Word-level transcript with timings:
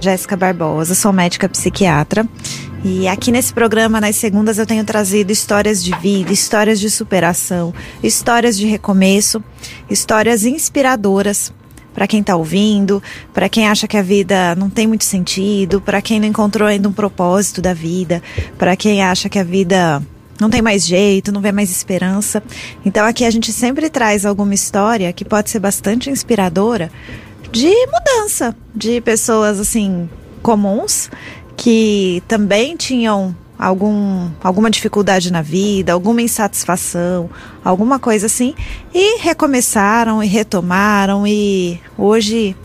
Jéssica 0.00 0.36
Barbosa, 0.36 0.94
sou 0.94 1.12
médica 1.12 1.48
psiquiatra. 1.48 2.26
E 2.84 3.08
aqui 3.08 3.32
nesse 3.32 3.52
programa, 3.52 4.00
nas 4.00 4.16
segundas, 4.16 4.58
eu 4.58 4.66
tenho 4.66 4.84
trazido 4.84 5.32
histórias 5.32 5.82
de 5.82 5.96
vida, 5.98 6.32
histórias 6.32 6.78
de 6.78 6.88
superação, 6.88 7.74
histórias 8.02 8.56
de 8.56 8.66
recomeço, 8.66 9.42
histórias 9.90 10.44
inspiradoras 10.44 11.52
para 11.92 12.06
quem 12.06 12.20
está 12.20 12.36
ouvindo, 12.36 13.02
para 13.34 13.48
quem 13.48 13.66
acha 13.66 13.88
que 13.88 13.96
a 13.96 14.02
vida 14.02 14.54
não 14.54 14.70
tem 14.70 14.86
muito 14.86 15.02
sentido, 15.02 15.80
para 15.80 16.00
quem 16.00 16.20
não 16.20 16.28
encontrou 16.28 16.68
ainda 16.68 16.88
um 16.88 16.92
propósito 16.92 17.60
da 17.60 17.74
vida, 17.74 18.22
para 18.56 18.76
quem 18.76 19.02
acha 19.02 19.28
que 19.28 19.38
a 19.38 19.42
vida 19.42 20.00
não 20.40 20.48
tem 20.48 20.62
mais 20.62 20.86
jeito, 20.86 21.32
não 21.32 21.40
vê 21.40 21.50
mais 21.50 21.68
esperança. 21.68 22.40
Então 22.84 23.04
aqui 23.04 23.24
a 23.24 23.30
gente 23.30 23.52
sempre 23.52 23.90
traz 23.90 24.24
alguma 24.24 24.54
história 24.54 25.12
que 25.12 25.24
pode 25.24 25.50
ser 25.50 25.58
bastante 25.58 26.08
inspiradora 26.08 26.92
de 27.50 27.72
mudança, 27.86 28.54
de 28.74 29.00
pessoas 29.00 29.58
assim 29.58 30.08
comuns 30.42 31.10
que 31.56 32.22
também 32.28 32.76
tinham 32.76 33.34
algum, 33.58 34.30
alguma 34.42 34.70
dificuldade 34.70 35.32
na 35.32 35.42
vida, 35.42 35.92
alguma 35.92 36.22
insatisfação, 36.22 37.28
alguma 37.64 37.98
coisa 37.98 38.26
assim, 38.26 38.54
e 38.94 39.18
recomeçaram 39.18 40.22
e 40.22 40.26
retomaram 40.26 41.26
e 41.26 41.80
hoje 41.96 42.56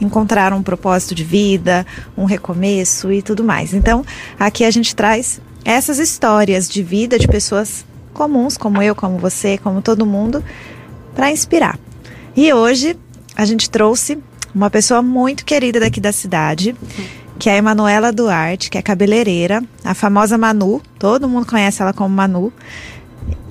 encontraram 0.00 0.58
um 0.58 0.62
propósito 0.62 1.14
de 1.14 1.24
vida, 1.24 1.86
um 2.16 2.24
recomeço 2.24 3.10
e 3.10 3.22
tudo 3.22 3.42
mais. 3.42 3.72
Então, 3.72 4.04
aqui 4.38 4.64
a 4.64 4.70
gente 4.70 4.94
traz 4.94 5.40
essas 5.64 5.98
histórias 5.98 6.68
de 6.68 6.82
vida 6.82 7.18
de 7.18 7.28
pessoas 7.28 7.86
comuns, 8.12 8.56
como 8.58 8.82
eu, 8.82 8.94
como 8.94 9.16
você, 9.16 9.56
como 9.56 9.80
todo 9.80 10.04
mundo, 10.04 10.44
para 11.14 11.30
inspirar. 11.30 11.78
E 12.36 12.52
hoje 12.52 12.98
a 13.36 13.44
gente 13.46 13.70
trouxe 13.70 14.18
uma 14.54 14.70
pessoa 14.70 15.02
muito 15.02 15.44
querida 15.44 15.80
daqui 15.80 16.00
da 16.00 16.12
cidade, 16.12 16.74
que 17.38 17.48
é 17.48 17.54
a 17.54 17.56
Emanuela 17.56 18.12
Duarte, 18.12 18.70
que 18.70 18.78
é 18.78 18.82
cabeleireira, 18.82 19.62
a 19.84 19.94
famosa 19.94 20.36
Manu, 20.38 20.80
todo 20.98 21.28
mundo 21.28 21.46
conhece 21.46 21.82
ela 21.82 21.92
como 21.92 22.14
Manu. 22.14 22.52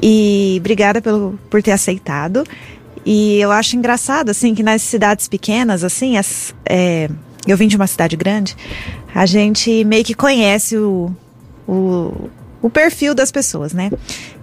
E 0.01 0.57
obrigada 0.59 1.01
pelo, 1.01 1.39
por 1.49 1.61
ter 1.63 1.71
aceitado. 1.71 2.43
E 3.05 3.39
eu 3.39 3.51
acho 3.51 3.75
engraçado, 3.75 4.29
assim, 4.29 4.53
que 4.53 4.61
nas 4.61 4.81
cidades 4.81 5.27
pequenas, 5.27 5.83
assim, 5.83 6.17
as, 6.17 6.53
é, 6.65 7.09
eu 7.47 7.57
vim 7.57 7.67
de 7.67 7.75
uma 7.75 7.87
cidade 7.87 8.15
grande, 8.15 8.55
a 9.13 9.25
gente 9.25 9.83
meio 9.83 10.03
que 10.03 10.13
conhece 10.13 10.77
o, 10.77 11.11
o, 11.67 12.29
o 12.61 12.69
perfil 12.69 13.15
das 13.15 13.31
pessoas, 13.31 13.73
né? 13.73 13.89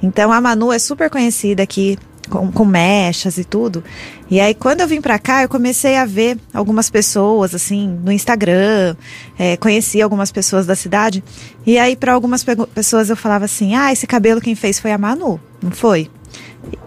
Então 0.03 0.33
a 0.33 0.41
Manu 0.41 0.73
é 0.73 0.79
super 0.79 1.09
conhecida 1.09 1.63
aqui 1.63 1.99
com, 2.29 2.53
com, 2.53 2.65
mechas 2.65 3.39
e 3.39 3.45
tudo. 3.45 3.83
E 4.31 4.41
aí, 4.41 4.55
quando 4.55 4.81
eu 4.81 4.89
vim 4.89 5.01
pra 5.01 5.19
cá, 5.19 5.43
eu 5.43 5.49
comecei 5.49 5.97
a 5.97 6.05
ver 6.05 6.39
algumas 6.53 6.91
pessoas, 6.91 7.55
assim, 7.55 7.89
no 8.05 8.13
Instagram, 8.13 8.97
é, 9.39 9.57
conheci 9.57 10.01
algumas 10.01 10.31
pessoas 10.31 10.67
da 10.67 10.75
cidade. 10.75 11.23
E 11.67 11.79
aí, 11.79 11.97
para 11.97 12.13
algumas 12.13 12.45
pe 12.45 12.55
pessoas, 12.75 13.11
eu 13.11 13.17
falava 13.17 13.45
assim: 13.45 13.75
ah, 13.75 13.93
esse 13.93 14.07
cabelo 14.07 14.41
quem 14.41 14.55
fez 14.55 14.79
foi 14.79 14.93
a 14.93 14.99
Manu, 14.99 15.41
não 15.63 15.71
foi? 15.71 16.11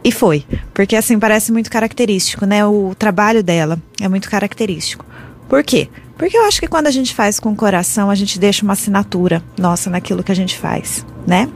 E 0.04 0.12
foi, 0.12 0.46
porque 0.74 0.96
assim, 0.96 1.18
parece 1.18 1.52
muito 1.52 1.70
característico, 1.70 2.46
né? 2.46 2.66
O 2.66 2.94
trabalho 2.98 3.44
dela 3.44 3.80
é 4.00 4.08
muito 4.08 4.30
característico. 4.30 5.06
Por 5.48 5.64
quê? 5.64 5.90
Porque 6.18 6.38
eu 6.38 6.46
acho 6.46 6.60
que 6.60 6.68
quando 6.68 6.88
a 6.88 6.92
gente 6.92 7.16
faz 7.16 7.40
com 7.40 7.52
o 7.52 7.56
coração, 7.56 8.10
a 8.10 8.16
gente 8.16 8.40
deixa 8.40 8.64
uma 8.64 8.74
assinatura 8.74 9.44
nossa 9.58 9.90
naquilo 9.90 10.24
que 10.24 10.32
a 10.32 10.36
gente 10.36 10.58
faz, 10.58 11.06
né? 11.26 11.50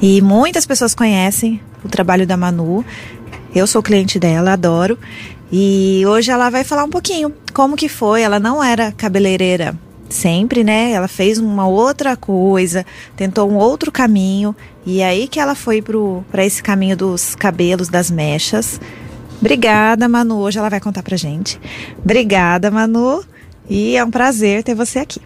E 0.00 0.20
muitas 0.20 0.66
pessoas 0.66 0.94
conhecem 0.94 1.60
o 1.84 1.88
trabalho 1.88 2.26
da 2.26 2.36
Manu. 2.36 2.84
Eu 3.54 3.66
sou 3.66 3.82
cliente 3.82 4.18
dela, 4.18 4.52
adoro. 4.52 4.98
E 5.50 6.02
hoje 6.06 6.30
ela 6.30 6.50
vai 6.50 6.64
falar 6.64 6.84
um 6.84 6.90
pouquinho 6.90 7.32
como 7.54 7.76
que 7.76 7.88
foi. 7.88 8.22
Ela 8.22 8.38
não 8.38 8.62
era 8.62 8.92
cabeleireira 8.92 9.74
sempre, 10.08 10.64
né? 10.64 10.92
Ela 10.92 11.08
fez 11.08 11.38
uma 11.38 11.66
outra 11.66 12.16
coisa, 12.16 12.84
tentou 13.16 13.50
um 13.50 13.56
outro 13.56 13.92
caminho 13.92 14.54
e 14.84 15.02
aí 15.02 15.28
que 15.28 15.38
ela 15.38 15.54
foi 15.54 15.82
para 16.30 16.44
esse 16.44 16.62
caminho 16.62 16.96
dos 16.96 17.34
cabelos, 17.34 17.88
das 17.88 18.10
mechas. 18.10 18.80
Obrigada, 19.40 20.08
Manu. 20.08 20.38
Hoje 20.38 20.58
ela 20.58 20.68
vai 20.68 20.80
contar 20.80 21.02
pra 21.02 21.16
gente. 21.16 21.60
Obrigada, 22.02 22.70
Manu. 22.70 23.22
E 23.68 23.96
é 23.96 24.04
um 24.04 24.10
prazer 24.10 24.62
ter 24.62 24.74
você 24.74 24.98
aqui. 24.98 25.20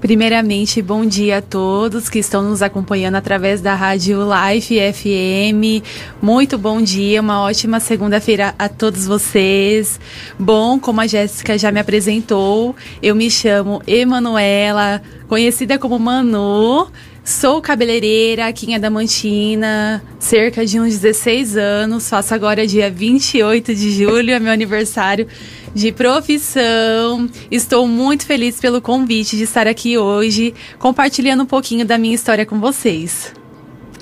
Primeiramente, 0.00 0.80
bom 0.80 1.04
dia 1.04 1.38
a 1.38 1.42
todos 1.42 2.08
que 2.08 2.20
estão 2.20 2.42
nos 2.42 2.62
acompanhando 2.62 3.16
através 3.16 3.60
da 3.60 3.74
Rádio 3.74 4.20
Life 4.22 4.76
FM. 4.92 5.84
Muito 6.22 6.56
bom 6.56 6.80
dia, 6.80 7.20
uma 7.20 7.42
ótima 7.42 7.80
segunda-feira 7.80 8.54
a 8.56 8.68
todos 8.68 9.06
vocês. 9.06 9.98
Bom, 10.38 10.78
como 10.78 11.00
a 11.00 11.06
Jéssica 11.06 11.58
já 11.58 11.72
me 11.72 11.80
apresentou, 11.80 12.76
eu 13.02 13.16
me 13.16 13.28
chamo 13.28 13.82
Emanuela, 13.88 15.02
conhecida 15.26 15.78
como 15.78 15.98
Manu. 15.98 16.86
Sou 17.28 17.60
cabeleireira 17.60 18.46
aqui 18.46 18.70
em 18.70 18.74
Adamantina, 18.74 20.02
cerca 20.18 20.64
de 20.64 20.80
uns 20.80 20.96
16 20.98 21.58
anos. 21.58 22.08
Faço 22.08 22.32
agora 22.32 22.66
dia 22.66 22.90
28 22.90 23.74
de 23.74 23.90
julho, 23.90 24.30
é 24.30 24.40
meu 24.40 24.50
aniversário 24.50 25.28
de 25.74 25.92
profissão. 25.92 27.28
Estou 27.50 27.86
muito 27.86 28.24
feliz 28.24 28.58
pelo 28.58 28.80
convite 28.80 29.36
de 29.36 29.42
estar 29.42 29.66
aqui 29.66 29.98
hoje, 29.98 30.54
compartilhando 30.78 31.42
um 31.42 31.46
pouquinho 31.46 31.84
da 31.84 31.98
minha 31.98 32.14
história 32.14 32.46
com 32.46 32.58
vocês. 32.58 33.30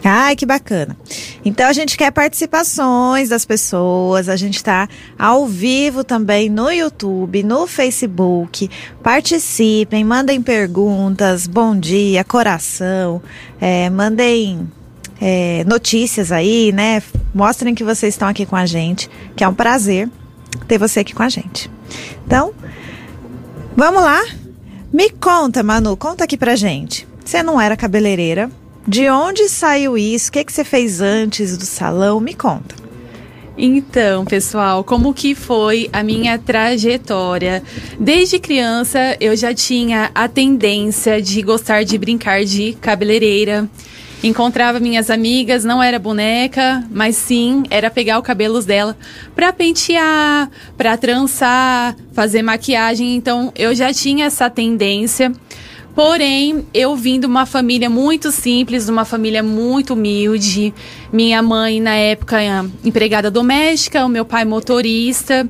Ai, 0.08 0.36
que 0.36 0.46
bacana. 0.46 0.96
Então 1.44 1.66
a 1.66 1.72
gente 1.72 1.96
quer 1.96 2.12
participações 2.12 3.28
das 3.28 3.44
pessoas, 3.44 4.28
a 4.28 4.36
gente 4.36 4.54
está 4.54 4.88
ao 5.18 5.48
vivo 5.48 6.04
também 6.04 6.48
no 6.48 6.70
YouTube, 6.70 7.42
no 7.42 7.66
Facebook. 7.66 8.70
Participem, 9.02 10.04
mandem 10.04 10.40
perguntas, 10.40 11.48
bom 11.48 11.76
dia, 11.76 12.22
coração, 12.22 13.20
é, 13.60 13.90
mandem 13.90 14.70
é, 15.20 15.64
notícias 15.66 16.30
aí, 16.30 16.70
né? 16.70 17.02
Mostrem 17.34 17.74
que 17.74 17.82
vocês 17.82 18.14
estão 18.14 18.28
aqui 18.28 18.46
com 18.46 18.54
a 18.54 18.64
gente, 18.64 19.10
que 19.34 19.42
é 19.42 19.48
um 19.48 19.54
prazer 19.54 20.08
ter 20.68 20.78
você 20.78 21.00
aqui 21.00 21.14
com 21.14 21.24
a 21.24 21.28
gente. 21.28 21.68
Então, 22.24 22.52
vamos 23.76 24.04
lá? 24.04 24.24
Me 24.92 25.10
conta, 25.10 25.64
Manu, 25.64 25.96
conta 25.96 26.22
aqui 26.22 26.36
pra 26.36 26.54
gente. 26.54 27.08
Você 27.24 27.42
não 27.42 27.60
era 27.60 27.76
cabeleireira? 27.76 28.48
De 28.88 29.10
onde 29.10 29.48
saiu 29.48 29.98
isso? 29.98 30.28
O 30.28 30.32
que, 30.32 30.44
que 30.44 30.52
você 30.52 30.62
fez 30.62 31.00
antes 31.00 31.56
do 31.58 31.64
salão? 31.64 32.20
Me 32.20 32.34
conta. 32.34 32.74
Então, 33.58 34.24
pessoal, 34.24 34.84
como 34.84 35.12
que 35.12 35.34
foi 35.34 35.88
a 35.92 36.02
minha 36.02 36.38
trajetória? 36.38 37.62
Desde 37.98 38.38
criança 38.38 39.16
eu 39.18 39.34
já 39.34 39.52
tinha 39.52 40.10
a 40.14 40.28
tendência 40.28 41.20
de 41.20 41.42
gostar 41.42 41.82
de 41.82 41.98
brincar 41.98 42.44
de 42.44 42.74
cabeleireira. 42.74 43.68
Encontrava 44.22 44.78
minhas 44.78 45.10
amigas, 45.10 45.64
não 45.64 45.82
era 45.82 45.98
boneca, 45.98 46.84
mas 46.90 47.16
sim 47.16 47.64
era 47.70 47.90
pegar 47.90 48.18
os 48.18 48.24
cabelos 48.24 48.64
dela 48.64 48.96
para 49.34 49.52
pentear, 49.52 50.50
para 50.76 50.96
trançar, 50.96 51.96
fazer 52.12 52.42
maquiagem. 52.42 53.16
Então 53.16 53.52
eu 53.56 53.74
já 53.74 53.92
tinha 53.92 54.26
essa 54.26 54.48
tendência. 54.48 55.32
Porém, 55.96 56.66
eu 56.74 56.94
vim 56.94 57.18
de 57.18 57.24
uma 57.24 57.46
família 57.46 57.88
muito 57.88 58.30
simples, 58.30 58.84
de 58.84 58.90
uma 58.90 59.06
família 59.06 59.42
muito 59.42 59.94
humilde. 59.94 60.74
Minha 61.10 61.40
mãe, 61.40 61.80
na 61.80 61.94
época, 61.94 62.36
empregada 62.84 63.30
doméstica, 63.30 64.04
o 64.04 64.08
meu 64.08 64.26
pai 64.26 64.44
motorista. 64.44 65.48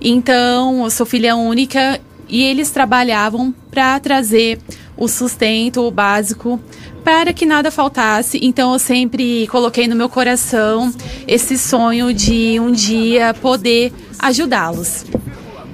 Então, 0.00 0.84
eu 0.84 0.90
sou 0.90 1.04
filha 1.04 1.34
única 1.34 2.00
e 2.28 2.44
eles 2.44 2.70
trabalhavam 2.70 3.52
para 3.72 3.98
trazer 3.98 4.60
o 4.96 5.08
sustento 5.08 5.82
o 5.82 5.90
básico 5.90 6.60
para 7.02 7.32
que 7.32 7.44
nada 7.44 7.70
faltasse. 7.70 8.38
Então 8.42 8.72
eu 8.72 8.78
sempre 8.78 9.46
coloquei 9.48 9.88
no 9.88 9.96
meu 9.96 10.08
coração 10.08 10.92
esse 11.26 11.56
sonho 11.56 12.12
de 12.12 12.60
um 12.60 12.70
dia 12.70 13.34
poder 13.34 13.92
ajudá-los. 14.18 15.04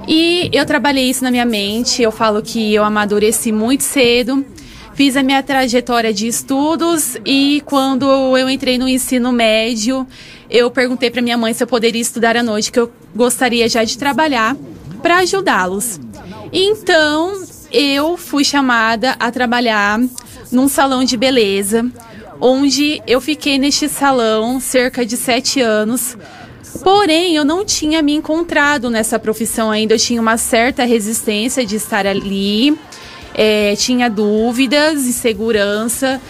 E 0.07 0.51
eu 0.53 0.65
trabalhei 0.67 1.09
isso 1.09 1.25
na 1.25 1.31
minha 1.31 1.45
mente. 1.45 2.03
Eu 2.03 2.13
falo 2.13 2.43
que 2.43 2.75
eu 2.75 2.85
amadureci 2.85 3.53
muito 3.53 3.83
cedo. 3.83 4.45
Fiz 4.95 5.17
a 5.17 5.25
minha 5.25 5.43
trajetória 5.43 6.15
de 6.15 6.29
estudos 6.29 7.17
e 7.25 7.61
quando 7.67 8.07
eu 8.37 8.49
entrei 8.49 8.79
no 8.79 8.89
ensino 8.89 9.33
médio, 9.33 10.07
eu 10.49 10.71
perguntei 10.71 11.11
para 11.11 11.21
minha 11.21 11.37
mãe 11.37 11.53
se 11.53 11.65
eu 11.65 11.67
poderia 11.67 12.01
estudar 12.01 12.37
à 12.37 12.45
noite, 12.45 12.71
que 12.71 12.79
eu 12.79 12.93
gostaria 13.15 13.69
já 13.69 13.83
de 13.83 13.99
trabalhar 13.99 14.57
para 15.03 15.19
ajudá-los. 15.19 15.99
Então, 16.53 17.43
eu 17.73 18.17
fui 18.17 18.45
chamada 18.45 19.17
a 19.19 19.33
trabalhar 19.33 19.99
num 20.53 20.69
salão 20.69 21.03
de 21.03 21.17
beleza, 21.17 21.85
onde 22.41 23.03
eu 23.05 23.21
fiquei 23.21 23.59
neste 23.59 23.89
salão 23.89 24.61
cerca 24.61 25.05
de 25.05 25.17
sete 25.17 25.61
anos. 25.61 26.17
Porém, 26.83 27.37
eu 27.37 27.45
não 27.45 27.65
tinha 27.65 28.03
me 28.03 28.15
encontrado 28.15 28.91
nessa 28.91 29.19
profissão 29.19 29.71
ainda. 29.71 29.95
Eu 29.95 29.99
tinha 29.99 30.21
uma 30.21 30.37
certa 30.37 30.85
resistência 30.85 31.65
de 31.65 31.77
estar 31.77 32.07
ali, 32.07 32.77
é, 33.35 33.75
tinha 33.77 34.09
dúvidas, 34.09 35.07
insegurança. 35.07 36.21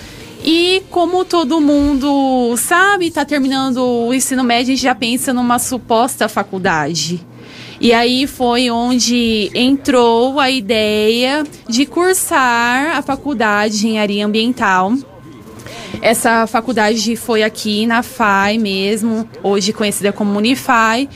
E 0.44 0.82
como 0.91 1.25
todo 1.25 1.61
mundo 1.61 2.55
sabe, 2.58 3.06
está 3.06 3.25
terminando 3.25 3.79
o 3.79 4.12
ensino 4.12 4.44
médio, 4.44 4.73
a 4.73 4.76
gente 4.76 4.82
já 4.82 4.94
pensa 4.94 5.32
numa 5.32 5.58
suposta 5.58 6.29
faculdade. 6.29 7.25
E 7.81 7.93
aí 7.93 8.26
foi 8.26 8.70
onde 8.70 9.50
entrou 9.55 10.38
a 10.38 10.50
ideia 10.50 11.44
de 11.69 11.87
cursar 11.87 12.96
a 12.96 13.02
faculdade 13.02 13.79
de 13.79 13.87
engenharia 13.87 14.25
ambiental. 14.25 14.93
Essa 16.02 16.46
faculdade 16.46 17.17
foi 17.17 17.43
aqui 17.43 17.87
na 17.87 18.02
FAI 18.02 18.58
mesmo, 18.58 19.29
hoje 19.43 19.73
conhecida 19.73 20.12
como 20.12 20.37
Unifai 20.37 21.08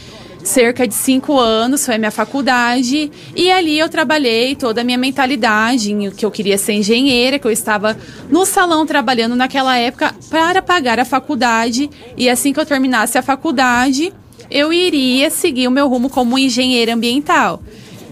cerca 0.43 0.89
de 0.89 0.95
cinco 0.95 1.39
anos, 1.39 1.85
foi 1.85 1.97
a 1.97 1.99
minha 1.99 2.11
faculdade, 2.11 3.11
e 3.37 3.51
ali 3.51 3.79
eu 3.79 3.89
trabalhei 3.89 4.57
toda 4.57 4.81
a 4.81 4.85
minha 4.85 4.97
mentalidade, 4.97 5.95
que 6.17 6.25
eu 6.25 6.31
queria 6.31 6.57
ser 6.57 6.73
engenheira, 6.73 7.39
que 7.39 7.47
eu 7.47 7.51
estava 7.51 7.97
no 8.31 8.47
salão 8.47 8.87
trabalhando 8.87 9.37
naquela 9.37 9.77
época 9.77 10.15
para 10.31 10.63
pagar 10.63 10.99
a 10.99 11.05
faculdade, 11.05 11.91
e 12.17 12.31
assim 12.31 12.53
que 12.53 12.61
eu 12.61 12.65
terminasse 12.65 13.19
a 13.19 13.23
faculdade, 13.23 14.13
eu 14.51 14.73
iria 14.73 15.29
seguir 15.29 15.69
o 15.69 15.71
meu 15.71 15.87
rumo 15.87 16.09
como 16.09 16.39
engenheira 16.39 16.95
ambiental. 16.95 17.63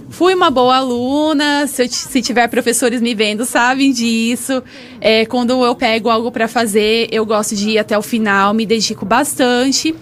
Fui 0.09 0.35
uma 0.35 0.51
boa 0.51 0.77
aluna, 0.77 1.67
se, 1.67 1.83
eu, 1.83 1.89
se, 1.89 2.23
tiver 2.23 2.47
professores 2.49 3.01
me 3.01 3.15
vendo, 3.15 3.45
sabem 3.45 3.93
disso. 3.93 4.63
É, 5.01 5.27
quando 5.27 5.65
eu 5.65 5.75
pego 5.75 6.09
algo 6.09 6.31
para 6.31 6.47
fazer, 6.47 7.09
eu 7.11 7.27
gosto 7.27 7.57
de 7.57 7.71
ir 7.71 7.79
até 7.79 7.99
o 7.99 8.03
final, 8.03 8.55
me 8.55 8.65
dedico 8.65 9.05
bastante. 9.05 9.95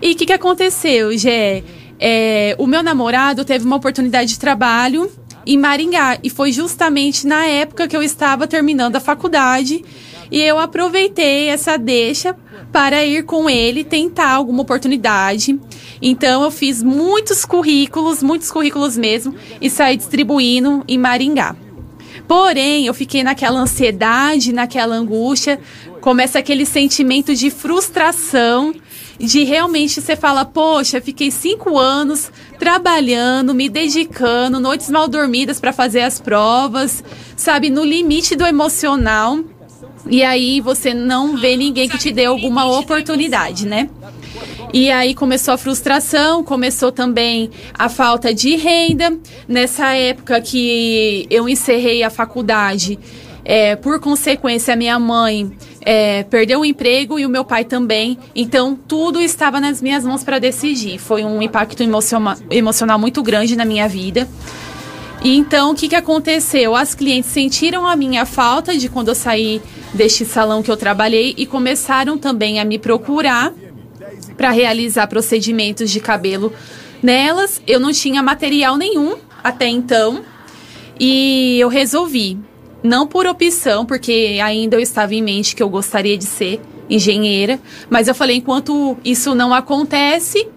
E 0.00 0.12
o 0.12 0.16
que, 0.16 0.26
que 0.26 0.32
aconteceu, 0.32 1.16
Gé? 1.18 1.62
É, 1.98 2.54
o 2.58 2.66
meu 2.66 2.82
namorado 2.82 3.44
teve 3.44 3.64
uma 3.64 3.76
oportunidade 3.76 4.30
de 4.30 4.38
trabalho 4.38 5.10
em 5.44 5.58
Maringá 5.58 6.18
e 6.22 6.30
foi 6.30 6.52
justamente 6.52 7.26
na 7.26 7.44
época 7.44 7.88
que 7.88 7.96
eu 7.96 8.02
estava 8.02 8.46
terminando 8.46 8.96
a 8.96 9.00
faculdade 9.00 9.84
e 10.30 10.40
eu 10.40 10.58
aproveitei 10.58 11.48
essa 11.48 11.76
deixa 11.76 12.36
para 12.72 13.04
ir 13.04 13.24
com 13.24 13.50
ele 13.50 13.82
tentar 13.82 14.30
alguma 14.30 14.62
oportunidade. 14.62 15.58
Então 16.00 16.42
eu 16.42 16.50
fiz 16.50 16.82
muitos 16.82 17.44
currículos, 17.44 18.22
muitos 18.22 18.50
currículos 18.50 18.96
mesmo 18.96 19.34
e 19.60 19.68
saí 19.68 19.96
distribuindo 19.96 20.84
em 20.86 20.98
Maringá. 20.98 21.56
Porém, 22.28 22.86
eu 22.86 22.94
fiquei 22.94 23.24
naquela 23.24 23.58
ansiedade, 23.58 24.52
naquela 24.52 24.94
angústia, 24.94 25.58
começa 26.00 26.38
aquele 26.38 26.64
sentimento 26.64 27.34
de 27.34 27.50
frustração 27.50 28.72
de 29.18 29.44
realmente 29.44 30.00
você 30.00 30.16
fala, 30.16 30.44
poxa, 30.44 31.00
fiquei 31.00 31.30
cinco 31.30 31.76
anos 31.76 32.32
trabalhando, 32.58 33.54
me 33.54 33.68
dedicando, 33.68 34.58
noites 34.58 34.88
mal 34.88 35.06
dormidas 35.06 35.60
para 35.60 35.72
fazer 35.72 36.00
as 36.00 36.18
provas, 36.18 37.04
sabe, 37.36 37.68
no 37.68 37.84
limite 37.84 38.34
do 38.34 38.46
emocional. 38.46 39.40
E 40.08 40.22
aí 40.22 40.60
você 40.60 40.94
não 40.94 41.36
vê 41.36 41.56
ninguém 41.56 41.88
que 41.88 41.98
te 41.98 42.12
dê 42.12 42.24
alguma 42.24 42.64
oportunidade, 42.78 43.66
né? 43.66 43.88
E 44.72 44.90
aí 44.90 45.14
começou 45.14 45.52
a 45.54 45.58
frustração, 45.58 46.44
começou 46.44 46.92
também 46.92 47.50
a 47.74 47.88
falta 47.88 48.32
de 48.32 48.56
renda. 48.56 49.18
Nessa 49.48 49.94
época 49.94 50.40
que 50.40 51.26
eu 51.28 51.48
encerrei 51.48 52.04
a 52.04 52.10
faculdade, 52.10 52.98
é, 53.44 53.74
por 53.74 53.98
consequência, 53.98 54.76
minha 54.76 54.98
mãe 54.98 55.50
é, 55.80 56.22
perdeu 56.24 56.60
o 56.60 56.64
emprego 56.64 57.18
e 57.18 57.26
o 57.26 57.28
meu 57.28 57.44
pai 57.44 57.64
também. 57.64 58.16
Então, 58.34 58.76
tudo 58.76 59.20
estava 59.20 59.60
nas 59.60 59.82
minhas 59.82 60.04
mãos 60.04 60.22
para 60.22 60.38
decidir. 60.38 60.98
Foi 60.98 61.24
um 61.24 61.42
impacto 61.42 61.82
emocional, 61.82 62.36
emocional 62.50 62.98
muito 62.98 63.22
grande 63.22 63.56
na 63.56 63.64
minha 63.64 63.88
vida. 63.88 64.28
E 65.22 65.36
então, 65.36 65.72
o 65.72 65.74
que, 65.74 65.88
que 65.88 65.96
aconteceu? 65.96 66.76
As 66.76 66.94
clientes 66.94 67.30
sentiram 67.30 67.86
a 67.86 67.96
minha 67.96 68.24
falta 68.24 68.76
de 68.76 68.88
quando 68.88 69.08
eu 69.08 69.14
saí 69.14 69.60
deste 69.92 70.24
salão 70.24 70.62
que 70.62 70.70
eu 70.70 70.76
trabalhei 70.76 71.34
e 71.36 71.46
começaram 71.46 72.16
também 72.16 72.60
a 72.60 72.64
me 72.64 72.78
procurar 72.78 73.52
para 74.36 74.50
realizar 74.50 75.06
procedimentos 75.06 75.90
de 75.90 76.00
cabelo 76.00 76.52
nelas. 77.02 77.60
Eu 77.66 77.80
não 77.80 77.92
tinha 77.92 78.22
material 78.22 78.76
nenhum 78.76 79.16
até 79.42 79.68
então. 79.68 80.22
E 80.98 81.58
eu 81.58 81.68
resolvi 81.68 82.38
não 82.82 83.06
por 83.06 83.26
opção, 83.26 83.84
porque 83.84 84.38
ainda 84.42 84.76
eu 84.76 84.80
estava 84.80 85.14
em 85.14 85.22
mente 85.22 85.54
que 85.54 85.62
eu 85.62 85.68
gostaria 85.68 86.16
de 86.16 86.24
ser 86.24 86.60
engenheira, 86.88 87.60
mas 87.88 88.08
eu 88.08 88.14
falei, 88.14 88.36
enquanto 88.36 88.96
isso 89.04 89.34
não 89.34 89.54
acontece, 89.54 90.48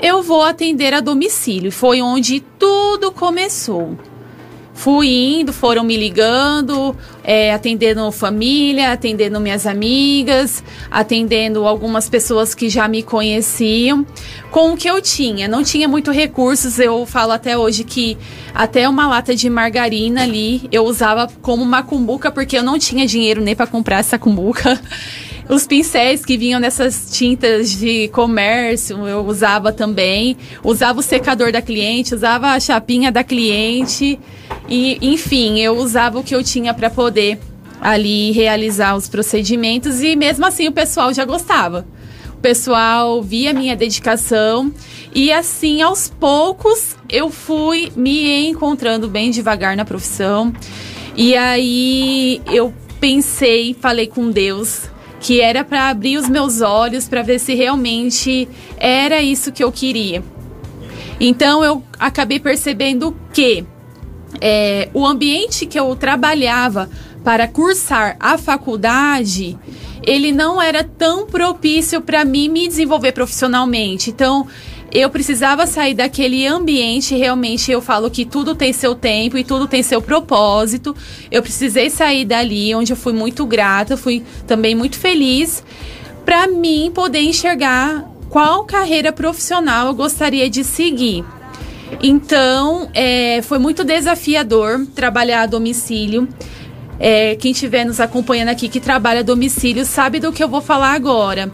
eu 0.00 0.22
vou 0.22 0.42
atender 0.42 0.94
a 0.94 1.00
domicílio. 1.00 1.72
Foi 1.72 2.00
onde 2.00 2.40
tudo 2.58 3.10
começou. 3.10 3.98
Fui 4.76 5.08
indo, 5.08 5.54
foram 5.54 5.82
me 5.82 5.96
ligando, 5.96 6.94
é, 7.24 7.52
atendendo 7.52 8.12
família, 8.12 8.92
atendendo 8.92 9.40
minhas 9.40 9.66
amigas, 9.66 10.62
atendendo 10.90 11.66
algumas 11.66 12.10
pessoas 12.10 12.54
que 12.54 12.68
já 12.68 12.86
me 12.86 13.02
conheciam. 13.02 14.06
Com 14.50 14.74
o 14.74 14.76
que 14.76 14.88
eu 14.88 15.00
tinha, 15.00 15.48
não 15.48 15.64
tinha 15.64 15.88
muito 15.88 16.12
recursos. 16.12 16.78
Eu 16.78 17.06
falo 17.06 17.32
até 17.32 17.56
hoje 17.56 17.84
que 17.84 18.18
até 18.54 18.86
uma 18.86 19.08
lata 19.08 19.34
de 19.34 19.48
margarina 19.48 20.22
ali 20.22 20.68
eu 20.70 20.84
usava 20.84 21.26
como 21.40 21.62
uma 21.62 21.82
cumbuca, 21.82 22.30
porque 22.30 22.58
eu 22.58 22.62
não 22.62 22.78
tinha 22.78 23.06
dinheiro 23.06 23.40
nem 23.40 23.56
para 23.56 23.66
comprar 23.66 24.00
essa 24.00 24.18
cumbuca. 24.18 24.78
Os 25.48 25.64
pincéis 25.64 26.24
que 26.24 26.36
vinham 26.36 26.58
nessas 26.58 27.08
tintas 27.12 27.70
de 27.70 28.08
comércio, 28.08 29.06
eu 29.06 29.24
usava 29.24 29.72
também. 29.72 30.36
Usava 30.62 30.98
o 30.98 31.02
secador 31.02 31.52
da 31.52 31.62
cliente, 31.62 32.14
usava 32.14 32.48
a 32.48 32.58
chapinha 32.58 33.12
da 33.12 33.22
cliente. 33.22 34.18
E, 34.68 34.98
enfim, 35.00 35.60
eu 35.60 35.76
usava 35.76 36.18
o 36.18 36.24
que 36.24 36.34
eu 36.34 36.42
tinha 36.42 36.74
para 36.74 36.90
poder 36.90 37.38
ali 37.80 38.32
realizar 38.32 38.96
os 38.96 39.08
procedimentos. 39.08 40.02
E 40.02 40.16
mesmo 40.16 40.44
assim 40.44 40.66
o 40.68 40.72
pessoal 40.72 41.12
já 41.12 41.24
gostava. 41.24 41.86
O 42.34 42.40
pessoal 42.40 43.22
via 43.22 43.52
minha 43.52 43.76
dedicação. 43.76 44.72
E 45.14 45.32
assim, 45.32 45.80
aos 45.82 46.08
poucos, 46.08 46.96
eu 47.08 47.30
fui 47.30 47.92
me 47.96 48.48
encontrando 48.48 49.08
bem 49.08 49.30
devagar 49.30 49.76
na 49.76 49.84
profissão. 49.84 50.52
E 51.16 51.34
aí 51.36 52.42
eu 52.46 52.74
pensei, 53.00 53.74
falei 53.74 54.06
com 54.06 54.30
Deus, 54.30 54.90
que 55.20 55.40
era 55.40 55.64
para 55.64 55.88
abrir 55.88 56.18
os 56.18 56.28
meus 56.28 56.60
olhos 56.60 57.08
para 57.08 57.22
ver 57.22 57.38
se 57.38 57.54
realmente 57.54 58.48
era 58.76 59.22
isso 59.22 59.52
que 59.52 59.64
eu 59.64 59.72
queria. 59.72 60.22
Então 61.18 61.64
eu 61.64 61.82
acabei 61.98 62.38
percebendo 62.38 63.16
que 63.32 63.64
é, 64.40 64.88
o 64.94 65.06
ambiente 65.06 65.66
que 65.66 65.78
eu 65.78 65.94
trabalhava 65.96 66.88
para 67.24 67.48
cursar 67.48 68.16
a 68.20 68.38
faculdade, 68.38 69.58
ele 70.02 70.30
não 70.32 70.62
era 70.62 70.84
tão 70.84 71.26
propício 71.26 72.00
para 72.00 72.24
mim 72.24 72.48
me 72.48 72.68
desenvolver 72.68 73.12
profissionalmente. 73.12 74.10
Então, 74.10 74.46
eu 74.92 75.10
precisava 75.10 75.66
sair 75.66 75.94
daquele 75.94 76.46
ambiente. 76.46 77.14
Realmente, 77.14 77.70
eu 77.70 77.82
falo 77.82 78.10
que 78.10 78.24
tudo 78.24 78.54
tem 78.54 78.72
seu 78.72 78.94
tempo 78.94 79.36
e 79.36 79.44
tudo 79.44 79.66
tem 79.66 79.82
seu 79.82 80.00
propósito. 80.00 80.94
Eu 81.30 81.42
precisei 81.42 81.90
sair 81.90 82.24
dali, 82.24 82.74
onde 82.74 82.92
eu 82.92 82.96
fui 82.96 83.12
muito 83.12 83.44
grata, 83.44 83.96
fui 83.96 84.22
também 84.46 84.74
muito 84.74 84.96
feliz, 84.96 85.64
para 86.24 86.46
mim 86.46 86.90
poder 86.94 87.20
enxergar 87.20 88.04
qual 88.30 88.64
carreira 88.64 89.12
profissional 89.12 89.88
eu 89.88 89.94
gostaria 89.94 90.48
de 90.48 90.62
seguir. 90.64 91.24
Então, 92.02 92.88
é, 92.94 93.40
foi 93.42 93.58
muito 93.58 93.84
desafiador 93.84 94.86
trabalhar 94.94 95.42
a 95.42 95.46
domicílio. 95.46 96.28
É, 96.98 97.36
quem 97.36 97.52
estiver 97.52 97.84
nos 97.84 98.00
acompanhando 98.00 98.48
aqui 98.48 98.68
que 98.68 98.80
trabalha 98.80 99.20
a 99.20 99.22
domicílio 99.22 99.84
sabe 99.84 100.18
do 100.18 100.32
que 100.32 100.42
eu 100.42 100.48
vou 100.48 100.62
falar 100.62 100.94
agora 100.94 101.50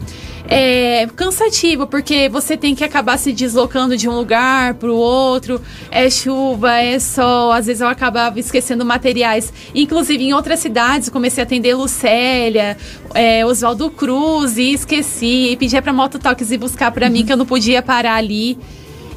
é 0.47 1.07
cansativo, 1.15 1.87
porque 1.87 2.27
você 2.27 2.57
tem 2.57 2.75
que 2.75 2.83
acabar 2.83 3.17
se 3.17 3.31
deslocando 3.31 3.95
de 3.95 4.09
um 4.09 4.15
lugar 4.15 4.73
para 4.75 4.91
o 4.91 4.95
outro, 4.95 5.61
é 5.89 6.09
chuva, 6.09 6.77
é 6.79 6.99
sol, 6.99 7.51
às 7.51 7.65
vezes 7.65 7.81
eu 7.81 7.87
acabava 7.87 8.39
esquecendo 8.39 8.85
materiais. 8.85 9.53
Inclusive 9.73 10.23
em 10.23 10.33
outras 10.33 10.59
cidades, 10.59 11.09
comecei 11.09 11.41
a 11.43 11.45
atender 11.45 11.75
Lucélia, 11.75 12.77
é, 13.13 13.45
Oswaldo 13.45 13.89
Cruz, 13.89 14.57
e 14.57 14.73
esqueci, 14.73 15.51
e 15.51 15.57
pedia 15.57 15.81
para 15.81 15.93
mototoques 15.93 16.51
ir 16.51 16.57
buscar 16.57 16.91
para 16.91 17.07
uhum. 17.07 17.13
mim, 17.13 17.25
que 17.25 17.31
eu 17.31 17.37
não 17.37 17.45
podia 17.45 17.81
parar 17.81 18.15
ali. 18.15 18.57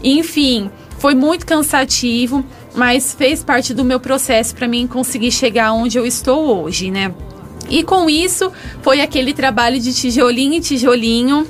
Enfim, 0.05 0.71
foi 0.99 1.15
muito 1.15 1.47
cansativo, 1.47 2.45
mas 2.75 3.15
fez 3.15 3.43
parte 3.43 3.73
do 3.73 3.85
meu 3.85 4.01
processo 4.01 4.55
para 4.55 4.69
mim 4.69 4.87
conseguir 4.87 5.31
chegar 5.31 5.73
onde 5.73 5.99
eu 5.99 6.07
estou 6.07 6.63
hoje, 6.63 6.91
né? 6.91 7.15
E 7.69 7.83
com 7.83 8.09
isso, 8.09 8.53
foi 8.83 9.01
aquele 9.01 9.33
trabalho 9.33 9.81
de 9.81 9.93
tijolinho 9.93 10.55
em 10.55 10.61
tijolinho, 10.61 11.47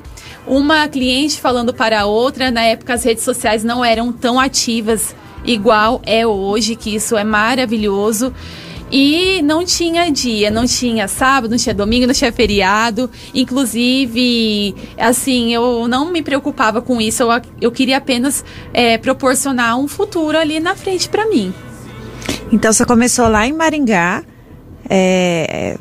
uma 0.46 0.88
cliente 0.88 1.40
falando 1.40 1.74
para 1.74 2.00
a 2.00 2.06
outra. 2.06 2.50
Na 2.50 2.62
época, 2.62 2.94
as 2.94 3.04
redes 3.04 3.24
sociais 3.24 3.62
não 3.62 3.84
eram 3.84 4.12
tão 4.12 4.40
ativas 4.40 5.14
igual 5.44 6.00
é 6.04 6.26
hoje, 6.26 6.74
que 6.74 6.94
isso 6.94 7.16
é 7.16 7.24
maravilhoso. 7.24 8.32
E 8.90 9.43
não 9.43 9.64
tinha 9.64 10.11
dia, 10.11 10.50
não 10.50 10.64
tinha 10.64 11.09
sábado, 11.09 11.50
não 11.50 11.59
tinha 11.59 11.75
domingo, 11.75 12.07
não 12.07 12.14
tinha 12.14 12.33
feriado. 12.33 13.11
Inclusive, 13.35 14.75
assim, 14.97 15.52
eu 15.52 15.88
não 15.88 16.11
me 16.12 16.23
preocupava 16.23 16.81
com 16.81 17.00
isso. 17.00 17.23
Eu, 17.23 17.43
eu 17.61 17.73
queria 17.73 17.97
apenas 17.97 18.45
é, 18.73 18.97
proporcionar 18.97 19.78
um 19.78 19.88
futuro 19.88 20.38
ali 20.38 20.61
na 20.61 20.76
frente 20.76 21.09
para 21.09 21.26
mim. 21.26 21.52
Então, 22.52 22.73
você 22.73 22.85
começou 22.85 23.28
lá 23.28 23.47
em 23.47 23.52
Maringá 23.52 24.23
é, 24.88 25.76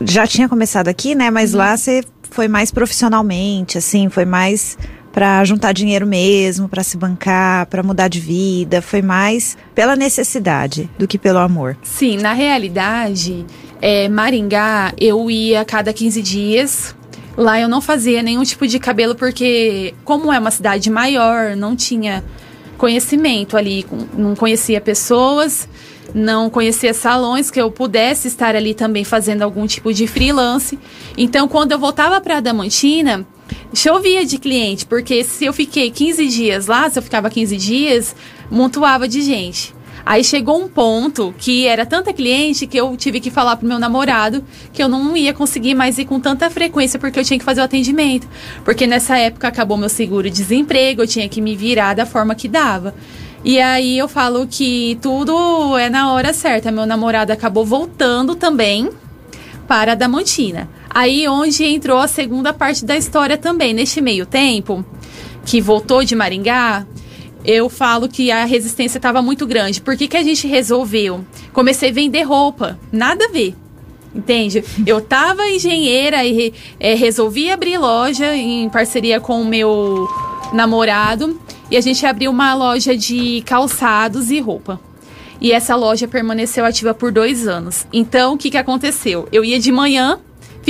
já 0.00 0.26
tinha 0.26 0.48
começado 0.48 0.88
aqui, 0.88 1.14
né? 1.14 1.30
Mas 1.30 1.52
uhum. 1.52 1.58
lá 1.58 1.76
você 1.76 2.02
foi 2.30 2.48
mais 2.48 2.70
profissionalmente, 2.70 3.78
assim, 3.78 4.08
foi 4.08 4.24
mais 4.24 4.78
para 5.12 5.44
juntar 5.44 5.72
dinheiro 5.72 6.06
mesmo, 6.06 6.68
para 6.68 6.82
se 6.82 6.96
bancar, 6.96 7.66
para 7.66 7.82
mudar 7.82 8.08
de 8.08 8.20
vida. 8.20 8.80
Foi 8.80 9.02
mais 9.02 9.56
pela 9.74 9.96
necessidade 9.96 10.88
do 10.98 11.06
que 11.06 11.18
pelo 11.18 11.38
amor. 11.38 11.76
Sim, 11.82 12.18
na 12.18 12.32
realidade, 12.32 13.44
é, 13.80 14.08
Maringá, 14.08 14.92
eu 14.98 15.30
ia 15.30 15.62
a 15.62 15.64
cada 15.64 15.92
15 15.92 16.22
dias. 16.22 16.94
Lá 17.36 17.58
eu 17.58 17.68
não 17.68 17.80
fazia 17.80 18.22
nenhum 18.22 18.42
tipo 18.42 18.66
de 18.66 18.78
cabelo 18.78 19.14
porque, 19.14 19.94
como 20.04 20.32
é 20.32 20.38
uma 20.38 20.50
cidade 20.50 20.90
maior, 20.90 21.56
não 21.56 21.74
tinha 21.74 22.22
conhecimento 22.76 23.56
ali, 23.56 23.86
não 24.14 24.34
conhecia 24.34 24.80
pessoas, 24.80 25.68
não 26.14 26.50
conhecia 26.50 26.92
salões 26.92 27.50
que 27.50 27.60
eu 27.60 27.70
pudesse 27.70 28.28
estar 28.28 28.56
ali 28.56 28.74
também 28.74 29.04
fazendo 29.04 29.42
algum 29.42 29.66
tipo 29.66 29.92
de 29.92 30.06
freelance. 30.06 30.78
Então, 31.16 31.46
quando 31.46 31.72
eu 31.72 31.78
voltava 31.78 32.20
para 32.20 32.38
Adamantina, 32.38 33.26
chovia 33.74 34.24
de 34.24 34.38
cliente, 34.38 34.86
porque 34.86 35.24
se 35.24 35.44
eu 35.44 35.52
fiquei 35.52 35.90
15 35.90 36.26
dias 36.28 36.66
lá, 36.66 36.88
se 36.88 36.98
eu 36.98 37.02
ficava 37.02 37.30
15 37.30 37.56
dias, 37.56 38.16
montuava 38.50 39.06
de 39.06 39.22
gente. 39.22 39.74
Aí 40.04 40.24
chegou 40.24 40.60
um 40.60 40.68
ponto 40.68 41.34
que 41.38 41.66
era 41.66 41.84
tanta 41.84 42.12
cliente 42.12 42.66
que 42.66 42.76
eu 42.76 42.96
tive 42.96 43.20
que 43.20 43.30
falar 43.30 43.56
pro 43.56 43.68
meu 43.68 43.78
namorado 43.78 44.42
que 44.72 44.82
eu 44.82 44.88
não 44.88 45.16
ia 45.16 45.32
conseguir 45.32 45.74
mais 45.74 45.98
ir 45.98 46.04
com 46.04 46.18
tanta 46.18 46.48
frequência 46.50 46.98
porque 46.98 47.20
eu 47.20 47.24
tinha 47.24 47.38
que 47.38 47.44
fazer 47.44 47.60
o 47.60 47.64
atendimento. 47.64 48.28
Porque 48.64 48.86
nessa 48.86 49.18
época 49.18 49.48
acabou 49.48 49.76
meu 49.76 49.88
seguro-desemprego, 49.88 51.02
eu 51.02 51.06
tinha 51.06 51.28
que 51.28 51.40
me 51.40 51.54
virar 51.54 51.94
da 51.94 52.06
forma 52.06 52.34
que 52.34 52.48
dava. 52.48 52.94
E 53.44 53.60
aí 53.60 53.96
eu 53.96 54.08
falo 54.08 54.46
que 54.46 54.98
tudo 55.00 55.76
é 55.78 55.88
na 55.88 56.12
hora 56.12 56.32
certa. 56.32 56.70
Meu 56.70 56.86
namorado 56.86 57.32
acabou 57.32 57.64
voltando 57.64 58.34
também 58.34 58.90
para 59.66 59.92
a 59.92 59.94
Damantina. 59.94 60.68
Aí 60.90 61.28
onde 61.28 61.64
entrou 61.64 61.98
a 61.98 62.08
segunda 62.08 62.52
parte 62.52 62.84
da 62.84 62.96
história 62.96 63.38
também. 63.38 63.72
Neste 63.72 64.00
meio 64.00 64.26
tempo, 64.26 64.84
que 65.46 65.60
voltou 65.60 66.04
de 66.04 66.16
Maringá, 66.16 66.84
eu 67.44 67.68
falo 67.68 68.08
que 68.08 68.30
a 68.30 68.44
resistência 68.44 68.98
estava 68.98 69.22
muito 69.22 69.46
grande. 69.46 69.80
Por 69.80 69.96
que, 69.96 70.08
que 70.08 70.16
a 70.16 70.22
gente 70.22 70.46
resolveu? 70.46 71.24
Comecei 71.52 71.90
a 71.90 71.92
vender 71.92 72.22
roupa. 72.22 72.78
Nada 72.92 73.26
a 73.26 73.28
ver. 73.28 73.54
Entende? 74.14 74.64
Eu 74.84 75.00
tava 75.00 75.48
engenheira 75.48 76.24
e 76.24 76.52
é, 76.80 76.94
resolvi 76.94 77.50
abrir 77.50 77.78
loja 77.78 78.34
em 78.34 78.68
parceria 78.68 79.20
com 79.20 79.40
o 79.40 79.46
meu 79.46 80.08
namorado. 80.52 81.40
E 81.70 81.76
a 81.76 81.80
gente 81.80 82.04
abriu 82.04 82.30
uma 82.30 82.52
loja 82.54 82.96
de 82.96 83.42
calçados 83.46 84.30
e 84.30 84.40
roupa. 84.40 84.80
E 85.40 85.52
essa 85.52 85.74
loja 85.76 86.06
permaneceu 86.06 86.64
ativa 86.64 86.92
por 86.92 87.12
dois 87.12 87.46
anos. 87.46 87.86
Então, 87.92 88.34
o 88.34 88.36
que, 88.36 88.50
que 88.50 88.58
aconteceu? 88.58 89.26
Eu 89.32 89.44
ia 89.44 89.58
de 89.58 89.72
manhã, 89.72 90.18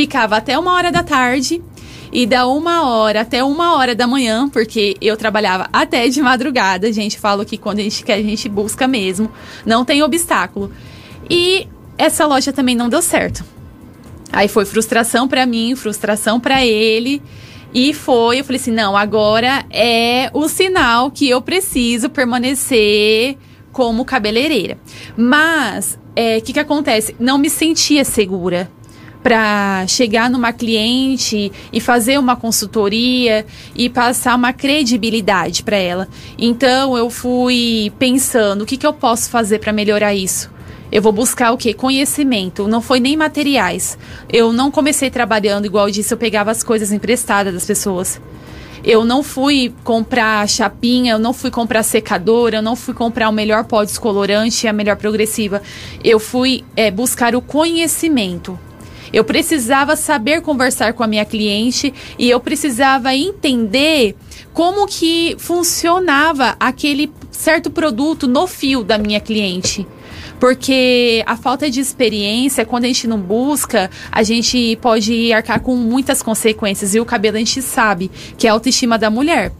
ficava 0.00 0.38
até 0.38 0.58
uma 0.58 0.72
hora 0.72 0.90
da 0.90 1.02
tarde 1.02 1.62
e 2.10 2.24
da 2.24 2.46
uma 2.46 2.88
hora 2.88 3.20
até 3.20 3.44
uma 3.44 3.76
hora 3.76 3.94
da 3.94 4.06
manhã, 4.06 4.48
porque 4.48 4.96
eu 4.98 5.14
trabalhava 5.14 5.68
até 5.70 6.08
de 6.08 6.22
madrugada. 6.22 6.86
A 6.86 6.92
gente 6.92 7.18
fala 7.18 7.44
que 7.44 7.58
quando 7.58 7.80
a 7.80 7.82
gente 7.82 8.02
quer, 8.02 8.14
a 8.14 8.22
gente 8.22 8.48
busca 8.48 8.88
mesmo. 8.88 9.30
Não 9.66 9.84
tem 9.84 10.02
obstáculo. 10.02 10.72
E 11.28 11.68
essa 11.98 12.26
loja 12.26 12.50
também 12.50 12.74
não 12.74 12.88
deu 12.88 13.02
certo. 13.02 13.44
Aí 14.32 14.48
foi 14.48 14.64
frustração 14.64 15.28
para 15.28 15.44
mim, 15.44 15.76
frustração 15.76 16.40
para 16.40 16.64
ele. 16.64 17.22
E 17.74 17.92
foi, 17.92 18.40
eu 18.40 18.44
falei 18.44 18.58
assim: 18.58 18.72
não, 18.72 18.96
agora 18.96 19.66
é 19.70 20.30
o 20.32 20.48
sinal 20.48 21.10
que 21.10 21.28
eu 21.28 21.42
preciso 21.42 22.08
permanecer 22.08 23.36
como 23.70 24.02
cabeleireira. 24.06 24.78
Mas, 25.14 25.94
o 25.94 25.98
é, 26.16 26.40
que, 26.40 26.54
que 26.54 26.60
acontece? 26.60 27.14
Não 27.20 27.36
me 27.36 27.50
sentia 27.50 28.02
segura 28.02 28.70
para 29.22 29.86
chegar 29.86 30.30
numa 30.30 30.52
cliente 30.52 31.52
e 31.72 31.80
fazer 31.80 32.18
uma 32.18 32.36
consultoria 32.36 33.44
e 33.74 33.88
passar 33.88 34.34
uma 34.34 34.52
credibilidade 34.52 35.62
para 35.62 35.76
ela. 35.76 36.08
Então 36.38 36.96
eu 36.96 37.10
fui 37.10 37.92
pensando 37.98 38.62
o 38.62 38.66
que, 38.66 38.76
que 38.76 38.86
eu 38.86 38.92
posso 38.92 39.30
fazer 39.30 39.58
para 39.58 39.72
melhorar 39.72 40.14
isso. 40.14 40.50
Eu 40.92 41.00
vou 41.00 41.12
buscar 41.12 41.52
o 41.52 41.56
que? 41.56 41.72
Conhecimento. 41.72 42.66
Não 42.66 42.80
foi 42.80 42.98
nem 42.98 43.16
materiais. 43.16 43.96
Eu 44.28 44.52
não 44.52 44.70
comecei 44.70 45.08
trabalhando 45.08 45.64
igual 45.64 45.86
eu 45.86 45.92
disse, 45.92 46.12
eu 46.12 46.18
pegava 46.18 46.50
as 46.50 46.64
coisas 46.64 46.90
emprestadas 46.90 47.54
das 47.54 47.64
pessoas. 47.64 48.20
Eu 48.82 49.04
não 49.04 49.22
fui 49.22 49.74
comprar 49.84 50.48
chapinha, 50.48 51.12
eu 51.12 51.18
não 51.18 51.34
fui 51.34 51.50
comprar 51.50 51.82
secador, 51.82 52.54
eu 52.54 52.62
não 52.62 52.74
fui 52.74 52.94
comprar 52.94 53.28
o 53.28 53.32
melhor 53.32 53.64
pó 53.64 53.84
descolorante, 53.84 54.66
a 54.66 54.72
melhor 54.72 54.96
progressiva. 54.96 55.62
Eu 56.02 56.18
fui 56.18 56.64
é, 56.74 56.90
buscar 56.90 57.36
o 57.36 57.42
conhecimento. 57.42 58.58
Eu 59.12 59.24
precisava 59.24 59.96
saber 59.96 60.40
conversar 60.40 60.92
com 60.92 61.02
a 61.02 61.06
minha 61.06 61.24
cliente 61.24 61.92
e 62.18 62.30
eu 62.30 62.40
precisava 62.40 63.14
entender 63.14 64.14
como 64.52 64.86
que 64.86 65.34
funcionava 65.38 66.56
aquele 66.58 67.12
certo 67.30 67.70
produto 67.70 68.26
no 68.26 68.46
fio 68.46 68.84
da 68.84 68.98
minha 68.98 69.20
cliente. 69.20 69.86
Porque 70.38 71.22
a 71.26 71.36
falta 71.36 71.70
de 71.70 71.80
experiência, 71.80 72.64
quando 72.64 72.84
a 72.84 72.86
gente 72.86 73.06
não 73.06 73.18
busca, 73.18 73.90
a 74.10 74.22
gente 74.22 74.76
pode 74.80 75.32
arcar 75.32 75.60
com 75.60 75.76
muitas 75.76 76.22
consequências. 76.22 76.94
E 76.94 77.00
o 77.00 77.04
cabelo 77.04 77.36
a 77.36 77.40
gente 77.40 77.60
sabe 77.60 78.10
que 78.38 78.46
é 78.46 78.50
a 78.50 78.54
autoestima 78.54 78.96
da 78.96 79.10
mulher. 79.10 79.52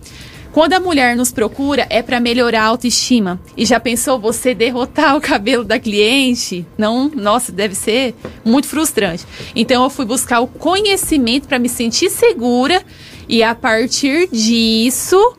Quando 0.53 0.73
a 0.73 0.81
mulher 0.81 1.17
nos 1.17 1.31
procura, 1.31 1.87
é 1.89 2.03
para 2.03 2.19
melhorar 2.19 2.63
a 2.63 2.67
autoestima. 2.67 3.41
E 3.57 3.65
já 3.65 3.79
pensou 3.79 4.19
você 4.19 4.53
derrotar 4.53 5.15
o 5.17 5.21
cabelo 5.21 5.65
da 5.65 5.79
cliente? 5.79 6.67
Não, 6.77 7.09
nossa, 7.09 7.53
deve 7.53 7.75
ser 7.75 8.15
muito 8.45 8.67
frustrante. 8.67 9.25
Então 9.55 9.85
eu 9.85 9.91
fui 9.91 10.05
buscar 10.05 10.41
o 10.41 10.49
conhecimento 10.49 11.47
para 11.47 11.59
me 11.59 11.69
sentir 11.69 12.11
segura 12.11 12.83
e 13.29 13.43
a 13.43 13.55
partir 13.55 14.29
disso 14.29 15.37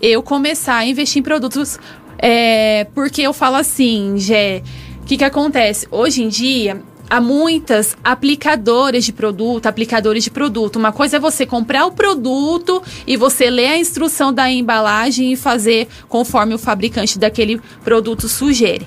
eu 0.00 0.22
começar 0.22 0.76
a 0.76 0.84
investir 0.84 1.20
em 1.20 1.22
produtos. 1.22 1.78
É, 2.18 2.86
porque 2.94 3.22
eu 3.22 3.32
falo 3.32 3.56
assim, 3.56 4.18
Jé, 4.18 4.62
o 5.02 5.06
que, 5.06 5.16
que 5.16 5.24
acontece? 5.24 5.88
Hoje 5.90 6.22
em 6.22 6.28
dia, 6.28 6.82
há 7.10 7.20
muitas 7.20 7.96
aplicadoras 8.04 9.04
de 9.04 9.12
produto, 9.12 9.66
aplicadores 9.66 10.22
de 10.22 10.30
produto. 10.30 10.76
Uma 10.76 10.92
coisa 10.92 11.16
é 11.16 11.20
você 11.20 11.44
comprar 11.44 11.84
o 11.84 11.92
produto 11.92 12.80
e 13.04 13.16
você 13.16 13.50
ler 13.50 13.66
a 13.66 13.78
instrução 13.78 14.32
da 14.32 14.48
embalagem 14.48 15.32
e 15.32 15.36
fazer 15.36 15.88
conforme 16.08 16.54
o 16.54 16.58
fabricante 16.58 17.18
daquele 17.18 17.60
produto 17.82 18.28
sugere. 18.28 18.86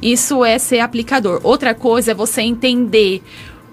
Isso 0.00 0.44
é 0.44 0.58
ser 0.58 0.78
aplicador. 0.78 1.40
Outra 1.42 1.74
coisa 1.74 2.12
é 2.12 2.14
você 2.14 2.42
entender 2.42 3.22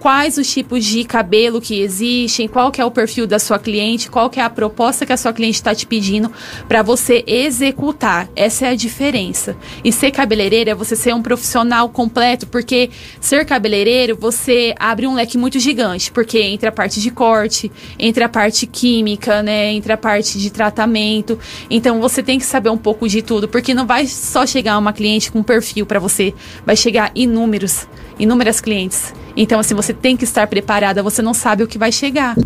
quais 0.01 0.39
os 0.39 0.51
tipos 0.51 0.83
de 0.83 1.03
cabelo 1.03 1.61
que 1.61 1.79
existem, 1.79 2.47
qual 2.47 2.71
que 2.71 2.81
é 2.81 2.85
o 2.85 2.89
perfil 2.89 3.27
da 3.27 3.37
sua 3.37 3.59
cliente, 3.59 4.09
qual 4.09 4.31
que 4.31 4.39
é 4.39 4.43
a 4.43 4.49
proposta 4.49 5.05
que 5.05 5.13
a 5.13 5.17
sua 5.17 5.31
cliente 5.31 5.57
está 5.57 5.75
te 5.75 5.85
pedindo 5.85 6.31
para 6.67 6.81
você 6.81 7.23
executar. 7.27 8.27
Essa 8.35 8.65
é 8.65 8.69
a 8.69 8.75
diferença. 8.75 9.55
E 9.83 9.91
ser 9.91 10.09
cabeleireiro 10.09 10.71
é 10.71 10.73
você 10.73 10.95
ser 10.95 11.13
um 11.13 11.21
profissional 11.21 11.87
completo, 11.87 12.47
porque 12.47 12.89
ser 13.19 13.45
cabeleireiro 13.45 14.17
você 14.19 14.73
abre 14.79 15.05
um 15.05 15.13
leque 15.13 15.37
muito 15.37 15.59
gigante, 15.59 16.11
porque 16.11 16.39
entra 16.39 16.69
a 16.69 16.71
parte 16.71 16.99
de 16.99 17.11
corte, 17.11 17.71
entra 17.99 18.25
a 18.25 18.29
parte 18.29 18.65
química, 18.65 19.43
né, 19.43 19.71
entra 19.71 19.93
a 19.93 19.97
parte 19.97 20.39
de 20.39 20.49
tratamento. 20.49 21.37
Então 21.69 22.01
você 22.01 22.23
tem 22.23 22.39
que 22.39 22.45
saber 22.45 22.71
um 22.71 22.77
pouco 22.77 23.07
de 23.07 23.21
tudo, 23.21 23.47
porque 23.47 23.71
não 23.71 23.85
vai 23.85 24.07
só 24.07 24.47
chegar 24.47 24.79
uma 24.79 24.93
cliente 24.93 25.31
com 25.31 25.43
perfil 25.43 25.85
para 25.85 25.99
você, 25.99 26.33
vai 26.65 26.75
chegar 26.75 27.11
inúmeros, 27.13 27.85
inúmeras 28.21 28.61
clientes. 28.61 29.13
Então, 29.35 29.59
assim, 29.59 29.73
você 29.73 29.93
tem 29.93 30.15
que 30.15 30.23
estar 30.23 30.47
preparada, 30.47 31.03
você 31.03 31.21
não 31.21 31.33
sabe 31.33 31.63
o 31.63 31.67
que 31.67 31.77
vai 31.77 31.91
chegar. 31.91 32.37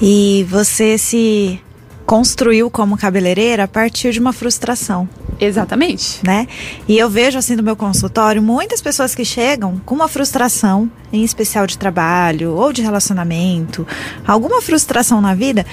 E 0.00 0.46
você 0.48 0.96
se 0.96 1.60
construiu 2.06 2.70
como 2.70 2.96
cabeleireira 2.96 3.64
a 3.64 3.68
partir 3.68 4.12
de 4.12 4.18
uma 4.18 4.32
frustração. 4.32 5.06
Exatamente. 5.38 6.20
Né? 6.26 6.48
E 6.88 6.98
eu 6.98 7.08
vejo 7.10 7.38
assim 7.38 7.54
no 7.54 7.62
meu 7.62 7.76
consultório 7.76 8.42
muitas 8.42 8.80
pessoas 8.80 9.14
que 9.14 9.24
chegam 9.24 9.80
com 9.84 9.94
uma 9.94 10.08
frustração, 10.08 10.90
em 11.12 11.22
especial 11.22 11.66
de 11.66 11.76
trabalho 11.76 12.54
ou 12.54 12.72
de 12.72 12.82
relacionamento, 12.82 13.86
alguma 14.26 14.62
frustração 14.62 15.20
na 15.20 15.34
vida, 15.34 15.66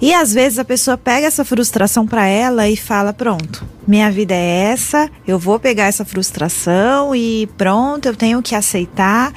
e 0.00 0.14
às 0.14 0.32
vezes 0.32 0.58
a 0.58 0.64
pessoa 0.64 0.96
pega 0.96 1.26
essa 1.26 1.44
frustração 1.44 2.06
para 2.06 2.26
ela 2.26 2.68
e 2.68 2.76
fala: 2.76 3.12
pronto, 3.12 3.64
minha 3.86 4.10
vida 4.10 4.34
é 4.34 4.70
essa, 4.72 5.10
eu 5.26 5.38
vou 5.38 5.58
pegar 5.58 5.84
essa 5.84 6.04
frustração 6.04 7.14
e 7.14 7.48
pronto, 7.58 8.06
eu 8.06 8.16
tenho 8.16 8.40
que 8.40 8.54
aceitar 8.54 9.32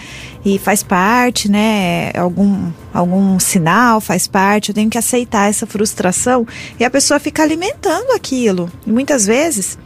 e 0.45 0.57
faz 0.57 0.81
parte, 0.81 1.51
né? 1.51 2.11
Algum, 2.15 2.71
algum 2.93 3.39
sinal 3.39 3.99
faz 3.99 4.25
parte, 4.25 4.69
eu 4.69 4.75
tenho 4.75 4.89
que 4.89 4.97
aceitar 4.97 5.49
essa 5.49 5.67
frustração 5.67 6.47
e 6.79 6.85
a 6.85 6.89
pessoa 6.89 7.19
fica 7.19 7.43
alimentando 7.43 8.11
aquilo. 8.11 8.71
E 8.87 8.91
muitas 8.91 9.25
vezes. 9.25 9.77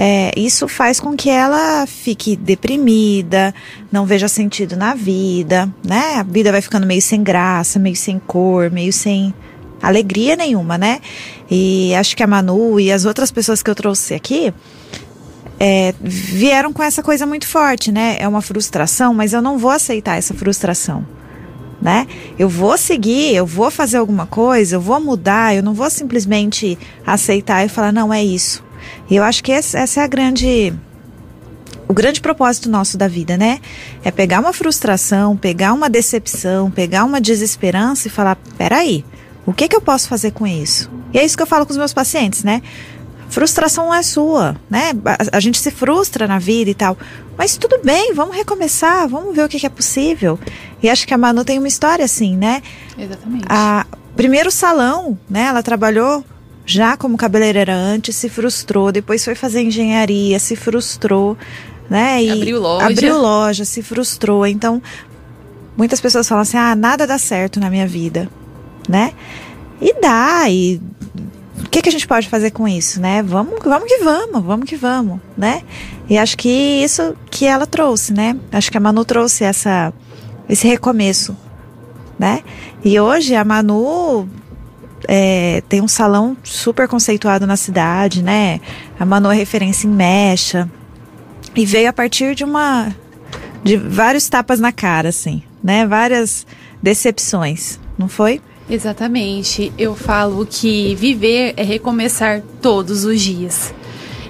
É, 0.00 0.30
isso 0.36 0.68
faz 0.68 1.00
com 1.00 1.16
que 1.16 1.28
ela 1.28 1.84
fique 1.84 2.36
deprimida, 2.36 3.52
não 3.90 4.06
veja 4.06 4.28
sentido 4.28 4.76
na 4.76 4.94
vida, 4.94 5.68
né? 5.84 6.14
A 6.18 6.22
vida 6.22 6.52
vai 6.52 6.62
ficando 6.62 6.86
meio 6.86 7.02
sem 7.02 7.20
graça, 7.20 7.80
meio 7.80 7.96
sem 7.96 8.16
cor, 8.20 8.70
meio 8.70 8.92
sem 8.92 9.34
alegria 9.82 10.36
nenhuma, 10.36 10.76
né? 10.76 11.00
E 11.50 11.94
acho 11.94 12.16
que 12.16 12.22
a 12.22 12.26
Manu 12.26 12.78
e 12.78 12.90
as 12.90 13.04
outras 13.04 13.30
pessoas 13.30 13.62
que 13.62 13.70
eu 13.70 13.74
trouxe 13.74 14.14
aqui 14.14 14.52
é, 15.60 15.94
vieram 16.00 16.72
com 16.72 16.82
essa 16.82 17.02
coisa 17.02 17.26
muito 17.26 17.46
forte, 17.46 17.90
né? 17.90 18.16
É 18.18 18.28
uma 18.28 18.40
frustração, 18.42 19.12
mas 19.14 19.32
eu 19.32 19.42
não 19.42 19.58
vou 19.58 19.70
aceitar 19.70 20.16
essa 20.16 20.34
frustração. 20.34 21.04
né? 21.80 22.06
Eu 22.38 22.48
vou 22.48 22.76
seguir, 22.76 23.34
eu 23.34 23.46
vou 23.46 23.70
fazer 23.70 23.98
alguma 23.98 24.26
coisa, 24.26 24.76
eu 24.76 24.80
vou 24.80 25.00
mudar, 25.00 25.54
eu 25.54 25.62
não 25.62 25.74
vou 25.74 25.88
simplesmente 25.88 26.76
aceitar 27.06 27.64
e 27.64 27.68
falar, 27.68 27.92
não, 27.92 28.12
é 28.12 28.22
isso. 28.22 28.64
E 29.08 29.16
eu 29.16 29.22
acho 29.22 29.42
que 29.42 29.52
essa 29.52 29.78
é 29.78 30.02
a 30.02 30.06
grande. 30.06 30.72
O 31.86 31.94
grande 31.94 32.20
propósito 32.20 32.68
nosso 32.68 32.98
da 32.98 33.08
vida, 33.08 33.36
né? 33.36 33.60
É 34.04 34.10
pegar 34.10 34.40
uma 34.40 34.52
frustração, 34.52 35.36
pegar 35.36 35.72
uma 35.72 35.88
decepção, 35.88 36.70
pegar 36.70 37.04
uma 37.04 37.20
desesperança 37.20 38.08
e 38.08 38.10
falar: 38.10 38.36
peraí, 38.58 39.04
o 39.48 39.52
que, 39.54 39.66
que 39.66 39.74
eu 39.74 39.80
posso 39.80 40.10
fazer 40.10 40.32
com 40.32 40.46
isso? 40.46 40.90
E 41.10 41.18
é 41.18 41.24
isso 41.24 41.34
que 41.34 41.42
eu 41.42 41.46
falo 41.46 41.64
com 41.64 41.72
os 41.72 41.78
meus 41.78 41.94
pacientes, 41.94 42.44
né? 42.44 42.60
Frustração 43.30 43.86
não 43.86 43.94
é 43.94 44.02
sua, 44.02 44.54
né? 44.68 44.92
A, 45.06 45.38
a 45.38 45.40
gente 45.40 45.58
se 45.58 45.70
frustra 45.70 46.26
na 46.26 46.38
vida 46.38 46.70
e 46.70 46.74
tal. 46.74 46.98
Mas 47.34 47.56
tudo 47.56 47.80
bem, 47.82 48.12
vamos 48.12 48.36
recomeçar, 48.36 49.08
vamos 49.08 49.34
ver 49.34 49.46
o 49.46 49.48
que, 49.48 49.58
que, 49.58 49.64
é 49.64 49.70
possível. 49.70 50.38
E 50.82 50.90
acho 50.90 51.06
que 51.06 51.14
a 51.14 51.18
Manu 51.18 51.46
tem 51.46 51.58
uma 51.58 51.66
história 51.66 52.04
assim, 52.04 52.36
né? 52.36 52.62
Exatamente. 52.98 53.46
A, 53.48 53.86
primeiro 54.14 54.50
salão, 54.50 55.18
né? 55.30 55.44
Ela 55.44 55.62
trabalhou 55.62 56.22
já 56.66 56.94
como 56.98 57.16
cabeleireira 57.16 57.74
antes, 57.74 58.16
se 58.16 58.28
frustrou, 58.28 58.92
depois 58.92 59.24
foi 59.24 59.34
fazer 59.34 59.62
engenharia, 59.62 60.38
se 60.38 60.56
frustrou, 60.56 61.38
né? 61.88 62.22
E 62.22 62.30
abriu 62.30 62.60
loja. 62.60 62.86
Abriu 62.86 63.18
loja, 63.18 63.64
se 63.64 63.82
frustrou. 63.82 64.46
Então, 64.46 64.82
muitas 65.74 66.02
pessoas 66.02 66.28
falam 66.28 66.42
assim: 66.42 66.58
ah, 66.58 66.76
nada 66.76 67.06
dá 67.06 67.16
certo 67.16 67.58
na 67.58 67.70
minha 67.70 67.86
vida, 67.86 68.28
né? 68.88 69.12
E 69.80 70.00
dá, 70.00 70.48
e 70.48 70.80
o 71.64 71.68
que, 71.68 71.82
que 71.82 71.88
a 71.88 71.92
gente 71.92 72.06
pode 72.06 72.28
fazer 72.28 72.50
com 72.50 72.66
isso, 72.66 73.00
né? 73.00 73.22
Vamos, 73.22 73.58
vamos 73.62 73.88
que 73.88 73.98
vamos, 73.98 74.42
vamos 74.42 74.68
que 74.68 74.76
vamos, 74.76 75.20
né? 75.36 75.62
E 76.08 76.16
acho 76.16 76.36
que 76.36 76.48
isso 76.48 77.14
que 77.30 77.44
ela 77.44 77.66
trouxe, 77.66 78.12
né? 78.12 78.36
Acho 78.50 78.70
que 78.70 78.76
a 78.76 78.80
Manu 78.80 79.04
trouxe 79.04 79.44
essa, 79.44 79.92
esse 80.48 80.66
recomeço, 80.66 81.36
né? 82.18 82.42
E 82.84 82.98
hoje 82.98 83.34
a 83.34 83.44
Manu 83.44 84.28
é, 85.06 85.62
tem 85.68 85.80
um 85.80 85.88
salão 85.88 86.36
super 86.42 86.88
conceituado 86.88 87.46
na 87.46 87.56
cidade, 87.56 88.22
né? 88.22 88.60
A 88.98 89.04
Manu 89.04 89.30
é 89.30 89.34
referência 89.34 89.86
em 89.86 89.90
mecha. 89.90 90.68
E 91.54 91.66
veio 91.66 91.88
a 91.88 91.92
partir 91.92 92.34
de 92.34 92.44
uma. 92.44 92.94
de 93.62 93.76
vários 93.76 94.28
tapas 94.28 94.60
na 94.60 94.72
cara, 94.72 95.08
assim, 95.08 95.42
né? 95.62 95.86
Várias 95.86 96.46
decepções, 96.82 97.78
não 97.98 98.08
foi? 98.08 98.40
Exatamente. 98.70 99.72
Eu 99.78 99.94
falo 99.94 100.46
que 100.46 100.94
viver 100.94 101.54
é 101.56 101.62
recomeçar 101.62 102.42
todos 102.60 103.04
os 103.04 103.20
dias. 103.20 103.74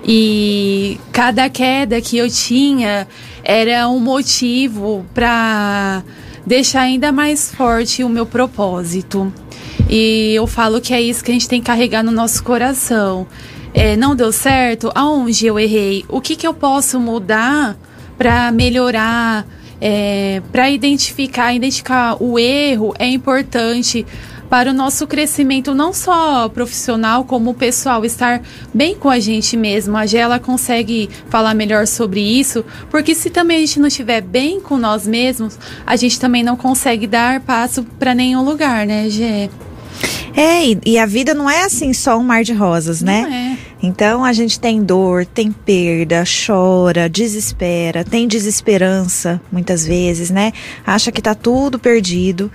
E 0.05 0.99
cada 1.13 1.51
queda 1.51 2.01
que 2.01 2.17
eu 2.17 2.31
tinha 2.31 3.07
era 3.43 3.89
um 3.89 3.99
motivo 3.99 5.05
para 5.13 6.03
deixar 6.47 6.83
ainda 6.83 7.11
mais 7.11 7.53
forte 7.53 8.05
o 8.05 8.09
meu 8.09 8.25
propósito. 8.25 9.33
E 9.89 10.33
eu 10.35 10.47
falo 10.47 10.81
que 10.81 10.95
é 10.95 11.01
isso 11.01 11.25
que 11.25 11.31
a 11.31 11.35
gente 11.35 11.49
tem 11.49 11.61
que 11.61 11.67
carregar 11.67 12.03
no 12.03 12.13
nosso 12.13 12.43
coração. 12.43 13.27
É, 13.75 13.97
não 13.97 14.15
deu 14.15 14.33
certo? 14.33 14.91
Aonde 14.95 15.47
eu 15.47 15.59
errei? 15.59 16.05
O 16.09 16.21
que, 16.21 16.37
que 16.37 16.47
eu 16.47 16.55
posso 16.55 16.99
mudar 17.01 17.77
para 18.17 18.51
melhorar? 18.53 19.47
É, 19.81 20.43
para 20.51 20.71
identificar, 20.71 21.55
identificar 21.55 22.21
o 22.21 22.39
erro 22.39 22.95
é 22.99 23.07
importante 23.07 24.05
para 24.49 24.71
o 24.71 24.75
nosso 24.75 25.07
crescimento 25.07 25.75
não 25.75 25.93
só 25.93 26.49
profissional 26.49 27.25
como 27.25 27.55
pessoal, 27.55 28.05
estar 28.05 28.43
bem 28.73 28.95
com 28.95 29.09
a 29.09 29.19
gente 29.19 29.57
mesmo. 29.57 29.97
A 29.97 30.07
Gela 30.07 30.39
consegue 30.39 31.09
falar 31.29 31.55
melhor 31.55 31.87
sobre 31.87 32.21
isso, 32.21 32.65
porque 32.91 33.15
se 33.15 33.31
também 33.31 33.59
a 33.59 33.61
gente 33.61 33.81
não 33.81 33.89
estiver 33.89 34.21
bem 34.21 34.61
com 34.61 34.77
nós 34.77 35.07
mesmos, 35.07 35.59
a 35.87 35.97
gente 35.97 36.19
também 36.19 36.43
não 36.43 36.57
consegue 36.57 37.07
dar 37.07 37.41
passo 37.41 37.85
para 37.99 38.15
nenhum 38.15 38.43
lugar, 38.43 38.87
né, 38.87 39.09
Gê? 39.11 39.51
É, 40.37 40.67
e, 40.67 40.79
e, 40.85 40.99
a 40.99 41.07
vida 41.07 41.35
não 41.35 41.51
é 41.51 41.65
assim 41.65 41.93
só 41.93 42.17
um 42.17 42.23
mar 42.23 42.45
de 42.45 42.53
rosas, 42.53 43.03
né? 43.03 43.23
Não 43.23 43.35
é. 43.35 43.59
Então 43.83 44.25
a 44.25 44.33
gente 44.33 44.59
tem 44.59 44.83
dor, 44.83 45.25
tem 45.25 45.51
perda, 45.53 46.25
chora, 46.47 47.09
desespera, 47.09 48.05
tem 48.05 48.27
desesperança 48.27 49.41
muitas 49.51 49.85
vezes, 49.87 50.31
né? 50.31 50.53
Acha 50.87 51.11
que 51.11 51.23
tá 51.23 51.35
tudo 51.35 51.79
perdido 51.79 52.51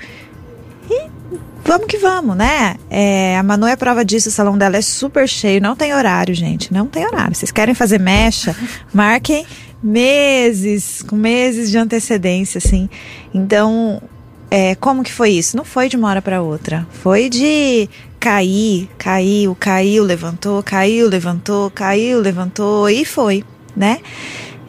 vamos 1.63 1.87
que 1.87 1.97
vamos, 1.97 2.35
né? 2.35 2.75
É, 2.89 3.37
a 3.37 3.43
Manu 3.43 3.65
é 3.65 3.75
prova 3.75 4.03
disso, 4.03 4.29
o 4.29 4.31
salão 4.31 4.57
dela 4.57 4.77
é 4.77 4.81
super 4.81 5.27
cheio, 5.27 5.61
não 5.61 5.75
tem 5.75 5.93
horário, 5.93 6.33
gente, 6.33 6.73
não 6.73 6.87
tem 6.87 7.05
horário. 7.05 7.35
Vocês 7.35 7.51
querem 7.51 7.73
fazer 7.73 7.99
mecha? 7.99 8.55
Marquem 8.93 9.45
meses, 9.81 11.01
com 11.01 11.15
meses 11.15 11.71
de 11.71 11.77
antecedência, 11.77 12.57
assim. 12.57 12.89
Então, 13.33 14.01
é, 14.55 14.75
como 14.75 15.01
que 15.01 15.11
foi 15.11 15.31
isso? 15.31 15.57
Não 15.57 15.65
foi 15.65 15.89
de 15.89 15.97
uma 15.97 16.07
hora 16.07 16.21
para 16.21 16.43
outra. 16.43 16.85
Foi 17.01 17.27
de 17.27 17.89
cair, 18.19 18.87
caiu, 18.99 19.55
caiu, 19.59 20.03
levantou, 20.03 20.61
caiu, 20.61 21.09
levantou, 21.09 21.71
caiu, 21.71 22.19
levantou 22.19 22.87
e 22.87 23.03
foi, 23.03 23.43
né? 23.75 23.99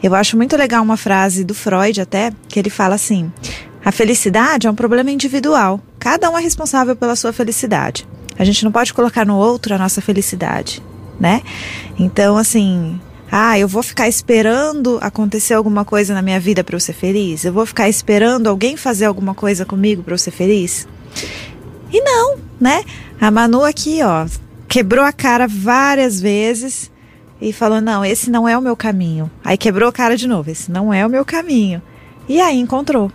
Eu 0.01 0.15
acho 0.15 0.35
muito 0.35 0.57
legal 0.57 0.81
uma 0.81 0.97
frase 0.97 1.43
do 1.43 1.53
Freud 1.53 2.01
até, 2.01 2.33
que 2.49 2.57
ele 2.57 2.71
fala 2.71 2.95
assim: 2.95 3.31
a 3.85 3.91
felicidade 3.91 4.65
é 4.65 4.71
um 4.71 4.73
problema 4.73 5.11
individual. 5.11 5.79
Cada 5.99 6.31
um 6.31 6.37
é 6.39 6.41
responsável 6.41 6.95
pela 6.95 7.15
sua 7.15 7.31
felicidade. 7.31 8.07
A 8.39 8.43
gente 8.43 8.65
não 8.65 8.71
pode 8.71 8.91
colocar 8.91 9.23
no 9.23 9.37
outro 9.37 9.75
a 9.75 9.77
nossa 9.77 10.01
felicidade, 10.01 10.81
né? 11.19 11.43
Então, 11.99 12.37
assim, 12.37 12.99
ah, 13.37 13.59
eu 13.59 13.67
vou 13.67 13.83
ficar 13.83 14.07
esperando 14.07 14.97
acontecer 15.01 15.53
alguma 15.53 15.83
coisa 15.83 16.13
na 16.13 16.21
minha 16.21 16.39
vida 16.39 16.63
para 16.63 16.75
eu 16.75 16.79
ser 16.79 16.93
feliz? 16.93 17.43
Eu 17.43 17.51
vou 17.51 17.65
ficar 17.65 17.89
esperando 17.89 18.47
alguém 18.47 18.77
fazer 18.77 19.05
alguma 19.05 19.35
coisa 19.35 19.65
comigo 19.65 20.01
para 20.03 20.13
eu 20.13 20.17
ser 20.17 20.31
feliz? 20.31 20.87
E 21.91 22.01
não, 22.01 22.37
né? 22.59 22.83
A 23.19 23.29
Manu 23.29 23.63
aqui, 23.63 23.99
ó, 24.01 24.25
quebrou 24.67 25.03
a 25.03 25.11
cara 25.11 25.47
várias 25.47 26.21
vezes 26.21 26.89
e 27.41 27.51
falou: 27.51 27.81
"Não, 27.81 28.05
esse 28.05 28.29
não 28.29 28.47
é 28.47 28.57
o 28.57 28.61
meu 28.61 28.75
caminho". 28.75 29.29
Aí 29.43 29.57
quebrou 29.57 29.89
a 29.89 29.93
cara 29.93 30.15
de 30.15 30.27
novo: 30.27 30.49
"Esse 30.49 30.71
não 30.71 30.93
é 30.93 31.05
o 31.05 31.09
meu 31.09 31.25
caminho". 31.25 31.81
E 32.29 32.39
aí 32.39 32.57
encontrou 32.57 33.11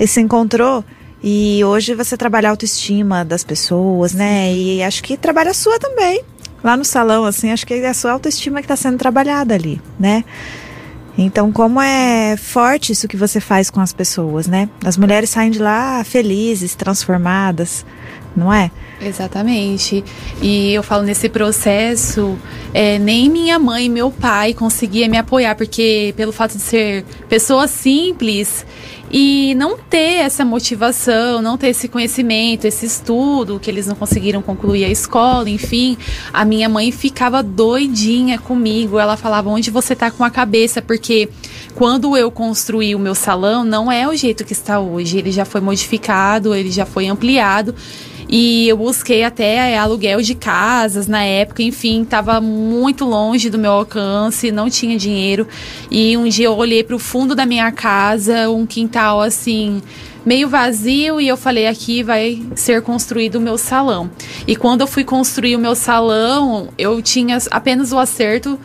ele 0.00 0.06
se 0.06 0.20
encontrou 0.20 0.82
e 1.22 1.62
hoje 1.62 1.94
você 1.94 2.16
trabalha 2.16 2.48
a 2.48 2.52
autoestima 2.52 3.22
das 3.22 3.44
pessoas, 3.44 4.14
né? 4.14 4.50
E 4.54 4.82
acho 4.82 5.02
que 5.02 5.14
trabalha 5.16 5.50
a 5.50 5.54
sua 5.54 5.78
também. 5.78 6.24
Lá 6.62 6.76
no 6.76 6.84
salão, 6.84 7.24
assim, 7.24 7.50
acho 7.50 7.66
que 7.66 7.74
é 7.74 7.88
a 7.88 7.94
sua 7.94 8.12
autoestima 8.12 8.60
que 8.60 8.66
está 8.66 8.76
sendo 8.76 8.98
trabalhada 8.98 9.54
ali, 9.54 9.80
né? 9.98 10.24
Então, 11.16 11.52
como 11.52 11.80
é 11.80 12.36
forte 12.36 12.92
isso 12.92 13.08
que 13.08 13.16
você 13.16 13.40
faz 13.40 13.68
com 13.70 13.80
as 13.80 13.92
pessoas, 13.92 14.46
né? 14.46 14.68
As 14.84 14.96
mulheres 14.96 15.30
saem 15.30 15.50
de 15.50 15.58
lá 15.58 16.02
felizes, 16.04 16.74
transformadas, 16.74 17.84
não 18.36 18.52
é? 18.52 18.70
Exatamente. 19.00 20.04
E 20.40 20.72
eu 20.72 20.82
falo 20.82 21.02
nesse 21.02 21.28
processo, 21.28 22.38
é, 22.72 22.98
nem 22.98 23.28
minha 23.28 23.58
mãe 23.58 23.88
meu 23.88 24.10
pai 24.10 24.54
conseguiam 24.54 25.10
me 25.10 25.16
apoiar, 25.16 25.54
porque 25.54 26.14
pelo 26.16 26.32
fato 26.32 26.56
de 26.56 26.62
ser 26.62 27.04
pessoa 27.28 27.66
simples, 27.66 28.64
e 29.10 29.54
não 29.56 29.76
ter 29.76 30.20
essa 30.20 30.44
motivação, 30.44 31.42
não 31.42 31.58
ter 31.58 31.68
esse 31.68 31.88
conhecimento, 31.88 32.64
esse 32.64 32.86
estudo, 32.86 33.58
que 33.58 33.70
eles 33.70 33.86
não 33.86 33.96
conseguiram 33.96 34.40
concluir 34.40 34.84
a 34.84 34.88
escola, 34.88 35.50
enfim, 35.50 35.98
a 36.32 36.44
minha 36.44 36.68
mãe 36.68 36.92
ficava 36.92 37.42
doidinha 37.42 38.38
comigo. 38.38 38.98
Ela 38.98 39.16
falava: 39.16 39.50
"Onde 39.50 39.70
você 39.70 39.96
tá 39.96 40.10
com 40.10 40.22
a 40.22 40.30
cabeça?" 40.30 40.80
Porque 40.80 41.28
quando 41.74 42.16
eu 42.16 42.30
construí 42.30 42.94
o 42.94 42.98
meu 42.98 43.14
salão, 43.14 43.64
não 43.64 43.90
é 43.90 44.06
o 44.06 44.14
jeito 44.14 44.44
que 44.44 44.52
está 44.52 44.78
hoje. 44.78 45.18
Ele 45.18 45.32
já 45.32 45.44
foi 45.44 45.60
modificado, 45.60 46.54
ele 46.54 46.70
já 46.70 46.86
foi 46.86 47.06
ampliado. 47.06 47.74
E 48.32 48.68
eu 48.68 48.76
busquei 48.76 49.24
até 49.24 49.76
aluguel 49.76 50.22
de 50.22 50.36
casas 50.36 51.08
na 51.08 51.24
época, 51.24 51.64
enfim, 51.64 52.02
estava 52.02 52.40
muito 52.40 53.04
longe 53.04 53.50
do 53.50 53.58
meu 53.58 53.72
alcance, 53.72 54.52
não 54.52 54.70
tinha 54.70 54.96
dinheiro. 54.96 55.48
E 55.90 56.16
um 56.16 56.28
dia 56.28 56.46
eu 56.46 56.56
olhei 56.56 56.84
para 56.84 56.94
o 56.94 56.98
fundo 57.00 57.34
da 57.34 57.44
minha 57.44 57.72
casa, 57.72 58.48
um 58.48 58.64
quintal 58.64 59.20
assim, 59.20 59.82
meio 60.24 60.48
vazio, 60.48 61.20
e 61.20 61.26
eu 61.26 61.36
falei: 61.36 61.66
aqui 61.66 62.04
vai 62.04 62.40
ser 62.54 62.82
construído 62.82 63.34
o 63.34 63.40
meu 63.40 63.58
salão. 63.58 64.08
E 64.46 64.54
quando 64.54 64.82
eu 64.82 64.86
fui 64.86 65.02
construir 65.02 65.56
o 65.56 65.58
meu 65.58 65.74
salão, 65.74 66.68
eu 66.78 67.02
tinha 67.02 67.36
apenas 67.50 67.90
o 67.90 67.98
acerto 67.98 68.56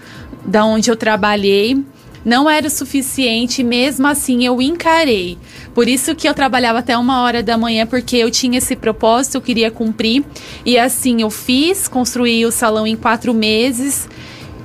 da 0.45 0.63
onde 0.63 0.91
eu 0.91 0.95
trabalhei 0.95 1.83
não 2.25 2.49
era 2.49 2.65
o 2.65 2.71
suficiente, 2.71 3.63
mesmo 3.63 4.07
assim 4.07 4.43
eu 4.43 4.59
encarei. 4.59 5.37
Por 5.75 5.89
isso 5.89 6.15
que 6.15 6.27
eu 6.27 6.33
trabalhava 6.33 6.79
até 6.79 6.97
uma 6.97 7.21
hora 7.21 7.43
da 7.43 7.57
manhã, 7.57 7.85
porque 7.85 8.15
eu 8.15 8.31
tinha 8.31 8.59
esse 8.59 8.77
propósito, 8.77 9.35
eu 9.35 9.41
queria 9.41 9.69
cumprir. 9.69 10.23
E 10.65 10.79
assim 10.79 11.21
eu 11.21 11.29
fiz, 11.29 11.89
construí 11.89 12.45
o 12.45 12.51
salão 12.51 12.87
em 12.87 12.95
quatro 12.95 13.33
meses. 13.33 14.07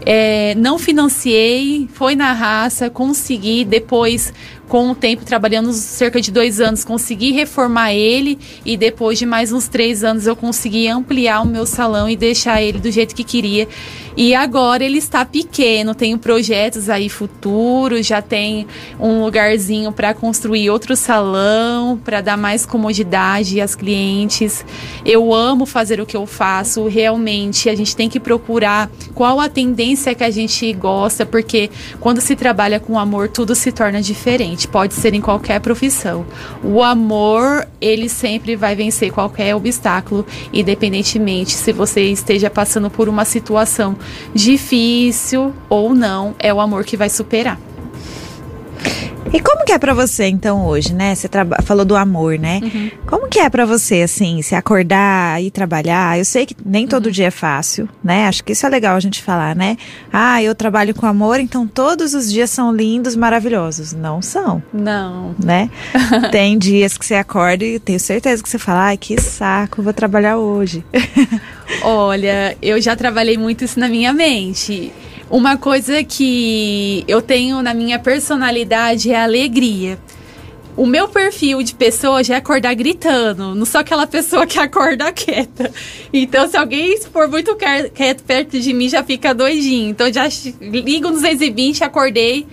É, 0.07 0.55
não 0.55 0.79
financiei, 0.79 1.89
foi 1.93 2.15
na 2.15 2.33
raça, 2.33 2.89
consegui. 2.89 3.65
Depois, 3.65 4.33
com 4.71 4.89
o 4.89 4.95
tempo, 4.95 5.25
trabalhando 5.25 5.73
cerca 5.73 6.21
de 6.21 6.31
dois 6.31 6.61
anos, 6.61 6.85
consegui 6.85 7.33
reformar 7.33 7.93
ele 7.93 8.39
e 8.65 8.77
depois 8.77 9.19
de 9.19 9.27
mais 9.27 9.51
uns 9.53 9.67
três 9.67 10.05
anos 10.05 10.29
eu 10.29 10.37
consegui 10.37 10.87
ampliar 10.87 11.43
o 11.43 11.47
meu 11.47 11.67
salão 11.67 12.09
e 12.09 12.15
deixar 12.15 12.63
ele 12.63 12.79
do 12.79 12.89
jeito 12.89 13.13
que 13.13 13.25
queria. 13.25 13.67
E 14.17 14.35
agora 14.35 14.85
ele 14.85 14.99
está 14.99 15.25
pequeno, 15.25 15.95
tenho 15.95 16.19
projetos 16.19 16.89
aí 16.89 17.09
futuros, 17.09 18.07
já 18.07 18.21
tem 18.21 18.67
um 18.99 19.25
lugarzinho 19.25 19.93
para 19.93 20.13
construir 20.13 20.69
outro 20.69 20.97
salão, 20.97 21.97
para 21.97 22.21
dar 22.21 22.37
mais 22.37 22.67
comodidade 22.67 23.61
às 23.61 23.75
clientes. 23.75 24.65
Eu 25.05 25.33
amo 25.33 25.65
fazer 25.65 26.01
o 26.01 26.07
que 26.07 26.17
eu 26.17 26.27
faço, 26.27 26.87
realmente 26.87 27.69
a 27.69 27.75
gente 27.75 27.97
tem 27.97 28.09
que 28.09 28.21
procurar 28.21 28.91
qual 29.15 29.41
a 29.41 29.49
tendência 29.49 30.15
que 30.15 30.25
a 30.25 30.31
gente 30.31 30.73
gosta, 30.75 31.25
porque 31.25 31.71
quando 31.99 32.21
se 32.21 32.37
trabalha 32.37 32.79
com 32.79 32.99
amor, 32.99 33.29
tudo 33.29 33.55
se 33.55 33.73
torna 33.73 34.03
diferente. 34.03 34.60
Pode 34.69 34.95
ser 34.95 35.15
em 35.15 35.21
qualquer 35.21 35.61
profissão. 35.61 36.27
O 36.63 36.83
amor, 36.83 37.67
ele 37.81 38.09
sempre 38.09 38.57
vai 38.57 38.75
vencer 38.75 39.13
qualquer 39.13 39.55
obstáculo, 39.55 40.27
independentemente 40.53 41.53
se 41.53 41.73
você 41.73 42.03
esteja 42.11 42.51
passando 42.51 42.91
por 42.91 43.09
uma 43.09 43.25
situação 43.25 43.97
difícil 44.35 45.53
ou 45.69 45.95
não, 45.95 46.35
é 46.39 46.53
o 46.53 46.61
amor 46.61 46.85
que 46.85 46.97
vai 46.97 47.09
superar. 47.09 47.59
E 49.33 49.41
como 49.41 49.65
que 49.65 49.73
é 49.73 49.79
para 49.79 49.95
você 49.95 50.27
então 50.27 50.67
hoje, 50.67 50.93
né? 50.93 51.15
Você 51.15 51.29
falou 51.63 51.85
do 51.85 51.95
amor, 51.95 52.37
né? 52.39 52.61
Uhum. 52.63 52.91
Como 53.07 53.29
que 53.29 53.39
é 53.39 53.49
para 53.49 53.65
você 53.65 54.03
assim, 54.03 54.43
se 54.43 54.55
acordar 54.55 55.41
e 55.43 55.51
trabalhar? 55.51 56.19
Eu 56.19 56.25
sei 56.25 56.45
que 56.45 56.57
nem 56.65 56.87
todo 56.87 57.07
uhum. 57.07 57.13
dia 57.13 57.27
é 57.27 57.31
fácil, 57.31 57.89
né? 58.03 58.27
Acho 58.27 58.43
que 58.43 58.53
isso 58.53 58.67
é 58.67 58.69
legal 58.69 58.97
a 58.97 59.01
gente 59.01 59.23
falar, 59.23 59.55
né? 59.55 59.77
Ah, 60.13 60.43
eu 60.43 60.55
trabalho 60.55 60.95
com 60.95 61.07
amor, 61.07 61.39
então 61.39 61.67
todos 61.67 62.13
os 62.13 62.31
dias 62.31 62.51
são 62.51 62.73
lindos, 62.75 63.15
maravilhosos. 63.15 63.93
Não 63.93 64.21
são. 64.21 64.61
Não. 64.73 65.35
Né? 65.43 65.71
Tem 66.33 66.59
dias 66.59 66.99
que 66.99 67.07
você 67.07 67.15
acorda 67.15 67.65
e 67.65 67.79
tenho 67.79 68.01
certeza 68.01 68.43
que 68.43 68.49
você 68.49 68.59
fala, 68.59 68.87
ai, 68.87 68.97
que 68.97 69.21
saco, 69.21 69.83
vou 69.83 69.93
trabalhar 69.93 70.39
hoje. 70.39 70.85
Olha, 71.83 72.57
eu 72.61 72.81
já 72.81 72.97
trabalhei 72.97 73.39
muito 73.39 73.65
isso 73.65 73.79
na 73.79 73.89
minha 73.89 74.13
mente. 74.13 74.93
Uma 75.31 75.57
coisa 75.57 76.03
que 76.03 77.05
eu 77.07 77.23
tenho 77.23 77.63
na 77.63 77.73
minha 77.73 78.01
personalidade 78.01 79.13
é 79.13 79.17
a 79.17 79.23
alegria. 79.23 79.97
O 80.77 80.85
meu 80.85 81.07
perfil 81.07 81.63
de 81.63 81.73
pessoa 81.73 82.25
já 82.25 82.35
é 82.35 82.39
acordar 82.39 82.75
gritando, 82.75 83.55
não 83.55 83.65
sou 83.65 83.81
aquela 83.81 84.09
pessoa 84.09 84.45
que 84.45 84.59
acorda 84.59 85.11
quieta. 85.13 85.73
Então, 86.13 86.49
se 86.49 86.57
alguém 86.57 87.01
for 87.03 87.29
muito 87.29 87.57
quieto 87.95 88.25
perto 88.25 88.59
de 88.59 88.73
mim, 88.73 88.89
já 88.89 89.05
fica 89.05 89.33
doidinho. 89.33 89.91
Então, 89.91 90.13
já 90.13 90.29
ligo 90.61 91.09
nos 91.11 91.23
220, 91.23 91.85
acordei 91.85 92.45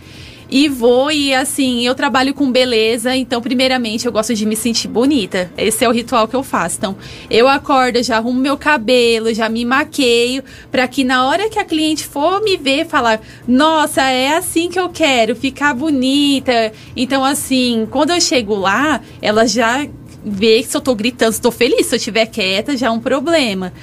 e 0.49 0.69
vou 0.69 1.11
e 1.11 1.33
assim, 1.33 1.85
eu 1.85 1.93
trabalho 1.93 2.33
com 2.33 2.51
beleza, 2.51 3.15
então 3.15 3.41
primeiramente 3.41 4.05
eu 4.05 4.11
gosto 4.11 4.33
de 4.33 4.45
me 4.45 4.55
sentir 4.55 4.87
bonita. 4.87 5.51
Esse 5.57 5.83
é 5.83 5.89
o 5.89 5.91
ritual 5.91 6.27
que 6.27 6.35
eu 6.35 6.43
faço. 6.43 6.77
Então, 6.77 6.95
eu 7.29 7.47
acordo, 7.47 8.01
já 8.01 8.17
arrumo 8.17 8.39
meu 8.39 8.57
cabelo, 8.57 9.33
já 9.33 9.49
me 9.49 9.65
maqueio, 9.65 10.43
para 10.71 10.87
que 10.87 11.03
na 11.03 11.27
hora 11.27 11.49
que 11.49 11.59
a 11.59 11.65
cliente 11.65 12.05
for 12.05 12.41
me 12.41 12.55
ver, 12.57 12.85
falar: 12.85 13.21
"Nossa, 13.47 14.01
é 14.03 14.35
assim 14.35 14.69
que 14.69 14.79
eu 14.79 14.89
quero, 14.89 15.35
ficar 15.35 15.73
bonita". 15.73 16.71
Então, 16.95 17.23
assim, 17.23 17.87
quando 17.91 18.11
eu 18.11 18.21
chego 18.21 18.55
lá, 18.55 19.01
ela 19.21 19.45
já 19.47 19.87
vê 20.23 20.63
se 20.63 20.75
eu 20.75 20.81
tô 20.81 20.93
gritando, 20.95 21.31
se 21.31 21.41
tô 21.41 21.51
feliz, 21.51 21.87
se 21.87 21.95
eu 21.95 21.97
estiver 21.97 22.25
quieta, 22.25 22.75
já 22.75 22.87
é 22.87 22.91
um 22.91 22.99
problema. 22.99 23.73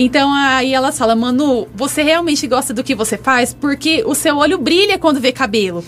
Então 0.00 0.32
aí 0.32 0.72
ela 0.72 0.92
fala, 0.92 1.16
Manu, 1.16 1.66
você 1.74 2.04
realmente 2.04 2.46
gosta 2.46 2.72
do 2.72 2.84
que 2.84 2.94
você 2.94 3.18
faz? 3.18 3.52
Porque 3.52 4.04
o 4.06 4.14
seu 4.14 4.36
olho 4.36 4.56
brilha 4.56 4.96
quando 4.96 5.20
vê 5.20 5.32
cabelo. 5.32 5.84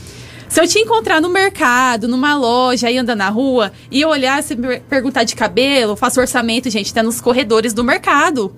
Se 0.48 0.60
eu 0.60 0.66
te 0.66 0.80
encontrar 0.80 1.20
no 1.20 1.28
mercado, 1.28 2.08
numa 2.08 2.34
loja, 2.36 2.88
aí 2.88 2.98
andando 2.98 3.18
na 3.18 3.28
rua, 3.28 3.70
e 3.88 4.04
olhar, 4.04 4.42
se 4.42 4.56
perguntar 4.88 5.22
de 5.22 5.36
cabelo, 5.36 5.94
faço 5.94 6.18
orçamento, 6.18 6.68
gente, 6.68 6.92
tá 6.92 7.04
nos 7.04 7.20
corredores 7.20 7.72
do 7.72 7.84
mercado. 7.84 8.52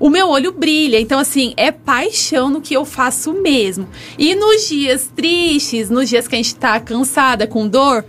O 0.00 0.08
meu 0.08 0.30
olho 0.30 0.52
brilha, 0.52 0.98
então 0.98 1.18
assim, 1.18 1.52
é 1.58 1.70
paixão 1.70 2.48
no 2.48 2.62
que 2.62 2.72
eu 2.72 2.86
faço 2.86 3.34
mesmo. 3.34 3.86
E 4.18 4.34
nos 4.34 4.66
dias 4.66 5.10
tristes, 5.14 5.90
nos 5.90 6.08
dias 6.08 6.26
que 6.26 6.34
a 6.34 6.38
gente 6.38 6.56
tá 6.56 6.80
cansada, 6.80 7.46
com 7.46 7.68
dor, 7.68 8.06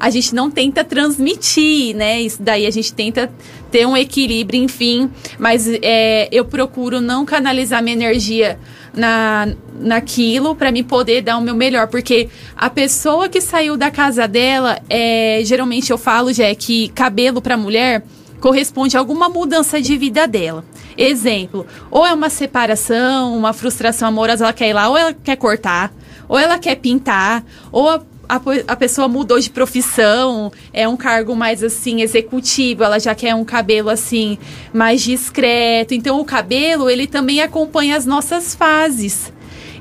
a 0.00 0.08
gente 0.08 0.34
não 0.34 0.50
tenta 0.50 0.82
transmitir, 0.82 1.94
né? 1.94 2.22
Isso 2.22 2.42
daí 2.42 2.66
a 2.66 2.70
gente 2.70 2.92
tenta 2.94 3.30
ter 3.70 3.86
um 3.86 3.94
equilíbrio, 3.94 4.62
enfim. 4.62 5.10
Mas 5.38 5.68
é, 5.82 6.26
eu 6.32 6.46
procuro 6.46 7.02
não 7.02 7.26
canalizar 7.26 7.82
minha 7.82 7.94
energia 7.94 8.58
na, 8.94 9.48
naquilo 9.78 10.56
para 10.56 10.72
me 10.72 10.82
poder 10.82 11.20
dar 11.20 11.36
o 11.36 11.42
meu 11.42 11.54
melhor. 11.54 11.86
Porque 11.88 12.30
a 12.56 12.70
pessoa 12.70 13.28
que 13.28 13.42
saiu 13.42 13.76
da 13.76 13.90
casa 13.90 14.26
dela, 14.26 14.80
é, 14.88 15.42
geralmente 15.44 15.90
eu 15.90 15.98
falo, 15.98 16.32
já 16.32 16.52
que 16.54 16.88
cabelo 16.88 17.42
para 17.42 17.58
mulher 17.58 18.02
corresponde 18.40 18.96
a 18.96 19.00
alguma 19.00 19.28
mudança 19.28 19.82
de 19.82 19.98
vida 19.98 20.26
dela. 20.26 20.64
Exemplo, 20.96 21.66
ou 21.90 22.06
é 22.06 22.12
uma 22.14 22.30
separação, 22.30 23.36
uma 23.36 23.52
frustração 23.52 24.08
amorosa, 24.08 24.44
ela 24.44 24.52
quer 24.54 24.70
ir 24.70 24.72
lá, 24.72 24.88
ou 24.88 24.96
ela 24.96 25.12
quer 25.12 25.36
cortar, 25.36 25.92
ou 26.26 26.38
ela 26.38 26.58
quer 26.58 26.76
pintar, 26.76 27.44
ou 27.70 28.00
a, 28.30 28.40
a 28.72 28.76
pessoa 28.76 29.08
mudou 29.08 29.40
de 29.40 29.50
profissão, 29.50 30.52
é 30.72 30.86
um 30.86 30.96
cargo 30.96 31.34
mais 31.34 31.64
assim 31.64 32.00
executivo, 32.00 32.84
ela 32.84 33.00
já 33.00 33.12
quer 33.12 33.34
um 33.34 33.44
cabelo 33.44 33.90
assim 33.90 34.38
mais 34.72 35.02
discreto. 35.02 35.94
Então 35.94 36.20
o 36.20 36.24
cabelo, 36.24 36.88
ele 36.88 37.08
também 37.08 37.42
acompanha 37.42 37.96
as 37.96 38.06
nossas 38.06 38.54
fases. 38.54 39.32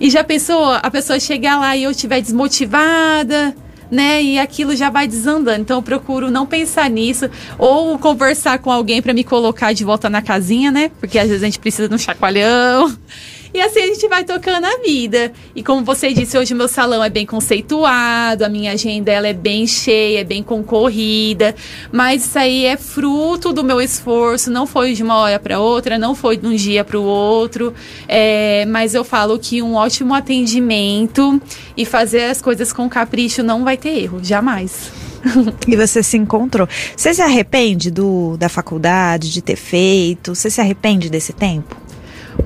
E 0.02 0.10
já 0.10 0.24
pensou, 0.24 0.72
a 0.72 0.90
pessoa 0.90 1.20
chegar 1.20 1.60
lá 1.60 1.78
e 1.78 1.84
eu 1.84 1.92
estiver 1.92 2.22
desmotivada, 2.22 3.56
né? 3.92 4.24
E 4.24 4.40
aquilo 4.40 4.76
já 4.76 4.90
vai 4.90 5.08
desandando. 5.08 5.62
Então 5.62 5.78
eu 5.78 5.84
procuro 5.84 6.32
não 6.32 6.46
pensar 6.46 6.90
nisso 6.90 7.30
ou 7.58 8.00
conversar 8.00 8.60
com 8.60 8.72
alguém 8.72 9.02
para 9.02 9.14
me 9.14 9.24
colocar 9.24 9.74
de 9.74 9.84
volta 9.84 10.10
na 10.10 10.22
casinha, 10.22 10.72
né? 10.72 10.90
Porque 11.00 11.20
às 11.20 11.28
vezes 11.28 11.44
a 11.44 11.46
gente 11.46 11.60
precisa 11.60 11.88
de 11.88 11.94
um 11.94 11.98
chacoalhão. 11.98 12.98
E 13.54 13.60
assim 13.62 13.80
a 13.80 13.88
gente 13.88 14.08
vai 14.08 14.24
tocando 14.24 14.66
a 14.66 14.78
vida. 14.78 15.32
E 15.56 15.64
como 15.64 15.84
você 15.84 16.14
disse, 16.14 16.38
hoje 16.38 16.54
o 16.54 16.58
meu 16.58 16.68
salão 16.68 17.04
é 17.04 17.10
bem 17.10 17.26
conceituado, 17.26 18.44
a 18.44 18.50
minha 18.50 18.72
agenda 18.74 19.12
ela 19.12 19.28
é 19.28 19.34
bem 19.34 19.66
cheia, 19.66 20.20
é 20.20 20.24
bem 20.24 20.44
concorrida. 20.44 21.56
Mas 21.92 22.26
isso 22.26 22.38
aí 22.38 22.66
é 22.66 22.78
fruto 22.78 23.52
do 23.52 23.64
meu 23.64 23.82
esforço, 23.82 24.52
não 24.52 24.68
foi 24.68 24.94
de 24.94 25.04
uma 25.04 25.16
hora 25.18 25.40
para 25.40 25.60
outra, 25.60 25.98
não 25.98 26.14
foi 26.14 26.38
de 26.38 26.46
um 26.46 26.56
dia 26.56 26.84
para 26.84 27.00
o 27.00 27.04
outro. 27.04 27.74
É, 28.08 28.66
mas 28.68 28.94
eu 28.94 29.04
falo 29.04 29.40
que 29.40 29.62
um 29.62 29.74
ótimo 29.74 30.14
atendimento 30.14 31.42
e 31.76 31.86
fazer 31.86 32.26
as 32.26 32.42
coisas 32.42 32.72
com 32.72 32.88
capricho 32.88 33.42
não 33.42 33.64
vai 33.64 33.78
ter 33.78 33.98
erro, 33.98 34.20
jamais. 34.24 34.92
e 35.68 35.76
você 35.76 36.02
se 36.04 36.18
encontrou. 36.18 36.68
Você 36.96 37.14
se 37.14 37.22
arrepende 37.22 37.92
do, 37.92 38.38
da 38.38 38.50
faculdade, 38.50 39.32
de 39.32 39.42
ter 39.42 39.56
feito? 39.56 40.36
Você 40.36 40.50
se 40.50 40.62
arrepende 40.62 41.10
desse 41.10 41.34
tempo? 41.34 41.89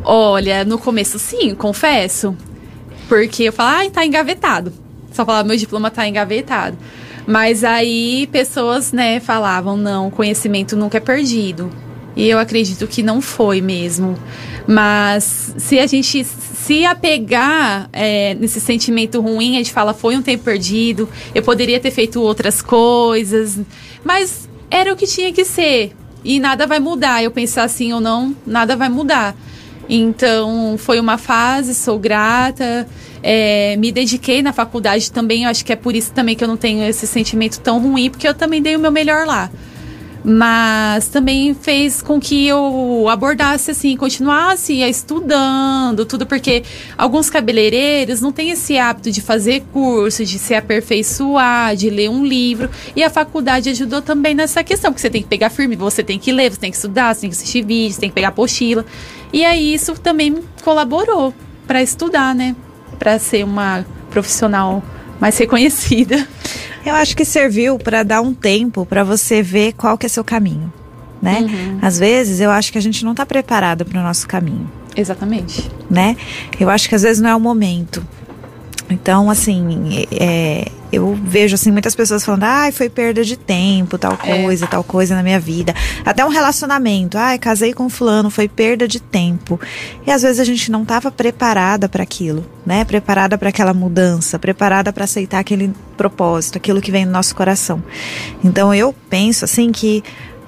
Olha, 0.04 0.64
no 0.64 0.78
começo 0.78 1.20
sim, 1.20 1.54
confesso. 1.56 2.36
Porque 3.08 3.44
eu 3.44 3.54
falo, 3.54 3.70
ai, 3.78 3.90
tá 3.90 4.06
engavetado. 4.06 4.74
Só 5.12 5.26
falava, 5.26 5.48
meu 5.48 5.58
diploma 5.58 5.92
tá 5.92 6.08
engavetado. 6.08 6.78
Mas 7.26 7.64
aí 7.64 8.28
pessoas, 8.32 8.92
né, 8.92 9.20
falavam, 9.20 9.78
não, 9.78 10.12
conhecimento 10.12 10.76
nunca 10.76 10.98
é 10.98 11.02
perdido. 11.02 11.72
E 12.16 12.28
eu 12.28 12.38
acredito 12.38 12.88
que 12.88 13.02
não 13.02 13.22
foi 13.22 13.62
mesmo. 13.62 14.18
Mas 14.68 15.54
se 15.58 15.80
a 15.80 15.88
gente 15.88 16.24
se 16.24 16.86
apegar 16.86 17.90
é, 17.92 18.36
nesse 18.36 18.62
sentimento 18.62 19.20
ruim, 19.20 19.56
a 19.56 19.58
gente 19.58 19.74
fala, 19.74 19.94
foi 19.94 20.16
um 20.16 20.22
tempo 20.22 20.44
perdido, 20.44 21.10
eu 21.34 21.42
poderia 21.42 21.80
ter 21.80 21.92
feito 21.92 22.22
outras 22.22 22.62
coisas. 22.62 23.60
Mas 24.04 24.48
era 24.70 24.94
o 24.94 24.96
que 24.96 25.08
tinha 25.08 25.32
que 25.34 25.44
ser. 25.44 25.94
E 26.24 26.40
nada 26.40 26.66
vai 26.68 26.80
mudar. 26.80 27.24
Eu 27.24 27.32
pensar 27.32 27.64
assim 27.64 27.94
ou 27.94 28.00
não, 28.00 28.36
nada 28.46 28.76
vai 28.76 28.90
mudar. 28.90 29.36
Então, 29.89 30.76
foi 30.78 31.00
uma 31.00 31.17
fase, 31.17 31.76
sou 31.76 32.00
grata. 32.00 32.88
É, 33.22 33.76
me 33.78 33.91
dediquei 33.91 34.41
na 34.41 34.52
faculdade 34.52 35.12
também, 35.12 35.43
eu 35.43 35.50
acho 35.50 35.63
que 35.63 35.72
é 35.72 35.76
por 35.76 35.96
isso 35.96 36.12
também 36.12 36.36
que 36.36 36.43
eu 36.43 36.48
não 36.48 36.58
tenho 36.58 36.84
esse 36.84 37.08
sentimento 37.08 37.60
tão 37.60 37.80
ruim, 37.80 38.10
porque 38.10 38.28
eu 38.28 38.34
também 38.34 38.62
dei 38.62 38.76
o 38.76 38.80
meu 38.80 38.91
melhor 38.91 39.26
lá. 39.26 39.50
Mas 40.24 41.10
também 41.10 41.54
fez 41.54 42.02
com 42.02 42.18
que 42.18 42.48
eu 42.48 43.08
abordasse 43.10 43.72
assim, 43.72 43.98
continuasse 43.98 44.82
estudando, 44.82 46.06
tudo, 46.06 46.26
porque 46.26 46.64
alguns 46.98 47.30
cabeleireiros 47.30 48.22
não 48.22 48.32
têm 48.32 48.52
esse 48.52 48.78
hábito 48.78 49.12
de 49.12 49.22
fazer 49.22 49.64
curso, 49.74 50.24
de 50.24 50.40
se 50.40 50.56
aperfeiçoar, 50.56 51.76
de 51.76 51.90
ler 51.90 52.10
um 52.10 52.26
livro. 52.26 52.70
E 52.96 53.04
a 53.04 53.10
faculdade 53.10 53.70
ajudou 53.70 54.02
também 54.02 54.34
nessa 54.34 54.64
questão, 54.64 54.92
porque 54.92 55.02
você 55.02 55.10
tem 55.10 55.22
que 55.22 55.28
pegar 55.28 55.50
firme, 55.50 55.76
você 55.76 56.02
tem 56.02 56.18
que 56.18 56.32
ler, 56.32 56.52
você 56.52 56.60
tem 56.60 56.72
que 56.72 56.78
estudar, 56.78 57.14
você 57.14 57.22
tem 57.22 57.30
que 57.30 57.36
assistir 57.36 57.66
vídeos, 57.66 57.98
tem 57.98 58.10
que 58.10 58.16
pegar 58.16 58.30
apostila. 58.30 58.86
E 59.34 59.44
aí 59.44 59.74
isso 59.74 59.94
também 59.96 60.42
colaborou 60.64 61.34
para 61.68 61.82
estudar, 61.82 62.34
né? 62.34 62.56
Para 62.98 63.20
ser 63.20 63.44
uma 63.44 63.86
profissional 64.10 64.82
mais 65.20 65.38
reconhecida. 65.38 66.26
Eu 66.86 66.96
acho 66.96 67.15
que 67.15 67.24
serviu 67.24 67.78
para 67.78 68.04
dar 68.04 68.22
um 68.22 68.34
tempo 68.34 68.86
para 68.86 69.04
você 69.04 69.41
ver 69.41 69.74
qual 69.74 69.98
que 69.98 70.06
é 70.06 70.10
seu 70.10 70.24
caminho, 70.24 70.72
né? 71.22 71.39
Uhum. 71.39 71.80
Às 71.82 71.98
vezes 71.98 72.39
eu 72.39 72.52
acho 72.52 72.72
que 72.72 72.78
a 72.78 72.82
gente 72.82 73.06
não 73.06 73.12
está 73.12 73.26
preparado 73.26 73.86
para 73.86 74.00
o 74.00 74.04
nosso 74.04 74.28
caminho. 74.28 74.69
Exatamente. 74.96 75.69
Né? 75.89 76.15
Eu 76.60 76.69
acho 76.69 76.88
que 76.88 76.96
às 76.96 77.02
vezes 77.02 77.22
não 77.22 77.30
é 77.30 77.36
o 77.36 77.39
momento. 77.39 78.06
Então, 78.89 79.30
assim, 79.30 80.06
é, 80.12 80.67
eu 80.91 81.17
vejo 81.24 81.56
assim 81.56 81.72
muitas 81.72 81.96
pessoas 81.96 82.24
falando, 82.24 82.43
ai, 82.43 82.72
foi 82.72 82.88
perda 82.88 83.24
de 83.24 83.36
tempo, 83.36 83.98
tal 83.98 84.13
é. 84.13 84.43
coisa, 84.43 84.65
é. 84.65 84.67
tal 84.67 84.84
coisa 84.84 85.15
na 85.15 85.24
minha 85.24 85.39
vida. 85.39 85.74
Até 86.06 86.24
um 86.24 86.30
relacionamento, 86.30 87.17
ai, 87.17 87.39
casei 87.39 87.74
com 87.74 87.89
fulano, 87.89 88.30
foi 88.30 88.48
perda 88.48 88.88
de 88.88 89.02
tempo. 89.02 89.60
E 90.06 90.12
às 90.12 90.22
vezes 90.22 90.39
a 90.39 90.43
gente 90.43 90.72
não 90.72 90.84
estava 90.84 91.10
preparada 91.12 91.89
para 91.89 92.04
aquilo, 92.04 92.46
né? 92.65 92.86
Preparada 92.86 93.38
para 93.38 93.50
aquela 93.50 93.74
mudança, 93.74 94.38
preparada 94.38 94.93
para 94.93 95.06
aceitar 95.06 95.39
aquele 95.39 95.74
propósito, 95.98 96.58
aquilo 96.58 96.82
que 96.82 96.91
vem 96.91 97.06
no 97.06 97.12
nosso 97.12 97.36
coração. 97.36 97.82
Então 98.43 98.74
eu 98.74 98.93
penso 99.10 99.46
assim 99.46 99.72
que 99.72 100.04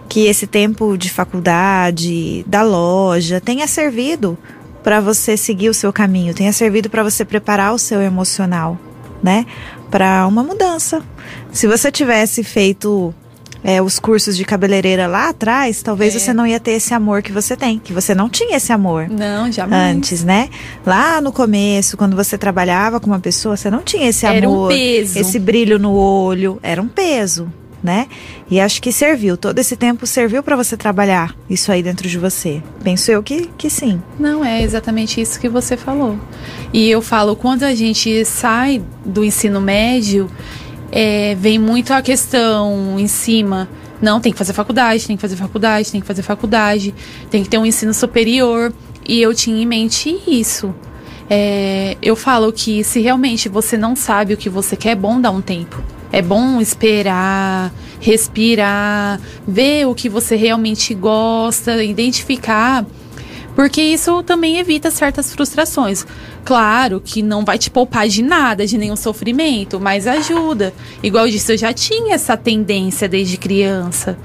que 0.07 0.27
esse 0.27 0.45
tempo 0.45 0.95
de 0.97 1.09
faculdade, 1.09 2.43
da 2.47 2.61
loja, 2.61 3.41
tenha 3.41 3.67
servido 3.67 4.37
para 4.85 5.01
você 5.01 5.35
seguir 5.35 5.67
o 5.67 5.73
seu 5.73 5.91
caminho, 5.91 6.31
tenha 6.31 6.53
servido 6.53 6.91
para 6.91 7.01
você 7.01 7.25
preparar 7.25 7.73
o 7.73 7.79
seu 7.79 8.03
emocional, 8.03 8.77
né? 9.23 9.43
Para 9.89 10.27
uma 10.27 10.43
mudança. 10.43 11.01
Se 11.51 11.65
você 11.65 11.91
tivesse 11.91 12.43
feito 12.43 13.11
é, 13.63 13.81
os 13.81 13.97
cursos 13.97 14.37
de 14.37 14.45
cabeleireira 14.45 15.07
lá 15.07 15.29
atrás, 15.29 15.81
talvez 15.81 16.15
é. 16.15 16.19
você 16.19 16.31
não 16.33 16.45
ia 16.45 16.59
ter 16.59 16.73
esse 16.73 16.93
amor 16.93 17.23
que 17.23 17.31
você 17.31 17.57
tem, 17.57 17.79
que 17.79 17.91
você 17.91 18.13
não 18.13 18.29
tinha 18.29 18.57
esse 18.57 18.71
amor. 18.71 19.09
Não, 19.09 19.51
jamais. 19.51 19.97
Antes, 19.97 20.23
né? 20.23 20.49
Lá 20.85 21.19
no 21.19 21.31
começo, 21.31 21.97
quando 21.97 22.15
você 22.15 22.37
trabalhava 22.37 22.99
com 22.99 23.07
uma 23.07 23.19
pessoa, 23.19 23.57
você 23.57 23.71
não 23.71 23.81
tinha 23.81 24.07
esse 24.07 24.23
era 24.23 24.45
amor, 24.45 24.67
um 24.71 24.75
peso. 24.75 25.17
esse 25.17 25.39
brilho 25.39 25.79
no 25.79 25.93
olho, 25.93 26.59
era 26.61 26.79
um 26.79 26.87
peso 26.87 27.51
né? 27.85 28.07
E 28.49 28.59
acho 28.59 28.81
que 28.81 28.91
serviu, 28.91 29.37
todo 29.37 29.59
esse 29.59 29.75
tempo 29.77 30.05
serviu 30.05 30.43
para 30.43 30.55
você 30.55 30.75
trabalhar 30.75 31.35
isso 31.49 31.71
aí 31.71 31.81
dentro 31.81 32.09
de 32.09 32.17
você. 32.17 32.61
Penso 32.83 33.11
eu 33.11 33.23
que, 33.23 33.49
que 33.57 33.69
sim. 33.69 34.01
Não, 34.19 34.43
é 34.43 34.61
exatamente 34.61 35.21
isso 35.21 35.39
que 35.39 35.47
você 35.47 35.77
falou. 35.77 36.19
E 36.73 36.89
eu 36.89 37.01
falo, 37.01 37.35
quando 37.35 37.63
a 37.63 37.73
gente 37.73 38.25
sai 38.25 38.81
do 39.05 39.23
ensino 39.23 39.61
médio, 39.61 40.29
é, 40.91 41.35
vem 41.35 41.59
muito 41.59 41.93
a 41.93 42.01
questão 42.01 42.99
em 42.99 43.07
cima. 43.07 43.69
Não, 44.01 44.19
tem 44.19 44.31
que 44.31 44.37
fazer 44.37 44.53
faculdade, 44.53 45.05
tem 45.05 45.15
que 45.15 45.21
fazer 45.21 45.35
faculdade, 45.35 45.91
tem 45.91 46.01
que 46.01 46.07
fazer 46.07 46.23
faculdade, 46.23 46.93
tem 47.29 47.43
que 47.43 47.49
ter 47.49 47.57
um 47.57 47.65
ensino 47.65 47.93
superior. 47.93 48.73
E 49.07 49.21
eu 49.21 49.33
tinha 49.33 49.61
em 49.61 49.65
mente 49.65 50.19
isso. 50.27 50.73
É, 51.29 51.97
eu 52.01 52.15
falo 52.15 52.51
que 52.51 52.83
se 52.83 52.99
realmente 52.99 53.47
você 53.47 53.77
não 53.77 53.95
sabe 53.95 54.33
o 54.33 54.37
que 54.37 54.49
você 54.49 54.75
quer, 54.75 54.91
é 54.91 54.95
bom 54.95 55.21
dar 55.21 55.31
um 55.31 55.41
tempo. 55.41 55.81
É 56.11 56.21
bom 56.21 56.61
esperar, 56.61 57.73
respirar, 57.99 59.19
ver 59.47 59.85
o 59.87 59.95
que 59.95 60.07
você 60.07 60.35
realmente 60.35 60.93
gosta, 60.93 61.83
identificar, 61.83 62.85
porque 63.55 63.81
isso 63.81 64.21
também 64.23 64.57
evita 64.57 64.91
certas 64.91 65.33
frustrações. 65.33 66.05
Claro 66.43 67.01
que 67.03 67.21
não 67.21 67.45
vai 67.45 67.57
te 67.57 67.71
poupar 67.71 68.07
de 68.07 68.21
nada, 68.21 68.67
de 68.67 68.77
nenhum 68.77 68.97
sofrimento, 68.97 69.79
mas 69.79 70.05
ajuda. 70.05 70.73
Igual 71.01 71.25
eu 71.25 71.31
disse, 71.31 71.53
eu 71.53 71.57
já 71.57 71.73
tinha 71.73 72.13
essa 72.13 72.35
tendência 72.35 73.07
desde 73.07 73.37
criança. 73.37 74.17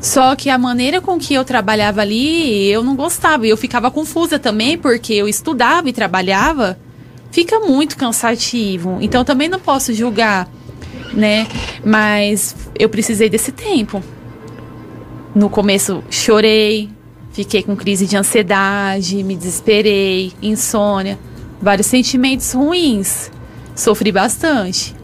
Só 0.00 0.36
que 0.36 0.48
a 0.48 0.56
maneira 0.56 1.00
com 1.00 1.18
que 1.18 1.34
eu 1.34 1.44
trabalhava 1.44 2.00
ali, 2.00 2.70
eu 2.70 2.82
não 2.82 2.94
gostava. 2.94 3.46
E 3.46 3.50
eu 3.50 3.56
ficava 3.56 3.90
confusa 3.90 4.38
também, 4.38 4.78
porque 4.78 5.12
eu 5.14 5.26
estudava 5.26 5.88
e 5.88 5.92
trabalhava. 5.92 6.78
Fica 7.32 7.58
muito 7.58 7.96
cansativo. 7.96 8.98
Então 9.00 9.24
também 9.24 9.48
não 9.48 9.58
posso 9.58 9.92
julgar 9.92 10.48
né? 11.12 11.46
Mas 11.84 12.54
eu 12.78 12.88
precisei 12.88 13.28
desse 13.28 13.52
tempo. 13.52 14.02
No 15.34 15.50
começo 15.50 16.02
chorei, 16.10 16.88
fiquei 17.32 17.62
com 17.62 17.76
crise 17.76 18.06
de 18.06 18.16
ansiedade, 18.16 19.22
me 19.22 19.36
desesperei, 19.36 20.32
insônia, 20.40 21.18
vários 21.60 21.86
sentimentos 21.86 22.52
ruins. 22.52 23.30
Sofri 23.74 24.10
bastante. 24.10 24.94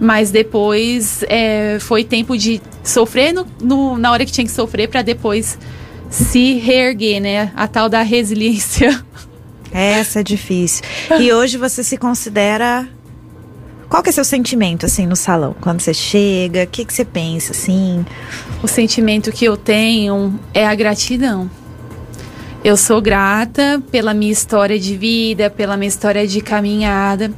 Mas 0.00 0.30
depois 0.30 1.22
é, 1.28 1.78
foi 1.80 2.02
tempo 2.02 2.36
de 2.36 2.60
sofrer 2.82 3.32
no, 3.32 3.46
no, 3.60 3.98
na 3.98 4.10
hora 4.10 4.24
que 4.24 4.32
tinha 4.32 4.44
que 4.44 4.50
sofrer 4.50 4.88
para 4.88 5.02
depois 5.02 5.58
se 6.10 6.54
reerguer, 6.54 7.20
né? 7.20 7.52
A 7.54 7.68
tal 7.68 7.88
da 7.88 8.02
resiliência. 8.02 9.04
Essa 9.72 10.20
é 10.20 10.22
difícil. 10.22 10.84
E 11.18 11.32
hoje 11.32 11.58
você 11.58 11.82
se 11.82 11.96
considera 11.96 12.88
qual 13.94 14.02
que 14.02 14.10
é 14.10 14.12
seu 14.12 14.24
sentimento, 14.24 14.86
assim, 14.86 15.06
no 15.06 15.14
salão? 15.14 15.54
Quando 15.60 15.80
você 15.80 15.94
chega, 15.94 16.64
o 16.64 16.66
que, 16.66 16.84
que 16.84 16.92
você 16.92 17.04
pensa, 17.04 17.52
assim? 17.52 18.04
O 18.60 18.66
sentimento 18.66 19.30
que 19.30 19.44
eu 19.44 19.56
tenho 19.56 20.36
é 20.52 20.66
a 20.66 20.74
gratidão. 20.74 21.48
Eu 22.64 22.76
sou 22.76 23.00
grata 23.00 23.80
pela 23.92 24.12
minha 24.12 24.32
história 24.32 24.80
de 24.80 24.96
vida, 24.96 25.48
pela 25.48 25.76
minha 25.76 25.86
história 25.86 26.26
de 26.26 26.40
caminhada. 26.40 27.32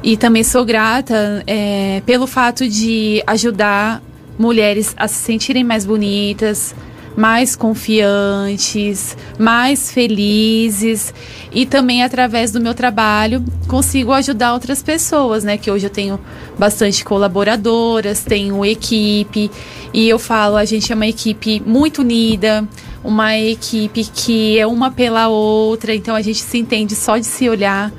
E 0.00 0.16
também 0.16 0.44
sou 0.44 0.64
grata 0.64 1.42
é, 1.48 2.00
pelo 2.06 2.28
fato 2.28 2.68
de 2.68 3.20
ajudar 3.26 4.00
mulheres 4.38 4.94
a 4.96 5.08
se 5.08 5.16
sentirem 5.16 5.64
mais 5.64 5.84
bonitas, 5.84 6.76
mais 7.18 7.56
confiantes, 7.56 9.16
mais 9.36 9.90
felizes 9.90 11.12
e 11.50 11.66
também 11.66 12.04
através 12.04 12.52
do 12.52 12.60
meu 12.60 12.74
trabalho 12.74 13.44
consigo 13.66 14.12
ajudar 14.12 14.52
outras 14.52 14.84
pessoas, 14.84 15.42
né? 15.42 15.58
Que 15.58 15.68
hoje 15.68 15.86
eu 15.86 15.90
tenho 15.90 16.20
bastante 16.56 17.04
colaboradoras, 17.04 18.22
tenho 18.22 18.64
equipe 18.64 19.50
e 19.92 20.08
eu 20.08 20.16
falo, 20.16 20.54
a 20.54 20.64
gente 20.64 20.92
é 20.92 20.94
uma 20.94 21.08
equipe 21.08 21.60
muito 21.66 22.02
unida, 22.02 22.64
uma 23.02 23.36
equipe 23.36 24.04
que 24.04 24.56
é 24.56 24.64
uma 24.64 24.88
pela 24.92 25.26
outra, 25.26 25.92
então 25.92 26.14
a 26.14 26.22
gente 26.22 26.38
se 26.40 26.56
entende 26.56 26.94
só 26.94 27.18
de 27.18 27.26
se 27.26 27.48
olhar. 27.48 27.92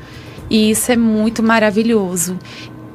E 0.50 0.72
isso 0.72 0.92
é 0.92 0.96
muito 0.96 1.44
maravilhoso. 1.44 2.40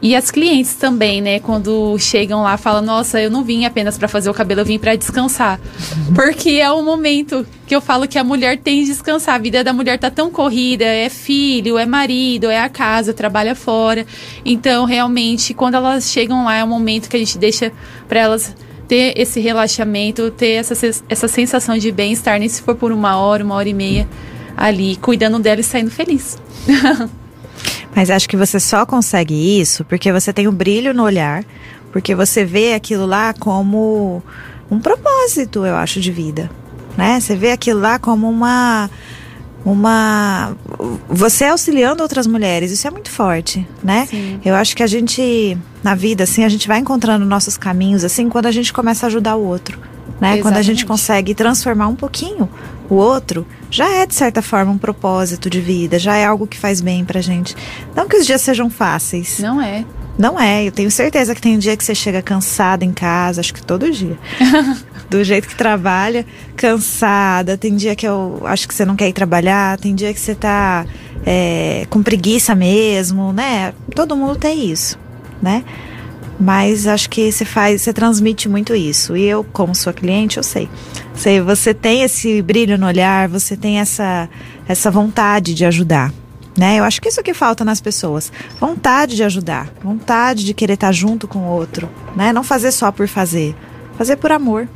E 0.03 0.15
as 0.15 0.31
clientes 0.31 0.75
também, 0.75 1.21
né? 1.21 1.41
Quando 1.41 1.97
chegam 1.99 2.43
lá, 2.43 2.57
falam: 2.57 2.83
Nossa, 2.83 3.21
eu 3.21 3.31
não 3.31 3.43
vim 3.43 3.65
apenas 3.65 3.97
para 3.97 4.07
fazer 4.07 4.29
o 4.29 4.35
cabelo, 4.35 4.61
eu 4.61 4.65
vim 4.65 4.79
para 4.79 4.95
descansar. 4.97 5.59
Porque 6.15 6.51
é 6.51 6.71
o 6.71 6.83
momento 6.83 7.47
que 7.67 7.75
eu 7.75 7.81
falo 7.81 8.07
que 8.07 8.19
a 8.19 8.25
mulher 8.25 8.59
tem 8.59 8.81
de 8.81 8.87
descansar. 8.87 9.37
A 9.37 9.39
vida 9.39 9.65
da 9.65 9.73
mulher 9.73 9.99
tá 9.99 10.11
tão 10.11 10.31
corrida: 10.31 10.85
é 10.85 11.09
filho, 11.09 11.79
é 11.79 11.87
marido, 11.87 12.51
é 12.51 12.61
a 12.61 12.69
casa, 12.69 13.15
trabalha 13.15 13.55
fora. 13.55 14.07
Então, 14.45 14.85
realmente, 14.85 15.55
quando 15.55 15.75
elas 15.77 16.11
chegam 16.11 16.45
lá, 16.45 16.57
é 16.57 16.65
o 16.65 16.69
momento 16.69 17.09
que 17.09 17.17
a 17.17 17.21
gente 17.21 17.39
deixa 17.39 17.73
para 18.07 18.21
elas 18.21 18.55
ter 18.87 19.15
esse 19.17 19.41
relaxamento, 19.41 20.31
ter 20.31 20.53
essa, 20.53 20.75
essa 21.09 21.29
sensação 21.29 21.79
de 21.79 21.91
bem-estar, 21.91 22.39
nem 22.39 22.49
se 22.49 22.61
for 22.61 22.75
por 22.75 22.93
uma 22.93 23.17
hora, 23.17 23.43
uma 23.43 23.55
hora 23.55 23.69
e 23.69 23.75
meia 23.75 24.07
ali, 24.57 24.97
cuidando 24.97 25.39
dela 25.39 25.61
e 25.61 25.65
saindo 25.65 25.91
feliz. 25.91 26.39
Mas 27.95 28.11
acho 28.11 28.29
que 28.29 28.37
você 28.37 28.59
só 28.59 28.85
consegue 28.85 29.61
isso 29.61 29.85
porque 29.85 30.13
você 30.13 30.33
tem 30.33 30.47
o 30.47 30.51
um 30.51 30.55
brilho 30.55 30.93
no 30.93 31.05
olhar, 31.05 31.45
porque 31.93 32.15
você 32.15 32.45
vê 32.45 32.75
aquilo 32.75 33.07
lá 33.07 33.33
como 33.33 34.23
um 34.71 34.79
propósito, 34.81 35.65
eu 35.65 35.77
acho, 35.77 36.01
de 36.01 36.11
vida, 36.11 36.51
né? 36.97 37.21
Você 37.21 37.37
vê 37.37 37.53
aquilo 37.53 37.81
lá 37.81 37.99
como 37.99 38.29
uma 38.29 38.91
uma 39.65 40.55
você 41.09 41.47
auxiliando 41.47 42.03
outras 42.03 42.27
mulheres, 42.27 42.71
isso 42.71 42.87
é 42.87 42.91
muito 42.91 43.11
forte, 43.11 43.67
né? 43.83 44.07
Sim. 44.07 44.41
Eu 44.45 44.55
acho 44.55 44.77
que 44.77 44.83
a 44.83 44.87
gente 44.87 45.57
na 45.83 45.95
vida 45.95 46.25
assim, 46.25 46.45
a 46.45 46.49
gente 46.49 46.69
vai 46.69 46.79
encontrando 46.79 47.25
nossos 47.25 47.57
caminhos 47.57 48.05
assim 48.05 48.29
quando 48.29 48.47
a 48.47 48.53
gente 48.53 48.73
começa 48.73 49.07
a 49.07 49.09
ajudar 49.09 49.37
o 49.37 49.45
outro, 49.45 49.79
né? 50.21 50.39
Quando 50.39 50.57
a 50.57 50.63
gente 50.63 50.85
consegue 50.85 51.35
transformar 51.35 51.89
um 51.89 51.97
pouquinho 51.97 52.49
o 52.89 52.95
outro, 52.95 53.47
já 53.71 53.89
é 53.89 54.07
de 54.07 54.15
certa 54.15 54.43
forma 54.43 54.73
um 54.73 54.79
propósito 54.79 55.49
de 55.49 55.61
vida, 55.61 55.99
já 55.99 56.17
é 56.17 56.25
algo 56.25 56.47
que 56.47 56.59
faz 56.59 56.81
bem 56.81 57.05
pra 57.05 57.21
gente. 57.21 57.57
Não 57.95 58.09
que 58.09 58.17
os 58.17 58.27
dias 58.27 58.41
sejam 58.41 58.69
fáceis. 58.71 59.39
Não 59.39 59.61
é. 59.61 59.85
Não 60.17 60.39
é, 60.39 60.65
eu 60.65 60.71
tenho 60.71 60.91
certeza 60.91 61.35
que 61.35 61.41
tem 61.41 61.57
um 61.57 61.59
dia 61.59 61.77
que 61.77 61.83
você 61.83 61.95
chega 61.95 62.23
cansada 62.23 62.85
em 62.85 62.93
casa, 62.93 63.41
acho 63.41 63.53
que 63.53 63.63
todo 63.63 63.91
dia. 63.91 64.17
Do 65.11 65.23
jeito 65.25 65.49
que 65.49 65.57
trabalha, 65.57 66.25
cansada. 66.57 67.59
Tem 67.59 67.75
dia 67.75 67.95
que 67.95 68.07
eu 68.07 68.41
acho 68.45 68.67
que 68.67 68.75
você 68.75 68.85
não 68.85 68.97
quer 68.97 69.09
ir 69.09 69.13
trabalhar, 69.13 69.77
tem 69.79 69.95
dia 69.95 70.15
que 70.15 70.21
você 70.21 70.35
tá 70.35 70.87
é, 71.27 71.87
com 71.91 72.03
preguiça 72.03 72.55
mesmo, 72.55 73.33
né? 73.33 73.75
Todo 73.95 74.17
mundo 74.17 74.37
tem 74.37 74.71
isso, 74.71 74.99
né? 75.43 75.65
Mas 76.39 76.87
acho 76.87 77.09
que 77.09 77.31
você 77.31 77.45
faz, 77.45 77.83
você 77.83 77.93
transmite 77.93 78.49
muito 78.49 78.75
isso. 78.75 79.17
E 79.17 79.25
eu, 79.25 79.45
como 79.45 79.75
sua 79.75 79.93
cliente, 79.93 80.37
eu 80.37 80.43
sei. 80.43 80.69
sei 81.15 81.41
você 81.41 81.73
tem 81.73 82.03
esse 82.03 82.43
brilho 82.43 82.77
no 82.77 82.87
olhar, 82.87 83.29
você 83.29 83.57
tem 83.57 83.79
essa, 83.79 84.29
essa 84.67 84.91
vontade 84.91 85.55
de 85.55 85.65
ajudar. 85.65 86.13
Né? 86.57 86.79
Eu 86.79 86.85
acho 86.85 87.01
que 87.01 87.09
isso 87.09 87.23
que 87.23 87.35
falta 87.35 87.65
nas 87.65 87.81
pessoas. 87.81 88.33
Vontade 88.61 89.17
de 89.17 89.25
ajudar, 89.25 89.73
vontade 89.83 90.45
de 90.45 90.55
querer 90.55 90.75
estar 90.75 90.93
junto 90.93 91.27
com 91.27 91.41
o 91.41 91.51
outro, 91.51 91.91
né? 92.15 92.33
Não 92.33 92.45
fazer 92.45 92.71
só 92.71 92.93
por 92.93 93.09
fazer, 93.09 93.57
fazer 93.99 94.17
por 94.17 94.31
amor. 94.31 94.69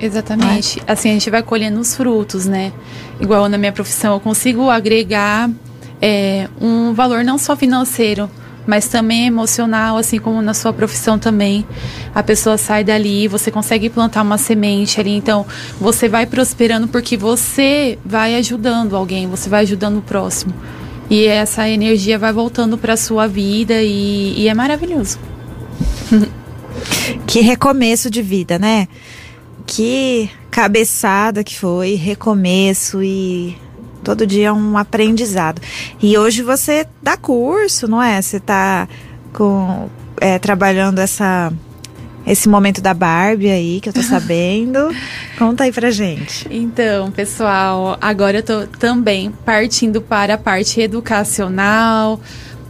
Exatamente. 0.00 0.80
É. 0.84 0.92
Assim 0.92 1.10
a 1.10 1.12
gente 1.12 1.30
vai 1.30 1.42
colhendo 1.42 1.78
os 1.78 1.94
frutos, 1.94 2.46
né? 2.46 2.72
Igual 3.20 3.48
na 3.48 3.56
minha 3.56 3.70
profissão, 3.70 4.14
eu 4.14 4.20
consigo 4.20 4.68
agregar 4.68 5.48
é, 6.02 6.48
um 6.60 6.92
valor 6.94 7.22
não 7.22 7.38
só 7.38 7.54
financeiro, 7.56 8.28
mas 8.70 8.86
também 8.86 9.26
emocional, 9.26 9.96
assim 9.96 10.20
como 10.20 10.40
na 10.40 10.54
sua 10.54 10.72
profissão 10.72 11.18
também. 11.18 11.66
A 12.14 12.22
pessoa 12.22 12.56
sai 12.56 12.84
dali, 12.84 13.26
você 13.26 13.50
consegue 13.50 13.90
plantar 13.90 14.22
uma 14.22 14.38
semente 14.38 15.00
ali, 15.00 15.10
então 15.10 15.44
você 15.80 16.08
vai 16.08 16.24
prosperando 16.24 16.86
porque 16.86 17.16
você 17.16 17.98
vai 18.06 18.36
ajudando 18.36 18.94
alguém, 18.94 19.26
você 19.26 19.50
vai 19.50 19.62
ajudando 19.62 19.98
o 19.98 20.02
próximo. 20.02 20.54
E 21.10 21.26
essa 21.26 21.68
energia 21.68 22.16
vai 22.16 22.32
voltando 22.32 22.78
para 22.78 22.96
sua 22.96 23.26
vida 23.26 23.82
e, 23.82 24.34
e 24.40 24.46
é 24.46 24.54
maravilhoso. 24.54 25.18
que 27.26 27.40
recomeço 27.40 28.08
de 28.08 28.22
vida, 28.22 28.56
né? 28.56 28.86
Que 29.66 30.30
cabeçada 30.48 31.42
que 31.42 31.58
foi, 31.58 31.94
recomeço 31.94 33.02
e 33.02 33.58
todo 34.02 34.26
dia 34.26 34.48
é 34.48 34.52
um 34.52 34.76
aprendizado. 34.76 35.60
E 36.02 36.16
hoje 36.16 36.42
você 36.42 36.86
dá 37.02 37.16
curso, 37.16 37.88
não 37.88 38.02
é? 38.02 38.20
Você 38.20 38.38
está 38.38 38.88
com, 39.32 39.88
é, 40.20 40.38
trabalhando 40.38 40.98
essa 40.98 41.52
esse 42.26 42.48
momento 42.48 42.80
da 42.80 42.92
Barbie 42.92 43.50
aí, 43.50 43.80
que 43.80 43.88
eu 43.88 43.92
tô 43.92 44.02
sabendo. 44.04 44.94
Conta 45.38 45.64
aí 45.64 45.72
pra 45.72 45.90
gente. 45.90 46.46
Então, 46.50 47.10
pessoal, 47.10 47.96
agora 48.00 48.38
eu 48.38 48.42
tô 48.42 48.66
também 48.66 49.30
partindo 49.44 50.00
para 50.00 50.34
a 50.34 50.38
parte 50.38 50.80
educacional. 50.80 52.20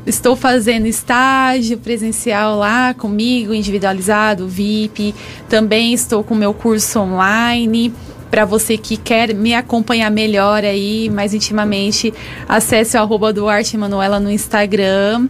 Estou 0.06 0.34
fazendo 0.34 0.86
estágio 0.86 1.76
presencial 1.78 2.58
lá 2.58 2.94
comigo, 2.94 3.52
individualizado, 3.52 4.48
VIP. 4.48 5.14
Também 5.48 5.92
estou 5.92 6.24
com 6.24 6.34
meu 6.34 6.54
curso 6.54 7.00
online. 7.00 7.92
Para 8.30 8.44
você 8.44 8.78
que 8.78 8.96
quer 8.96 9.34
me 9.34 9.54
acompanhar 9.54 10.10
melhor 10.10 10.64
aí, 10.64 11.10
mais 11.10 11.34
intimamente, 11.34 12.14
acesse 12.48 12.96
o 12.96 13.00
arroba 13.00 13.32
Duarte 13.32 13.76
Manuela 13.76 14.20
no 14.20 14.30
Instagram. 14.30 15.28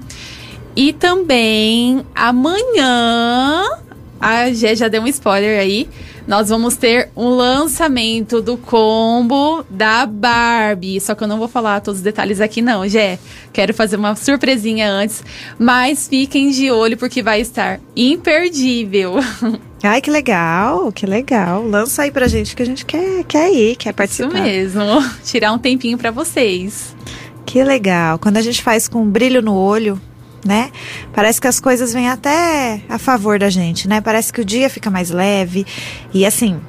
E 0.76 0.92
também 0.92 2.04
amanhã 2.14 3.64
a 4.20 4.52
Gé 4.52 4.76
já 4.76 4.86
deu 4.86 5.02
um 5.02 5.06
spoiler 5.06 5.58
aí. 5.58 5.88
Nós 6.30 6.48
vamos 6.48 6.76
ter 6.76 7.08
um 7.16 7.30
lançamento 7.30 8.40
do 8.40 8.56
combo 8.56 9.64
da 9.68 10.06
Barbie. 10.06 11.00
Só 11.00 11.12
que 11.12 11.24
eu 11.24 11.26
não 11.26 11.40
vou 11.40 11.48
falar 11.48 11.80
todos 11.80 11.98
os 11.98 12.04
detalhes 12.04 12.40
aqui, 12.40 12.62
não, 12.62 12.86
Gé. 12.86 13.18
Quero 13.52 13.74
fazer 13.74 13.96
uma 13.96 14.14
surpresinha 14.14 14.88
antes. 14.88 15.24
Mas 15.58 16.06
fiquem 16.06 16.52
de 16.52 16.70
olho 16.70 16.96
porque 16.96 17.20
vai 17.20 17.40
estar 17.40 17.80
imperdível. 17.96 19.16
Ai, 19.82 20.00
que 20.00 20.08
legal, 20.08 20.92
que 20.92 21.04
legal. 21.04 21.66
Lança 21.66 22.02
aí 22.02 22.12
pra 22.12 22.28
gente 22.28 22.54
que 22.54 22.62
a 22.62 22.66
gente 22.66 22.86
quer, 22.86 23.24
quer 23.24 23.52
ir, 23.52 23.74
quer 23.74 23.92
participar. 23.92 24.46
Isso 24.46 24.78
mesmo. 24.78 24.84
Tirar 25.26 25.52
um 25.52 25.58
tempinho 25.58 25.98
para 25.98 26.12
vocês. 26.12 26.94
Que 27.44 27.64
legal. 27.64 28.20
Quando 28.20 28.36
a 28.36 28.42
gente 28.42 28.62
faz 28.62 28.86
com 28.86 29.02
um 29.02 29.10
brilho 29.10 29.42
no 29.42 29.56
olho, 29.56 30.00
né? 30.44 30.70
Parece 31.12 31.40
que 31.40 31.46
as 31.46 31.60
coisas 31.60 31.92
vêm 31.92 32.08
até 32.08 32.82
a 32.88 32.98
favor 32.98 33.38
da 33.38 33.50
gente, 33.50 33.88
né? 33.88 34.00
Parece 34.00 34.32
que 34.32 34.40
o 34.40 34.44
dia 34.44 34.70
fica 34.70 34.90
mais 34.90 35.10
leve. 35.10 35.66
E 36.12 36.24
assim, 36.24 36.60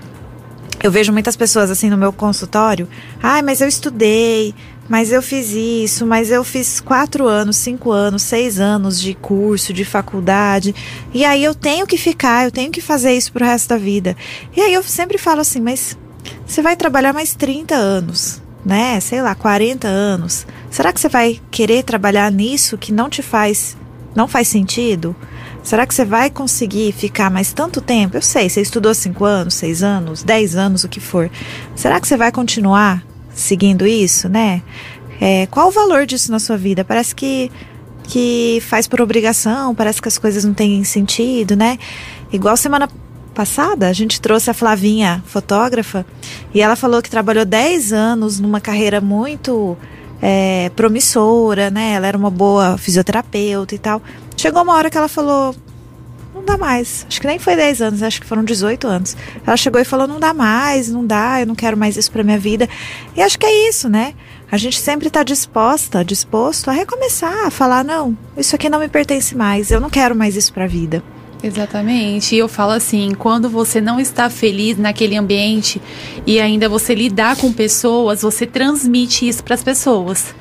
eu 0.84 0.92
vejo 0.92 1.14
muitas 1.14 1.36
pessoas 1.36 1.70
assim 1.70 1.90
no 1.90 1.98
meu 1.98 2.12
consultório. 2.12 2.88
Ai, 3.22 3.42
mas 3.42 3.62
eu 3.62 3.68
estudei, 3.68 4.54
mas 4.90 5.12
eu 5.12 5.22
fiz 5.22 5.52
isso, 5.52 6.06
mas 6.06 6.32
eu 6.32 6.44
fiz 6.44 6.82
quatro 6.82 7.28
anos, 7.28 7.56
cinco 7.58 7.92
anos, 7.92 8.24
seis 8.24 8.60
anos 8.60 9.00
de 9.00 9.14
curso, 9.14 9.74
de 9.74 9.86
faculdade. 9.86 10.76
E 11.14 11.24
aí 11.24 11.44
eu 11.44 11.56
tenho 11.56 11.88
que 11.88 11.98
ficar, 11.98 12.46
eu 12.46 12.52
tenho 12.52 12.72
que 12.72 12.82
fazer 12.82 13.14
isso 13.14 13.32
pro 13.32 13.46
resto 13.46 13.70
da 13.70 13.78
vida. 13.78 14.18
E 14.56 14.62
aí 14.62 14.74
eu 14.74 14.84
sempre 14.84 15.18
falo 15.18 15.42
assim, 15.42 15.62
mas 15.62 15.98
você 16.46 16.62
vai 16.62 16.76
trabalhar 16.76 17.14
mais 17.14 17.34
30 17.34 17.76
anos 17.76 18.41
né, 18.66 19.00
sei 19.00 19.22
lá, 19.22 19.34
40 19.34 19.88
anos, 19.88 20.46
será 20.70 20.94
que 20.94 21.00
você 21.00 21.10
vai 21.10 21.40
querer 21.50 21.84
trabalhar 21.84 22.32
nisso 22.32 22.78
que 22.78 22.92
não 22.92 23.10
te 23.10 23.22
faz, 23.22 23.76
não 24.16 24.28
faz 24.28 24.48
sentido? 24.48 25.16
Será 25.64 25.86
que 25.86 25.94
você 25.94 26.04
vai 26.04 26.30
conseguir 26.30 26.92
ficar 26.92 27.30
mais 27.30 27.54
tanto 27.54 27.82
tempo? 27.82 28.18
Eu 28.18 28.22
sei, 28.22 28.50
você 28.50 28.62
estudou 28.62 28.94
5 28.94 29.24
anos, 29.24 29.54
6 29.56 29.84
anos, 29.84 30.24
10 30.24 30.56
anos, 30.56 30.84
o 30.84 30.90
que 30.90 31.00
for. 31.00 31.30
Será 31.76 32.00
que 32.00 32.08
você 32.08 32.18
vai 32.18 32.32
continuar 32.32 33.04
seguindo 33.34 33.86
isso, 33.86 34.28
né? 34.28 34.62
É, 35.20 35.46
qual 35.48 35.68
o 35.68 35.72
valor 35.72 36.06
disso 36.06 36.32
na 36.32 36.40
sua 36.40 36.58
vida? 36.58 36.84
Parece 36.84 37.14
que, 37.14 37.52
que 38.04 38.60
faz 38.68 38.88
por 38.88 39.02
obrigação, 39.02 39.76
parece 39.76 40.02
que 40.02 40.08
as 40.08 40.18
coisas 40.18 40.44
não 40.44 40.54
têm 40.54 40.84
sentido, 40.84 41.56
né? 41.56 41.78
Igual 42.34 42.58
semana 42.58 42.90
passada, 43.32 43.88
a 43.88 43.94
gente 43.94 44.22
trouxe 44.22 44.50
a 44.50 44.54
Flavinha, 44.54 45.24
fotógrafa, 45.26 46.06
e 46.54 46.62
ela 46.62 46.76
falou 46.76 47.02
que 47.02 47.10
trabalhou 47.10 47.46
10 47.46 47.94
anos 47.94 48.40
numa 48.40 48.62
carreira 48.62 49.02
muito 49.02 49.78
é, 50.22 50.70
promissora, 50.76 51.70
né? 51.70 51.94
Ela 51.94 52.08
era 52.08 52.18
uma 52.18 52.30
boa 52.30 52.78
fisioterapeuta 52.78 53.74
e 53.74 53.80
tal. 53.80 54.02
Chegou 54.38 54.62
uma 54.62 54.74
hora 54.74 54.90
que 54.90 54.98
ela 54.98 55.08
falou: 55.08 55.56
não 56.34 56.44
dá 56.46 56.58
mais. 56.58 57.06
Acho 57.08 57.20
que 57.20 57.28
nem 57.28 57.40
foi 57.40 57.56
10 57.56 57.82
anos, 57.82 58.04
acho 58.04 58.22
que 58.22 58.28
foram 58.28 58.44
18 58.44 58.88
anos. 58.88 59.18
Ela 59.46 59.58
chegou 59.58 59.82
e 59.82 59.86
falou: 59.86 60.08
não 60.08 60.20
dá 60.20 60.34
mais, 60.34 60.90
não 60.90 61.06
dá, 61.06 61.42
eu 61.42 61.48
não 61.48 61.56
quero 61.56 61.76
mais 61.76 61.98
isso 61.98 62.12
pra 62.12 62.24
minha 62.24 62.38
vida. 62.38 62.70
E 63.16 63.22
acho 63.22 63.38
que 63.38 63.46
é 63.46 63.70
isso, 63.70 63.90
né? 63.90 64.14
A 64.52 64.58
gente 64.58 64.80
sempre 64.80 65.08
está 65.08 65.24
disposta, 65.24 66.04
disposto 66.04 66.70
a 66.70 66.74
recomeçar, 66.74 67.46
a 67.48 67.52
falar: 67.52 67.84
não, 67.84 68.18
isso 68.38 68.56
aqui 68.56 68.70
não 68.70 68.80
me 68.80 68.88
pertence 68.88 69.36
mais, 69.36 69.72
eu 69.72 69.80
não 69.80 69.90
quero 69.90 70.16
mais 70.16 70.36
isso 70.36 70.54
pra 70.54 70.68
vida. 70.68 71.04
Exatamente. 71.44 72.36
E 72.36 72.38
eu 72.38 72.48
falo 72.48 72.72
assim, 72.72 73.14
quando 73.16 73.50
você 73.50 73.82
não 73.82 74.00
está 74.00 74.30
feliz 74.30 74.78
naquele 74.78 75.18
ambiente 75.18 75.82
e 76.26 76.40
ainda 76.40 76.70
você 76.70 76.94
lidar 76.94 77.36
com 77.36 77.52
pessoas, 77.52 78.22
você 78.22 78.46
transmite 78.46 79.28
isso 79.28 79.44
para 79.44 79.56
as 79.56 79.64
pessoas. 79.64 80.36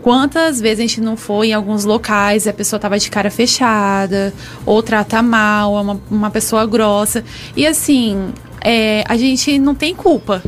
Quantas 0.00 0.60
vezes 0.60 0.78
a 0.80 0.82
gente 0.82 1.00
não 1.00 1.16
foi 1.16 1.48
em 1.48 1.52
alguns 1.52 1.84
locais 1.84 2.46
e 2.46 2.48
a 2.48 2.52
pessoa 2.52 2.80
tava 2.80 2.98
de 2.98 3.08
cara 3.08 3.30
fechada, 3.30 4.34
ou 4.66 4.82
trata 4.82 5.22
mal, 5.22 5.78
é 5.78 5.80
uma, 5.80 6.00
uma 6.10 6.30
pessoa 6.30 6.66
grossa. 6.66 7.22
E 7.54 7.64
assim, 7.64 8.32
é, 8.60 9.04
a 9.06 9.16
gente 9.16 9.58
não 9.58 9.74
tem 9.74 9.94
culpa. 9.94 10.42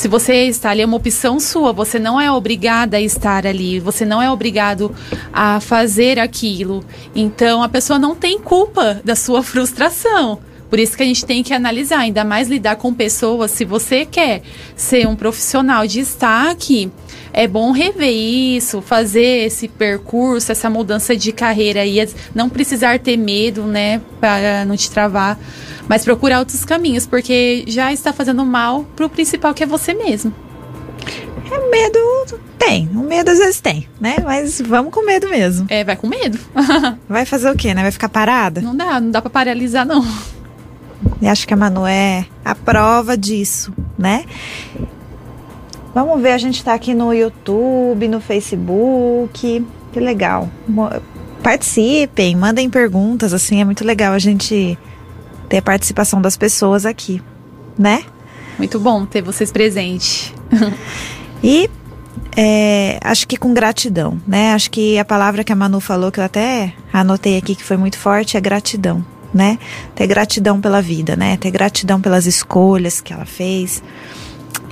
Se 0.00 0.08
você 0.08 0.46
está 0.46 0.70
ali, 0.70 0.80
é 0.80 0.86
uma 0.86 0.96
opção 0.96 1.38
sua. 1.38 1.74
Você 1.74 1.98
não 1.98 2.18
é 2.18 2.32
obrigada 2.32 2.96
a 2.96 3.00
estar 3.02 3.46
ali. 3.46 3.78
Você 3.78 4.06
não 4.06 4.22
é 4.22 4.30
obrigado 4.30 4.94
a 5.30 5.60
fazer 5.60 6.18
aquilo. 6.18 6.82
Então, 7.14 7.62
a 7.62 7.68
pessoa 7.68 7.98
não 7.98 8.14
tem 8.16 8.38
culpa 8.38 9.02
da 9.04 9.14
sua 9.14 9.42
frustração. 9.42 10.38
Por 10.70 10.78
isso 10.78 10.96
que 10.96 11.02
a 11.02 11.06
gente 11.06 11.26
tem 11.26 11.42
que 11.42 11.52
analisar, 11.52 11.98
ainda 11.98 12.24
mais 12.24 12.48
lidar 12.48 12.76
com 12.76 12.94
pessoas. 12.94 13.50
Se 13.50 13.64
você 13.64 14.06
quer 14.06 14.42
ser 14.76 15.06
um 15.08 15.16
profissional 15.16 15.84
de 15.84 15.94
destaque, 15.94 16.90
é 17.32 17.48
bom 17.48 17.72
rever 17.72 18.08
isso, 18.08 18.80
fazer 18.80 19.46
esse 19.46 19.66
percurso, 19.66 20.52
essa 20.52 20.70
mudança 20.70 21.16
de 21.16 21.32
carreira 21.32 21.84
e 21.84 22.08
não 22.34 22.48
precisar 22.48 23.00
ter 23.00 23.16
medo, 23.16 23.64
né, 23.64 24.00
para 24.20 24.64
não 24.64 24.76
te 24.76 24.90
travar, 24.90 25.38
mas 25.88 26.04
procurar 26.04 26.38
outros 26.38 26.64
caminhos, 26.64 27.04
porque 27.04 27.64
já 27.66 27.92
está 27.92 28.12
fazendo 28.12 28.46
mal 28.46 28.84
pro 28.94 29.08
principal 29.08 29.52
que 29.52 29.64
é 29.64 29.66
você 29.66 29.92
mesmo. 29.92 30.32
É 31.52 31.68
medo 31.68 31.98
tem, 32.60 32.88
o 32.94 33.02
medo 33.02 33.30
às 33.30 33.38
vezes 33.38 33.60
tem, 33.60 33.88
né? 33.98 34.16
Mas 34.22 34.60
vamos 34.60 34.92
com 34.92 35.04
medo 35.04 35.28
mesmo. 35.28 35.66
É, 35.70 35.82
vai 35.82 35.96
com 35.96 36.06
medo. 36.06 36.38
vai 37.08 37.24
fazer 37.24 37.50
o 37.50 37.56
quê, 37.56 37.72
né? 37.72 37.82
Vai 37.82 37.90
ficar 37.90 38.08
parada? 38.08 38.60
Não 38.60 38.76
dá, 38.76 39.00
não 39.00 39.10
dá 39.10 39.22
para 39.22 39.30
paralisar 39.30 39.86
não. 39.86 40.06
E 41.20 41.26
acho 41.26 41.46
que 41.46 41.54
a 41.54 41.56
Manu 41.56 41.86
é 41.86 42.26
a 42.44 42.54
prova 42.54 43.16
disso, 43.16 43.72
né? 43.98 44.24
Vamos 45.94 46.20
ver, 46.22 46.32
a 46.32 46.38
gente 46.38 46.56
está 46.56 46.74
aqui 46.74 46.94
no 46.94 47.12
YouTube, 47.12 48.08
no 48.08 48.20
Facebook. 48.20 49.64
Que 49.92 50.00
legal. 50.00 50.48
Participem, 51.42 52.36
mandem 52.36 52.70
perguntas, 52.70 53.32
assim, 53.32 53.60
é 53.60 53.64
muito 53.64 53.84
legal 53.84 54.12
a 54.12 54.18
gente 54.18 54.78
ter 55.48 55.58
a 55.58 55.62
participação 55.62 56.22
das 56.22 56.36
pessoas 56.36 56.86
aqui, 56.86 57.20
né? 57.76 58.04
Muito 58.56 58.78
bom 58.78 59.04
ter 59.04 59.20
vocês 59.20 59.50
presentes. 59.50 60.32
e 61.42 61.68
é, 62.36 63.00
acho 63.02 63.26
que 63.26 63.36
com 63.36 63.52
gratidão, 63.52 64.20
né? 64.26 64.54
Acho 64.54 64.70
que 64.70 64.98
a 64.98 65.04
palavra 65.04 65.42
que 65.42 65.52
a 65.52 65.56
Manu 65.56 65.80
falou, 65.80 66.12
que 66.12 66.20
eu 66.20 66.24
até 66.24 66.72
anotei 66.92 67.36
aqui 67.36 67.56
que 67.56 67.64
foi 67.64 67.76
muito 67.76 67.98
forte, 67.98 68.36
é 68.36 68.40
gratidão, 68.40 69.04
né? 69.32 69.58
Ter 69.94 70.06
gratidão 70.06 70.60
pela 70.60 70.80
vida, 70.80 71.16
né? 71.16 71.36
Ter 71.36 71.50
gratidão 71.50 72.00
pelas 72.00 72.26
escolhas 72.26 73.00
que 73.00 73.12
ela 73.12 73.24
fez 73.24 73.82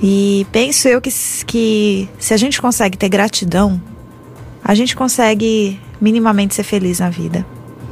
e 0.01 0.47
penso 0.51 0.87
eu 0.87 1.01
que, 1.01 1.09
que 1.45 2.09
se 2.17 2.33
a 2.33 2.37
gente 2.37 2.61
consegue 2.61 2.97
ter 2.97 3.09
gratidão, 3.09 3.81
a 4.63 4.73
gente 4.73 4.95
consegue 4.95 5.79
minimamente 5.99 6.55
ser 6.55 6.63
feliz 6.63 6.99
na 6.99 7.09
vida, 7.09 7.45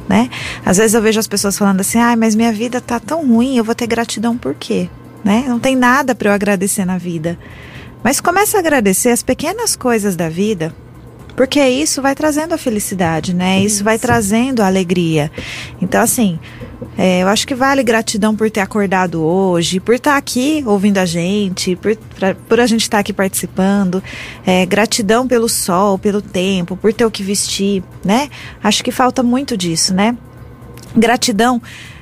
né? 0.07 0.29
Às 0.65 0.77
vezes 0.77 0.93
eu 0.93 1.01
vejo 1.01 1.19
as 1.19 1.27
pessoas 1.27 1.57
falando 1.57 1.81
assim: 1.81 1.99
"Ah, 1.99 2.15
mas 2.15 2.33
minha 2.33 2.53
vida 2.53 2.79
tá 2.79 2.99
tão 2.99 3.27
ruim, 3.27 3.57
eu 3.57 3.63
vou 3.63 3.75
ter 3.75 3.87
gratidão 3.87 4.37
por 4.37 4.55
quê?", 4.55 4.89
né? 5.23 5.45
Não 5.47 5.59
tem 5.59 5.75
nada 5.75 6.15
para 6.15 6.29
eu 6.29 6.33
agradecer 6.33 6.85
na 6.85 6.97
vida. 6.97 7.37
Mas 8.01 8.21
começa 8.21 8.55
a 8.55 8.61
agradecer 8.61 9.09
as 9.09 9.21
pequenas 9.21 9.75
coisas 9.75 10.15
da 10.15 10.29
vida, 10.29 10.73
porque 11.37 11.63
isso 11.63 12.01
vai 12.01 12.15
trazendo 12.15 12.53
a 12.53 12.57
felicidade, 12.57 13.31
né? 13.31 13.59
Isso, 13.59 13.75
isso 13.75 13.83
vai 13.83 13.99
trazendo 13.99 14.61
a 14.61 14.65
alegria. 14.65 15.31
Então, 15.79 16.01
assim, 16.01 16.39
é, 16.97 17.21
eu 17.21 17.27
acho 17.27 17.45
que 17.45 17.53
vale 17.53 17.83
gratidão 17.83 18.35
por 18.35 18.49
ter 18.49 18.59
acordado 18.59 19.21
hoje, 19.21 19.79
por 19.79 19.93
estar 19.93 20.17
aqui 20.17 20.63
ouvindo 20.65 20.97
a 20.97 21.05
gente, 21.05 21.75
por, 21.75 21.95
pra, 21.95 22.33
por 22.33 22.59
a 22.59 22.65
gente 22.65 22.81
estar 22.81 22.97
aqui 22.97 23.13
participando. 23.13 24.01
É, 24.43 24.65
gratidão 24.65 25.27
pelo 25.27 25.47
sol, 25.47 25.99
pelo 25.99 26.23
tempo, 26.23 26.75
por 26.75 26.91
ter 26.91 27.05
o 27.05 27.11
que 27.11 27.21
vestir, 27.21 27.83
né? 28.03 28.31
Acho 28.63 28.83
que 28.83 28.91
falta 28.91 29.21
muito 29.21 29.55
disso, 29.55 29.93
né? 29.93 30.17
Gratidão 30.95 31.61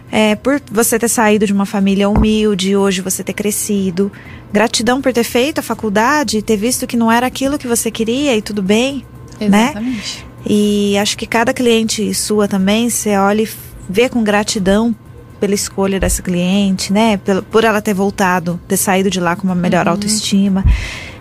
é, 0.10 0.36
por 0.36 0.62
você 0.72 0.97
ter 0.97 1.10
saído 1.10 1.45
de 1.45 1.51
uma 1.51 1.66
família 1.66 2.07
humilde, 2.07 2.74
hoje 2.74 3.01
você 3.01 3.22
ter 3.22 3.34
crescido. 3.34 4.10
Gratidão 4.53 5.01
por 5.01 5.12
ter 5.12 5.26
feito 5.26 5.60
a 5.60 5.62
faculdade, 5.62 6.41
ter 6.41 6.55
visto 6.55 6.88
que 6.88 6.95
não 6.95 7.12
era 7.12 7.28
aquilo 7.28 7.57
que 7.57 7.68
você 7.68 7.91
queria 7.91 8.34
e 8.34 8.41
tudo 8.41 8.64
bem, 8.64 9.03
Exatamente. 9.40 10.26
né? 10.26 10.36
E 10.48 10.98
acho 10.98 11.18
que 11.18 11.26
cada 11.26 11.54
cliente 11.54 12.14
sua 12.14 12.48
também, 12.48 12.90
você 12.90 13.18
olha 13.18 13.42
e 13.42 13.50
vê 13.90 14.08
com 14.08 14.24
gratidão 14.24 14.96
pela 15.40 15.54
escolha 15.54 16.00
dessa 16.00 16.22
cliente, 16.22 16.94
né? 16.94 17.18
Por, 17.18 17.42
por 17.44 17.64
ela 17.64 17.82
ter 17.82 17.94
voltado, 17.94 18.60
ter 18.68 18.78
saído 18.78 19.10
de 19.10 19.20
lá 19.20 19.36
com 19.36 19.44
uma 19.44 19.56
melhor 19.56 19.86
uhum. 19.86 19.94
autoestima. 19.94 20.64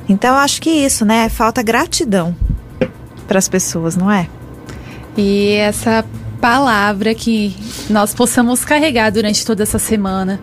Então, 0.09 0.37
acho 0.37 0.61
que 0.61 0.71
isso, 0.71 1.05
né? 1.05 1.29
Falta 1.29 1.63
gratidão 1.63 2.37
para 3.27 3.39
as 3.39 3.49
pessoas, 3.49 3.97
não 3.97 4.11
é? 4.11 4.29
E 5.17 5.53
essa 5.53 6.05
palavra 6.41 7.15
que 7.15 7.57
nós 7.89 8.13
possamos 8.13 8.65
carregar 8.65 9.11
durante 9.11 9.47
toda 9.47 9.63
essa 9.63 9.79
semana. 9.79 10.39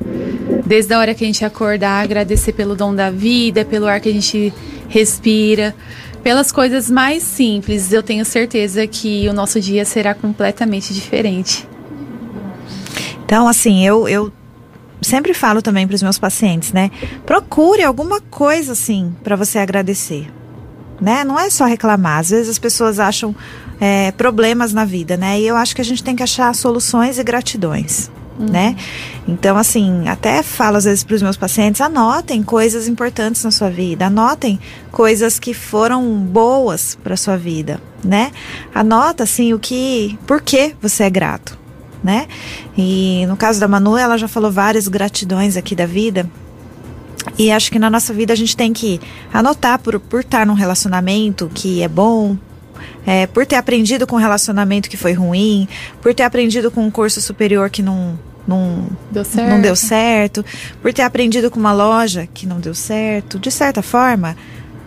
Desde 0.66 0.94
a 0.94 1.00
hora 1.00 1.14
que 1.14 1.24
a 1.24 1.28
gente 1.28 1.46
acordar, 1.46 2.04
agradecer 2.04 2.54
pelo 2.54 2.76
dom 2.76 2.96
da 2.96 3.12
vida, 3.12 3.64
pelo 3.64 3.86
ar 3.88 4.00
que 4.00 4.10
a 4.10 4.14
gente 4.14 4.52
respira, 4.90 5.76
pelas 6.24 6.52
coisas 6.52 6.90
mais 6.90 7.24
simples. 7.24 7.92
Eu 7.92 8.04
tenho 8.04 8.24
certeza 8.26 8.86
que 8.88 9.28
o 9.30 9.34
nosso 9.34 9.60
dia 9.60 9.86
será 9.86 10.14
completamente 10.14 10.94
diferente. 10.94 11.68
Então, 13.26 13.48
assim, 13.48 13.86
eu, 13.86 14.08
eu 14.08 14.32
sempre 15.02 15.34
falo 15.34 15.62
também 15.62 15.88
para 15.88 15.96
os 15.96 16.04
meus 16.04 16.20
pacientes, 16.20 16.72
né? 16.72 16.92
Procure 17.26 17.84
alguma 17.84 18.22
coisa 18.22 18.74
assim 18.74 19.16
para 19.24 19.36
você 19.36 19.58
agradecer, 19.58 20.32
né? 21.00 21.24
Não 21.24 21.40
é 21.40 21.50
só 21.50 21.66
reclamar. 21.66 22.20
Às 22.20 22.30
vezes 22.30 22.50
as 22.50 22.60
pessoas 22.60 23.00
acham 23.00 23.36
é, 23.80 24.12
problemas 24.12 24.74
na 24.74 24.86
vida, 24.86 25.18
né? 25.18 25.40
E 25.40 25.48
eu 25.48 25.56
acho 25.56 25.76
que 25.76 25.82
a 25.82 25.86
gente 25.86 26.04
tem 26.04 26.16
que 26.16 26.24
achar 26.24 26.54
soluções 26.54 27.18
e 27.18 27.24
gratidões. 27.24 28.12
Uhum. 28.42 28.50
Né? 28.50 28.76
Então, 29.28 29.56
assim, 29.56 30.08
até 30.08 30.42
falo 30.42 30.78
às 30.78 30.86
vezes 30.86 31.04
para 31.04 31.16
os 31.16 31.22
meus 31.22 31.38
pacientes: 31.38 31.80
anotem 31.80 32.42
coisas 32.42 32.88
importantes 32.88 33.44
na 33.44 33.52
sua 33.52 33.70
vida, 33.70 34.08
anotem 34.08 34.60
coisas 34.92 35.38
que 35.38 35.54
foram 35.54 36.04
boas 36.16 36.98
para 37.04 37.16
sua 37.16 37.38
vida, 37.38 37.80
né? 38.04 38.32
Anota, 38.74 39.24
assim, 39.24 39.54
o 39.54 39.60
que, 39.60 40.18
por 40.26 40.42
que 40.42 40.76
você 40.82 41.04
é 41.04 41.10
grato, 41.10 41.58
né? 42.04 42.28
E 42.78 43.26
no 43.28 43.38
caso 43.38 43.60
da 43.60 43.68
Manu, 43.68 43.96
ela 43.96 44.18
já 44.18 44.28
falou 44.28 44.52
várias 44.52 44.88
gratidões 44.88 45.56
aqui 45.56 45.76
da 45.76 45.86
vida. 45.86 46.28
E 47.38 47.52
acho 47.52 47.72
que 47.72 47.78
na 47.78 47.90
nossa 47.90 48.12
vida 48.14 48.34
a 48.34 48.36
gente 48.36 48.58
tem 48.58 48.74
que 48.74 49.00
anotar 49.32 49.78
por, 49.78 50.00
por 50.00 50.22
estar 50.22 50.46
num 50.46 50.56
relacionamento 50.56 51.52
que 51.54 51.84
é 51.84 51.88
bom, 51.88 52.36
é, 53.06 53.28
por 53.28 53.46
ter 53.46 53.56
aprendido 53.56 54.06
com 54.08 54.16
um 54.16 54.20
relacionamento 54.20 54.90
que 54.90 54.98
foi 54.98 55.14
ruim, 55.14 55.68
por 56.02 56.14
ter 56.14 56.24
aprendido 56.24 56.72
com 56.72 56.84
um 56.86 56.92
curso 56.92 57.22
superior 57.22 57.70
que 57.70 57.82
não, 57.82 58.18
não 58.48 58.88
deu, 59.12 59.24
não 59.48 59.62
deu 59.62 59.76
certo, 59.76 60.44
por 60.82 60.94
ter 60.94 61.04
aprendido 61.04 61.50
com 61.52 61.60
uma 61.60 61.74
loja 61.74 62.28
que 62.34 62.46
não 62.46 62.60
deu 62.60 62.74
certo. 62.74 63.40
De 63.40 63.52
certa 63.52 63.82
forma, 63.82 64.36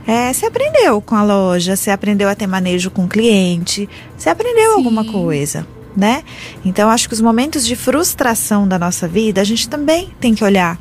é, 0.06 0.32
você 0.32 0.46
aprendeu 0.46 1.00
com 1.00 1.14
a 1.14 1.22
loja, 1.22 1.76
você 1.76 1.90
aprendeu 1.90 2.28
a 2.28 2.34
ter 2.34 2.46
manejo 2.46 2.90
com 2.90 3.04
o 3.04 3.08
cliente, 3.08 3.88
você 4.16 4.28
aprendeu 4.28 4.70
Sim. 4.70 4.76
alguma 4.76 5.04
coisa, 5.04 5.66
né? 5.96 6.22
Então, 6.64 6.90
acho 6.90 7.08
que 7.08 7.14
os 7.14 7.20
momentos 7.20 7.66
de 7.66 7.74
frustração 7.76 8.68
da 8.68 8.78
nossa 8.78 9.08
vida, 9.08 9.40
a 9.40 9.44
gente 9.44 9.68
também 9.68 10.10
tem 10.20 10.34
que 10.34 10.44
olhar 10.44 10.78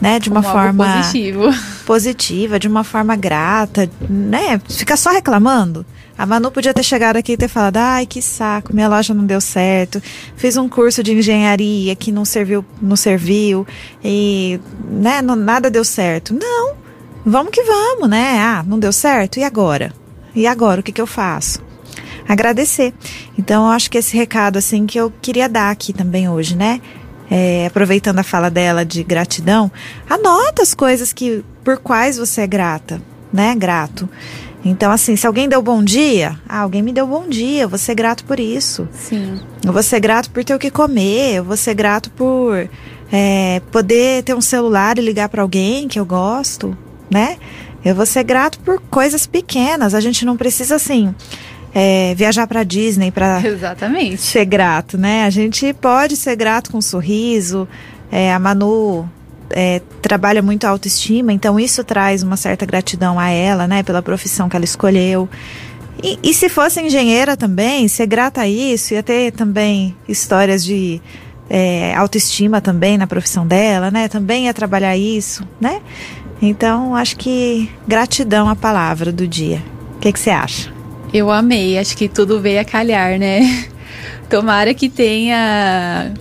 né, 0.00 0.18
de 0.18 0.28
uma 0.28 0.42
Como 0.42 0.52
forma 0.54 0.86
positivo. 0.86 1.48
Positiva, 1.84 2.58
de 2.58 2.66
uma 2.66 2.82
forma 2.82 3.14
grata, 3.16 3.88
né? 4.08 4.60
Ficar 4.68 4.96
só 4.96 5.10
reclamando. 5.10 5.84
A 6.16 6.24
Manu 6.24 6.50
podia 6.50 6.72
ter 6.72 6.82
chegado 6.82 7.16
aqui 7.16 7.32
e 7.32 7.36
ter 7.36 7.48
falado: 7.48 7.76
ai, 7.76 8.06
que 8.06 8.22
saco, 8.22 8.74
minha 8.74 8.88
loja 8.88 9.12
não 9.12 9.26
deu 9.26 9.40
certo. 9.40 10.00
Fiz 10.36 10.56
um 10.56 10.68
curso 10.68 11.02
de 11.02 11.12
engenharia 11.12 11.94
que 11.96 12.12
não 12.12 12.24
serviu, 12.24 12.64
não 12.80 12.96
serviu 12.96 13.66
e 14.02 14.60
né, 14.88 15.20
não, 15.20 15.34
nada 15.34 15.70
deu 15.70 15.84
certo. 15.84 16.34
Não, 16.34 16.74
vamos 17.24 17.52
que 17.52 17.62
vamos, 17.62 18.08
né? 18.08 18.38
Ah, 18.38 18.64
não 18.66 18.78
deu 18.78 18.92
certo, 18.92 19.38
e 19.38 19.44
agora? 19.44 19.92
E 20.34 20.46
agora, 20.46 20.80
o 20.80 20.82
que, 20.82 20.92
que 20.92 21.00
eu 21.00 21.06
faço? 21.06 21.62
Agradecer. 22.28 22.94
Então, 23.38 23.66
eu 23.66 23.70
acho 23.70 23.90
que 23.90 23.98
esse 23.98 24.16
recado, 24.16 24.56
assim, 24.56 24.86
que 24.86 24.98
eu 24.98 25.12
queria 25.22 25.48
dar 25.48 25.70
aqui 25.70 25.92
também 25.92 26.28
hoje, 26.28 26.56
né? 26.56 26.80
É, 27.30 27.66
aproveitando 27.66 28.18
a 28.18 28.22
fala 28.22 28.50
dela 28.50 28.84
de 28.84 29.02
gratidão, 29.02 29.70
anota 30.08 30.62
as 30.62 30.74
coisas 30.74 31.12
que 31.12 31.44
por 31.64 31.78
quais 31.78 32.18
você 32.18 32.42
é 32.42 32.46
grata, 32.46 33.00
né? 33.32 33.54
Grato. 33.56 34.08
Então, 34.64 34.90
assim, 34.90 35.14
se 35.14 35.26
alguém 35.26 35.48
deu 35.48 35.60
bom 35.60 35.82
dia, 35.82 36.38
ah, 36.48 36.60
alguém 36.60 36.82
me 36.82 36.92
deu 36.92 37.06
bom 37.06 37.28
dia, 37.28 37.62
eu 37.62 37.68
vou 37.68 37.78
ser 37.78 37.94
grato 37.94 38.24
por 38.24 38.40
isso. 38.40 38.88
Sim. 38.92 39.40
Eu 39.62 39.72
vou 39.72 39.82
ser 39.82 40.00
grato 40.00 40.30
por 40.30 40.42
ter 40.42 40.54
o 40.54 40.58
que 40.58 40.70
comer, 40.70 41.34
eu 41.34 41.44
vou 41.44 41.56
ser 41.56 41.74
grato 41.74 42.10
por 42.10 42.68
é, 43.12 43.60
poder 43.70 44.22
ter 44.22 44.34
um 44.34 44.40
celular 44.40 44.98
e 44.98 45.02
ligar 45.02 45.28
para 45.28 45.42
alguém 45.42 45.86
que 45.86 46.00
eu 46.00 46.06
gosto, 46.06 46.76
né? 47.10 47.36
Eu 47.84 47.94
vou 47.94 48.06
ser 48.06 48.24
grato 48.24 48.58
por 48.60 48.80
coisas 48.80 49.26
pequenas. 49.26 49.92
A 49.94 50.00
gente 50.00 50.24
não 50.24 50.34
precisa, 50.34 50.76
assim, 50.76 51.14
é, 51.74 52.14
viajar 52.14 52.46
para 52.46 52.64
Disney 52.64 53.10
para 53.10 53.42
ser 54.16 54.46
grato, 54.46 54.96
né? 54.96 55.24
A 55.24 55.30
gente 55.30 55.74
pode 55.74 56.16
ser 56.16 56.36
grato 56.36 56.70
com 56.70 56.78
um 56.78 56.82
sorriso. 56.82 57.68
É, 58.10 58.32
a 58.32 58.38
Manu 58.38 59.06
é, 59.50 59.80
trabalha 60.00 60.42
muito 60.42 60.64
a 60.64 60.70
autoestima, 60.70 61.32
então 61.32 61.58
isso 61.58 61.82
traz 61.84 62.22
uma 62.22 62.36
certa 62.36 62.64
gratidão 62.64 63.18
a 63.18 63.28
ela, 63.28 63.66
né, 63.66 63.82
pela 63.82 64.02
profissão 64.02 64.48
que 64.48 64.56
ela 64.56 64.64
escolheu. 64.64 65.28
E, 66.02 66.18
e 66.22 66.34
se 66.34 66.48
fosse 66.48 66.80
engenheira 66.80 67.36
também, 67.36 67.86
ser 67.88 68.06
grata 68.06 68.42
a 68.42 68.48
isso, 68.48 68.94
ia 68.94 69.02
ter 69.02 69.32
também 69.32 69.96
histórias 70.08 70.64
de 70.64 71.00
é, 71.48 71.94
autoestima 71.94 72.60
também 72.60 72.98
na 72.98 73.06
profissão 73.06 73.46
dela, 73.46 73.90
né? 73.90 74.08
Também 74.08 74.46
ia 74.46 74.54
trabalhar 74.54 74.96
isso, 74.96 75.46
né? 75.60 75.80
Então, 76.42 76.94
acho 76.94 77.16
que 77.16 77.70
gratidão 77.86 78.48
a 78.48 78.56
palavra 78.56 79.12
do 79.12 79.26
dia. 79.26 79.62
O 79.96 79.98
que, 80.00 80.12
você 80.12 80.30
acha? 80.30 80.72
Eu 81.12 81.30
amei, 81.30 81.78
acho 81.78 81.96
que 81.96 82.08
tudo 82.08 82.40
veio 82.40 82.60
a 82.60 82.64
calhar, 82.64 83.18
né? 83.18 83.66
Tomara 84.28 84.74
que 84.74 84.88
tenha 84.88 86.12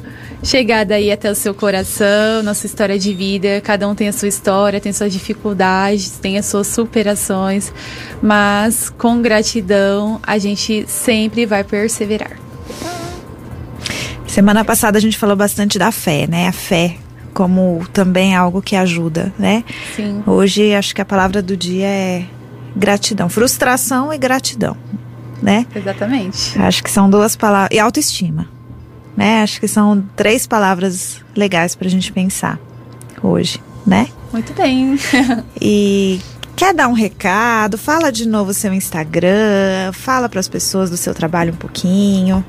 chegada 0.43 0.95
aí 0.95 1.11
até 1.11 1.31
o 1.31 1.35
seu 1.35 1.53
coração, 1.53 2.43
nossa 2.43 2.65
história 2.65 2.99
de 2.99 3.13
vida. 3.13 3.61
Cada 3.61 3.87
um 3.87 3.95
tem 3.95 4.09
a 4.09 4.13
sua 4.13 4.27
história, 4.27 4.79
tem 4.79 4.91
suas 4.91 5.11
dificuldades, 5.11 6.11
tem 6.21 6.37
as 6.37 6.45
suas 6.45 6.67
superações, 6.67 7.73
mas 8.21 8.89
com 8.89 9.21
gratidão 9.21 10.19
a 10.21 10.37
gente 10.37 10.85
sempre 10.87 11.45
vai 11.45 11.63
perseverar. 11.63 12.37
Semana 14.27 14.65
passada 14.65 14.97
a 14.97 15.01
gente 15.01 15.17
falou 15.17 15.35
bastante 15.35 15.79
da 15.79 15.91
fé, 15.91 16.27
né? 16.27 16.47
A 16.47 16.51
fé 16.51 16.97
como 17.33 17.83
também 17.91 18.35
algo 18.35 18.61
que 18.61 18.75
ajuda, 18.75 19.33
né? 19.39 19.63
Sim. 19.95 20.21
Hoje 20.25 20.73
acho 20.75 20.93
que 20.93 21.01
a 21.01 21.05
palavra 21.05 21.41
do 21.41 21.57
dia 21.57 21.87
é 21.87 22.25
gratidão, 22.75 23.27
frustração 23.27 24.13
e 24.13 24.17
gratidão, 24.17 24.77
né? 25.41 25.65
Exatamente. 25.75 26.59
Acho 26.59 26.83
que 26.83 26.91
são 26.91 27.09
duas 27.09 27.35
palavras 27.35 27.75
e 27.75 27.79
autoestima 27.79 28.52
né? 29.15 29.41
Acho 29.41 29.59
que 29.59 29.67
são 29.67 30.03
três 30.15 30.47
palavras 30.47 31.21
legais 31.35 31.75
para 31.75 31.87
a 31.87 31.91
gente 31.91 32.11
pensar 32.11 32.59
hoje, 33.21 33.61
né? 33.85 34.07
Muito 34.31 34.53
bem. 34.53 34.97
e 35.61 36.19
quer 36.55 36.73
dar 36.73 36.87
um 36.87 36.93
recado? 36.93 37.77
Fala 37.77 38.11
de 38.11 38.27
novo 38.27 38.51
o 38.51 38.53
seu 38.53 38.73
Instagram, 38.73 39.91
fala 39.93 40.27
para 40.27 40.39
as 40.39 40.47
pessoas 40.47 40.89
do 40.89 40.97
seu 40.97 41.13
trabalho 41.13 41.53
um 41.53 41.57
pouquinho. 41.57 42.43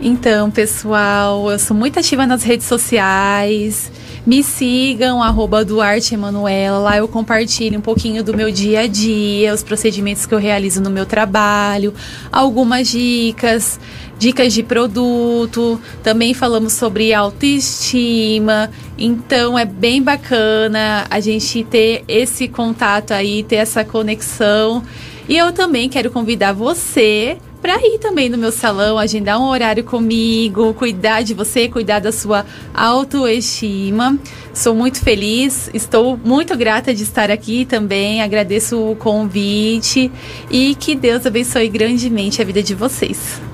Então, 0.00 0.48
pessoal, 0.48 1.50
eu 1.50 1.58
sou 1.58 1.76
muito 1.76 1.98
ativa 1.98 2.24
nas 2.24 2.44
redes 2.44 2.66
sociais. 2.66 3.90
Me 4.24 4.44
sigam, 4.44 5.20
arroba 5.22 5.64
Duarte 5.64 6.14
Emanuela. 6.14 6.78
Lá 6.78 6.98
eu 6.98 7.08
compartilho 7.08 7.78
um 7.78 7.82
pouquinho 7.82 8.22
do 8.22 8.36
meu 8.36 8.52
dia 8.52 8.80
a 8.80 8.86
dia, 8.86 9.52
os 9.52 9.62
procedimentos 9.62 10.24
que 10.24 10.32
eu 10.32 10.38
realizo 10.38 10.80
no 10.80 10.90
meu 10.90 11.04
trabalho, 11.04 11.92
algumas 12.30 12.88
dicas, 12.88 13.80
dicas 14.18 14.52
de 14.52 14.62
produto. 14.62 15.80
Também 16.02 16.34
falamos 16.34 16.72
sobre 16.72 17.14
autoestima. 17.14 18.70
Então 18.98 19.58
é 19.58 19.64
bem 19.64 20.02
bacana 20.02 21.06
a 21.08 21.20
gente 21.20 21.64
ter 21.64 22.04
esse 22.08 22.48
contato 22.48 23.12
aí, 23.12 23.42
ter 23.42 23.56
essa 23.56 23.84
conexão. 23.84 24.82
E 25.28 25.36
eu 25.36 25.52
também 25.52 25.88
quero 25.88 26.10
convidar 26.10 26.52
você 26.52 27.36
para 27.60 27.76
ir 27.82 27.98
também 27.98 28.28
no 28.28 28.38
meu 28.38 28.52
salão, 28.52 28.98
agendar 28.98 29.40
um 29.40 29.48
horário 29.48 29.82
comigo, 29.84 30.72
cuidar 30.74 31.22
de 31.22 31.34
você, 31.34 31.68
cuidar 31.68 31.98
da 31.98 32.12
sua 32.12 32.46
autoestima. 32.72 34.16
Sou 34.54 34.74
muito 34.74 35.00
feliz, 35.00 35.68
estou 35.74 36.16
muito 36.16 36.56
grata 36.56 36.94
de 36.94 37.02
estar 37.02 37.30
aqui 37.30 37.64
também. 37.64 38.22
Agradeço 38.22 38.78
o 38.78 38.96
convite 38.96 40.10
e 40.50 40.74
que 40.74 40.94
Deus 40.94 41.26
abençoe 41.26 41.68
grandemente 41.68 42.40
a 42.40 42.44
vida 42.44 42.62
de 42.62 42.74
vocês. 42.74 43.47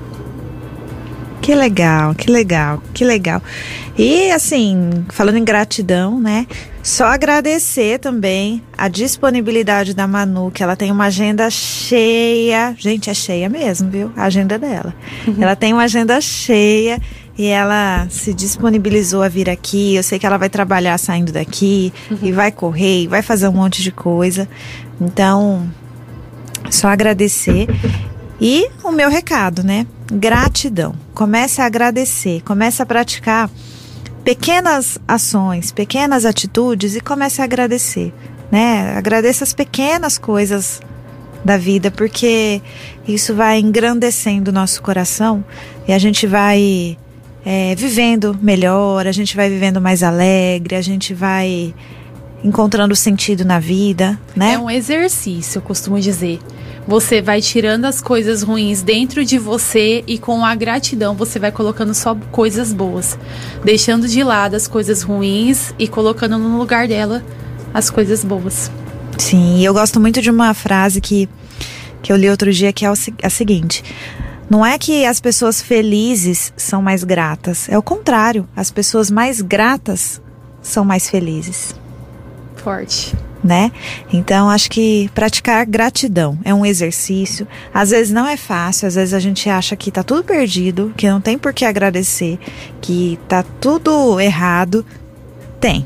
Que 1.45 1.53
legal, 1.53 2.15
que 2.15 2.31
legal, 2.31 2.81
que 2.91 3.05
legal. 3.05 3.39
E 3.95 4.31
assim, 4.31 5.05
falando 5.09 5.37
em 5.37 5.45
gratidão, 5.45 6.19
né? 6.19 6.47
Só 6.81 7.05
agradecer 7.05 7.99
também 7.99 8.63
a 8.75 8.87
disponibilidade 8.87 9.93
da 9.93 10.07
Manu, 10.07 10.49
que 10.49 10.63
ela 10.63 10.75
tem 10.75 10.91
uma 10.91 11.05
agenda 11.05 11.47
cheia. 11.51 12.73
Gente, 12.79 13.11
é 13.11 13.13
cheia 13.13 13.47
mesmo, 13.47 13.91
viu? 13.91 14.11
A 14.17 14.23
agenda 14.23 14.57
dela. 14.57 14.91
Uhum. 15.27 15.35
Ela 15.39 15.55
tem 15.55 15.71
uma 15.71 15.83
agenda 15.83 16.19
cheia 16.19 16.99
e 17.37 17.45
ela 17.45 18.07
se 18.09 18.33
disponibilizou 18.33 19.21
a 19.21 19.29
vir 19.29 19.47
aqui. 19.47 19.93
Eu 19.93 20.01
sei 20.01 20.17
que 20.17 20.25
ela 20.25 20.37
vai 20.37 20.49
trabalhar 20.49 20.97
saindo 20.97 21.31
daqui 21.31 21.93
uhum. 22.09 22.17
e 22.23 22.31
vai 22.31 22.51
correr 22.51 23.03
e 23.03 23.07
vai 23.07 23.21
fazer 23.21 23.47
um 23.47 23.53
monte 23.53 23.83
de 23.83 23.91
coisa. 23.91 24.49
Então, 24.99 25.69
só 26.71 26.87
agradecer 26.87 27.67
E 28.39 28.69
o 28.83 28.91
meu 28.91 29.09
recado, 29.09 29.63
né? 29.63 29.87
Gratidão. 30.11 30.95
Comece 31.13 31.61
a 31.61 31.65
agradecer, 31.65 32.41
comece 32.43 32.81
a 32.81 32.85
praticar 32.85 33.49
pequenas 34.23 34.97
ações, 35.07 35.71
pequenas 35.71 36.25
atitudes 36.25 36.95
e 36.95 37.01
comece 37.01 37.41
a 37.41 37.45
agradecer, 37.45 38.13
né? 38.51 38.95
Agradeça 38.97 39.43
as 39.43 39.53
pequenas 39.53 40.17
coisas 40.17 40.81
da 41.43 41.57
vida, 41.57 41.91
porque 41.91 42.59
isso 43.07 43.35
vai 43.35 43.59
engrandecendo 43.59 44.49
o 44.49 44.53
nosso 44.53 44.81
coração 44.81 45.45
e 45.87 45.93
a 45.93 45.99
gente 45.99 46.25
vai 46.25 46.97
é, 47.45 47.75
vivendo 47.75 48.37
melhor, 48.41 49.05
a 49.05 49.11
gente 49.11 49.35
vai 49.35 49.47
vivendo 49.47 49.79
mais 49.79 50.01
alegre, 50.01 50.75
a 50.75 50.81
gente 50.81 51.13
vai 51.13 51.73
encontrando 52.43 52.95
sentido 52.95 53.45
na 53.45 53.59
vida, 53.59 54.19
né? 54.35 54.53
É 54.53 54.59
um 54.59 54.69
exercício, 54.69 55.59
eu 55.59 55.61
costumo 55.61 55.99
dizer. 55.99 56.39
Você 56.87 57.19
vai 57.19 57.41
tirando 57.41 57.85
as 57.85 57.99
coisas 57.99 58.43
ruins 58.43 58.83
dentro 58.83 59.25
de 59.25 59.39
você 59.39 60.03
e 60.05 60.19
com 60.19 60.45
a 60.45 60.53
gratidão 60.53 61.15
você 61.15 61.39
vai 61.39 61.51
colocando 61.51 61.95
só 61.95 62.15
coisas 62.31 62.71
boas, 62.71 63.17
deixando 63.63 64.07
de 64.07 64.23
lado 64.23 64.55
as 64.55 64.67
coisas 64.67 65.01
ruins 65.01 65.73
e 65.79 65.87
colocando 65.87 66.37
no 66.37 66.59
lugar 66.59 66.87
dela 66.87 67.23
as 67.73 67.89
coisas 67.89 68.23
boas. 68.23 68.69
Sim, 69.17 69.65
eu 69.65 69.73
gosto 69.73 69.99
muito 69.99 70.21
de 70.21 70.29
uma 70.29 70.53
frase 70.53 71.01
que, 71.01 71.27
que 72.03 72.11
eu 72.11 72.17
li 72.17 72.29
outro 72.29 72.53
dia 72.53 72.71
que 72.71 72.85
é 72.85 72.89
a 73.23 73.29
seguinte: 73.31 73.83
não 74.47 74.63
é 74.63 74.77
que 74.77 75.05
as 75.05 75.19
pessoas 75.19 75.63
felizes 75.63 76.53
são 76.55 76.83
mais 76.83 77.03
gratas, 77.03 77.67
é 77.67 77.75
o 77.75 77.81
contrário, 77.81 78.47
as 78.55 78.69
pessoas 78.69 79.09
mais 79.09 79.41
gratas 79.41 80.21
são 80.61 80.85
mais 80.85 81.09
felizes. 81.09 81.73
Forte 82.55 83.15
né? 83.45 83.71
Então 84.11 84.49
acho 84.49 84.71
que 84.71 85.07
praticar 85.13 85.63
gratidão 85.67 86.37
é 86.43 86.51
um 86.51 86.65
exercício. 86.65 87.47
Às 87.71 87.91
vezes 87.91 88.11
não 88.11 88.25
é 88.25 88.35
fácil, 88.35 88.87
às 88.87 88.95
vezes 88.95 89.13
a 89.13 89.19
gente 89.19 89.47
acha 89.47 89.75
que 89.75 89.91
tá 89.91 90.01
tudo 90.01 90.23
perdido, 90.23 90.91
que 90.97 91.07
não 91.07 91.21
tem 91.21 91.37
por 91.37 91.53
que 91.53 91.63
agradecer, 91.63 92.39
que 92.81 93.19
tá 93.29 93.45
tudo 93.61 94.19
errado. 94.19 94.83
Tem, 95.59 95.85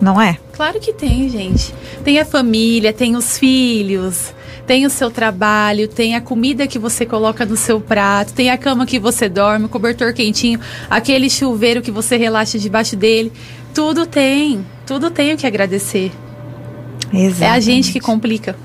não 0.00 0.20
é? 0.20 0.36
Claro 0.52 0.80
que 0.80 0.92
tem, 0.92 1.28
gente. 1.28 1.72
Tem 2.02 2.18
a 2.18 2.24
família, 2.24 2.92
tem 2.92 3.14
os 3.14 3.38
filhos, 3.38 4.34
tem 4.66 4.84
o 4.84 4.90
seu 4.90 5.08
trabalho, 5.08 5.86
tem 5.86 6.16
a 6.16 6.20
comida 6.20 6.66
que 6.66 6.78
você 6.78 7.06
coloca 7.06 7.46
no 7.46 7.56
seu 7.56 7.80
prato, 7.80 8.32
tem 8.32 8.50
a 8.50 8.58
cama 8.58 8.84
que 8.84 8.98
você 8.98 9.28
dorme, 9.28 9.66
o 9.66 9.68
cobertor 9.68 10.12
quentinho, 10.12 10.58
aquele 10.90 11.30
chuveiro 11.30 11.80
que 11.80 11.92
você 11.92 12.16
relaxa 12.16 12.58
debaixo 12.58 12.96
dele. 12.96 13.32
Tudo 13.72 14.06
tem, 14.06 14.66
tudo 14.84 15.08
tem 15.08 15.32
o 15.32 15.36
que 15.36 15.46
agradecer. 15.46 16.10
Exatamente. 17.12 17.42
É 17.42 17.50
a 17.50 17.60
gente 17.60 17.92
que 17.92 18.00
complica. 18.00 18.56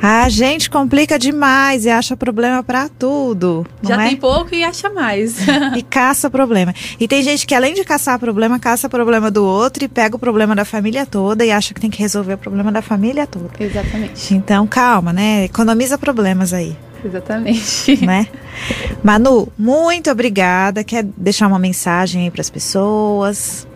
A 0.00 0.28
gente 0.28 0.68
complica 0.68 1.18
demais 1.18 1.84
e 1.84 1.90
acha 1.90 2.16
problema 2.16 2.62
para 2.62 2.88
tudo. 2.88 3.64
Já 3.82 4.02
é? 4.02 4.08
tem 4.08 4.16
pouco 4.16 4.52
e 4.52 4.64
acha 4.64 4.90
mais. 4.90 5.36
e 5.76 5.82
caça 5.82 6.28
problema. 6.28 6.74
E 6.98 7.06
tem 7.06 7.22
gente 7.22 7.46
que 7.46 7.54
além 7.54 7.74
de 7.74 7.84
caçar 7.84 8.18
problema, 8.18 8.58
caça 8.58 8.88
problema 8.88 9.30
do 9.30 9.44
outro 9.44 9.84
e 9.84 9.88
pega 9.88 10.16
o 10.16 10.18
problema 10.18 10.56
da 10.56 10.64
família 10.64 11.06
toda 11.06 11.44
e 11.44 11.52
acha 11.52 11.72
que 11.72 11.80
tem 11.80 11.90
que 11.90 12.00
resolver 12.00 12.34
o 12.34 12.38
problema 12.38 12.72
da 12.72 12.82
família 12.82 13.26
toda. 13.26 13.50
Exatamente. 13.60 14.34
Então, 14.34 14.66
calma, 14.66 15.12
né? 15.12 15.44
Economiza 15.44 15.96
problemas 15.96 16.52
aí. 16.52 16.76
Exatamente. 17.04 18.04
Né? 18.04 18.26
Manu, 19.04 19.52
muito 19.56 20.10
obrigada. 20.10 20.82
Quer 20.82 21.04
deixar 21.16 21.46
uma 21.46 21.58
mensagem 21.58 22.24
aí 22.24 22.30
para 22.30 22.40
as 22.40 22.50
pessoas? 22.50 23.66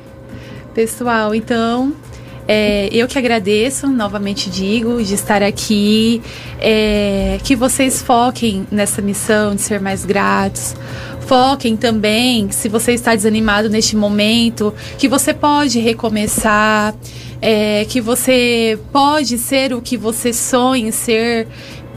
Pessoal, 0.75 1.35
então, 1.35 1.95
é, 2.49 2.89
eu 2.93 3.09
que 3.09 3.19
agradeço, 3.19 3.89
novamente 3.89 4.49
digo, 4.49 5.03
de 5.03 5.15
estar 5.15 5.43
aqui. 5.43 6.23
É, 6.61 7.39
que 7.43 7.57
vocês 7.57 8.03
foquem 8.03 8.67
nessa 8.71 9.03
missão 9.03 9.55
de 9.55 9.63
ser 9.63 9.81
mais 9.81 10.05
gratos. 10.05 10.75
Foquem 11.21 11.77
também, 11.77 12.51
se 12.53 12.69
você 12.69 12.93
está 12.93 13.15
desanimado 13.15 13.69
neste 13.69 13.97
momento, 13.97 14.73
que 14.97 15.09
você 15.09 15.35
pode 15.35 15.81
recomeçar, 15.81 16.95
é, 17.43 17.85
que 17.87 18.01
você 18.01 18.79
pode 18.93 19.37
ser 19.37 19.75
o 19.75 19.83
que 19.83 19.97
você 19.97 20.33
sonha 20.33 20.93
ser 20.93 21.49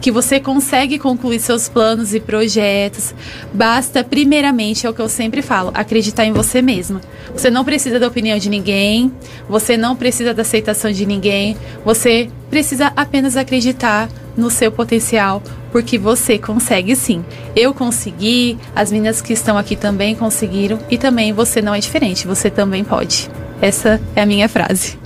que 0.02 0.12
você 0.12 0.40
consegue 0.40 0.98
concluir 0.98 1.40
seus 1.40 1.68
planos 1.68 2.14
e 2.14 2.20
projetos. 2.20 3.14
Basta, 3.54 4.04
primeiramente, 4.04 4.86
é 4.86 4.90
o 4.90 4.94
que 4.94 5.02
eu 5.02 5.10
sempre 5.10 5.42
falo, 5.42 5.72
acreditar 5.74 6.26
em 6.26 6.32
você 6.32 6.62
mesma. 6.62 7.02
Você 7.34 7.50
não 7.50 7.66
precisa 7.66 8.00
da 8.00 8.08
opinião 8.08 8.38
de 8.38 8.50
ninguém, 8.50 9.12
você 9.48 9.78
não 9.78 9.96
precisa 9.96 10.34
da 10.34 10.42
aceitação 10.42 10.92
de 10.92 11.06
ninguém, 11.06 11.58
você 11.84 12.30
precisa 12.50 12.92
apenas 12.96 13.38
acreditar 13.38 14.10
no 14.36 14.50
seu 14.50 14.72
potencial, 14.72 15.44
porque 15.72 15.98
você 15.98 16.38
consegue 16.38 16.96
sim. 16.96 17.24
Eu 17.56 17.74
consegui, 17.74 18.58
as 18.76 18.92
meninas 18.92 19.22
que 19.22 19.34
estão 19.34 19.58
aqui 19.58 19.76
também 19.76 20.16
conseguiram 20.16 20.80
e 20.90 20.98
também 20.98 21.34
você 21.34 21.62
não 21.62 21.76
é 21.76 21.80
diferente, 21.80 22.26
você 22.26 22.50
também 22.50 22.84
pode. 22.84 23.30
Essa 23.62 24.02
é 24.16 24.22
a 24.22 24.26
minha 24.26 24.48
frase. 24.48 24.98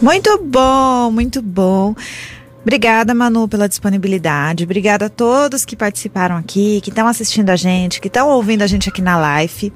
Muito 0.00 0.36
bom, 0.38 1.10
muito 1.10 1.40
bom. 1.40 1.94
Obrigada, 2.62 3.12
Manu, 3.12 3.48
pela 3.48 3.68
disponibilidade. 3.68 4.62
Obrigada 4.62 5.06
a 5.06 5.08
todos 5.10 5.64
que 5.64 5.74
participaram 5.74 6.36
aqui, 6.36 6.80
que 6.80 6.90
estão 6.90 7.08
assistindo 7.08 7.50
a 7.50 7.56
gente, 7.56 8.00
que 8.00 8.06
estão 8.06 8.28
ouvindo 8.28 8.62
a 8.62 8.68
gente 8.68 8.88
aqui 8.88 9.02
na 9.02 9.18
live. 9.18 9.72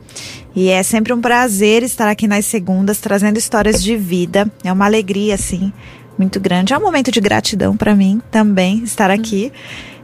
E 0.55 0.69
é 0.69 0.83
sempre 0.85 1.13
um 1.13 1.21
prazer 1.21 1.83
estar 1.83 2.09
aqui 2.09 2.29
nas 2.29 2.47
segundas 2.47 2.99
trazendo 2.99 3.39
histórias 3.39 3.83
de 3.83 3.97
vida. 3.97 4.51
É 4.63 4.73
uma 4.73 4.85
alegria, 4.85 5.35
assim, 5.35 5.73
muito 6.17 6.39
grande. 6.39 6.73
É 6.73 6.79
um 6.79 6.81
momento 6.81 7.11
de 7.11 7.21
gratidão 7.21 7.77
para 7.77 7.95
mim 7.95 8.23
também 8.31 8.85
estar 8.85 9.11
aqui. 9.11 9.53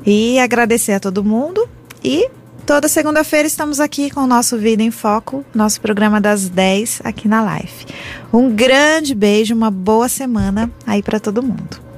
E 0.04 0.40
agradecer 0.40 0.92
a 0.92 1.00
todo 1.00 1.22
mundo. 1.22 1.68
E 2.02 2.28
toda 2.66 2.88
segunda-feira 2.88 3.46
estamos 3.46 3.78
aqui 3.78 4.10
com 4.10 4.22
o 4.22 4.26
nosso 4.26 4.58
Vida 4.58 4.82
em 4.82 4.90
Foco, 4.90 5.44
nosso 5.54 5.80
programa 5.80 6.20
das 6.20 6.48
10 6.48 7.02
aqui 7.04 7.28
na 7.28 7.42
live. 7.42 7.86
Um 8.32 8.50
grande 8.52 9.14
beijo, 9.14 9.54
uma 9.54 9.70
boa 9.70 10.08
semana 10.08 10.68
aí 10.84 11.00
para 11.00 11.20
todo 11.20 11.44
mundo. 11.44 11.91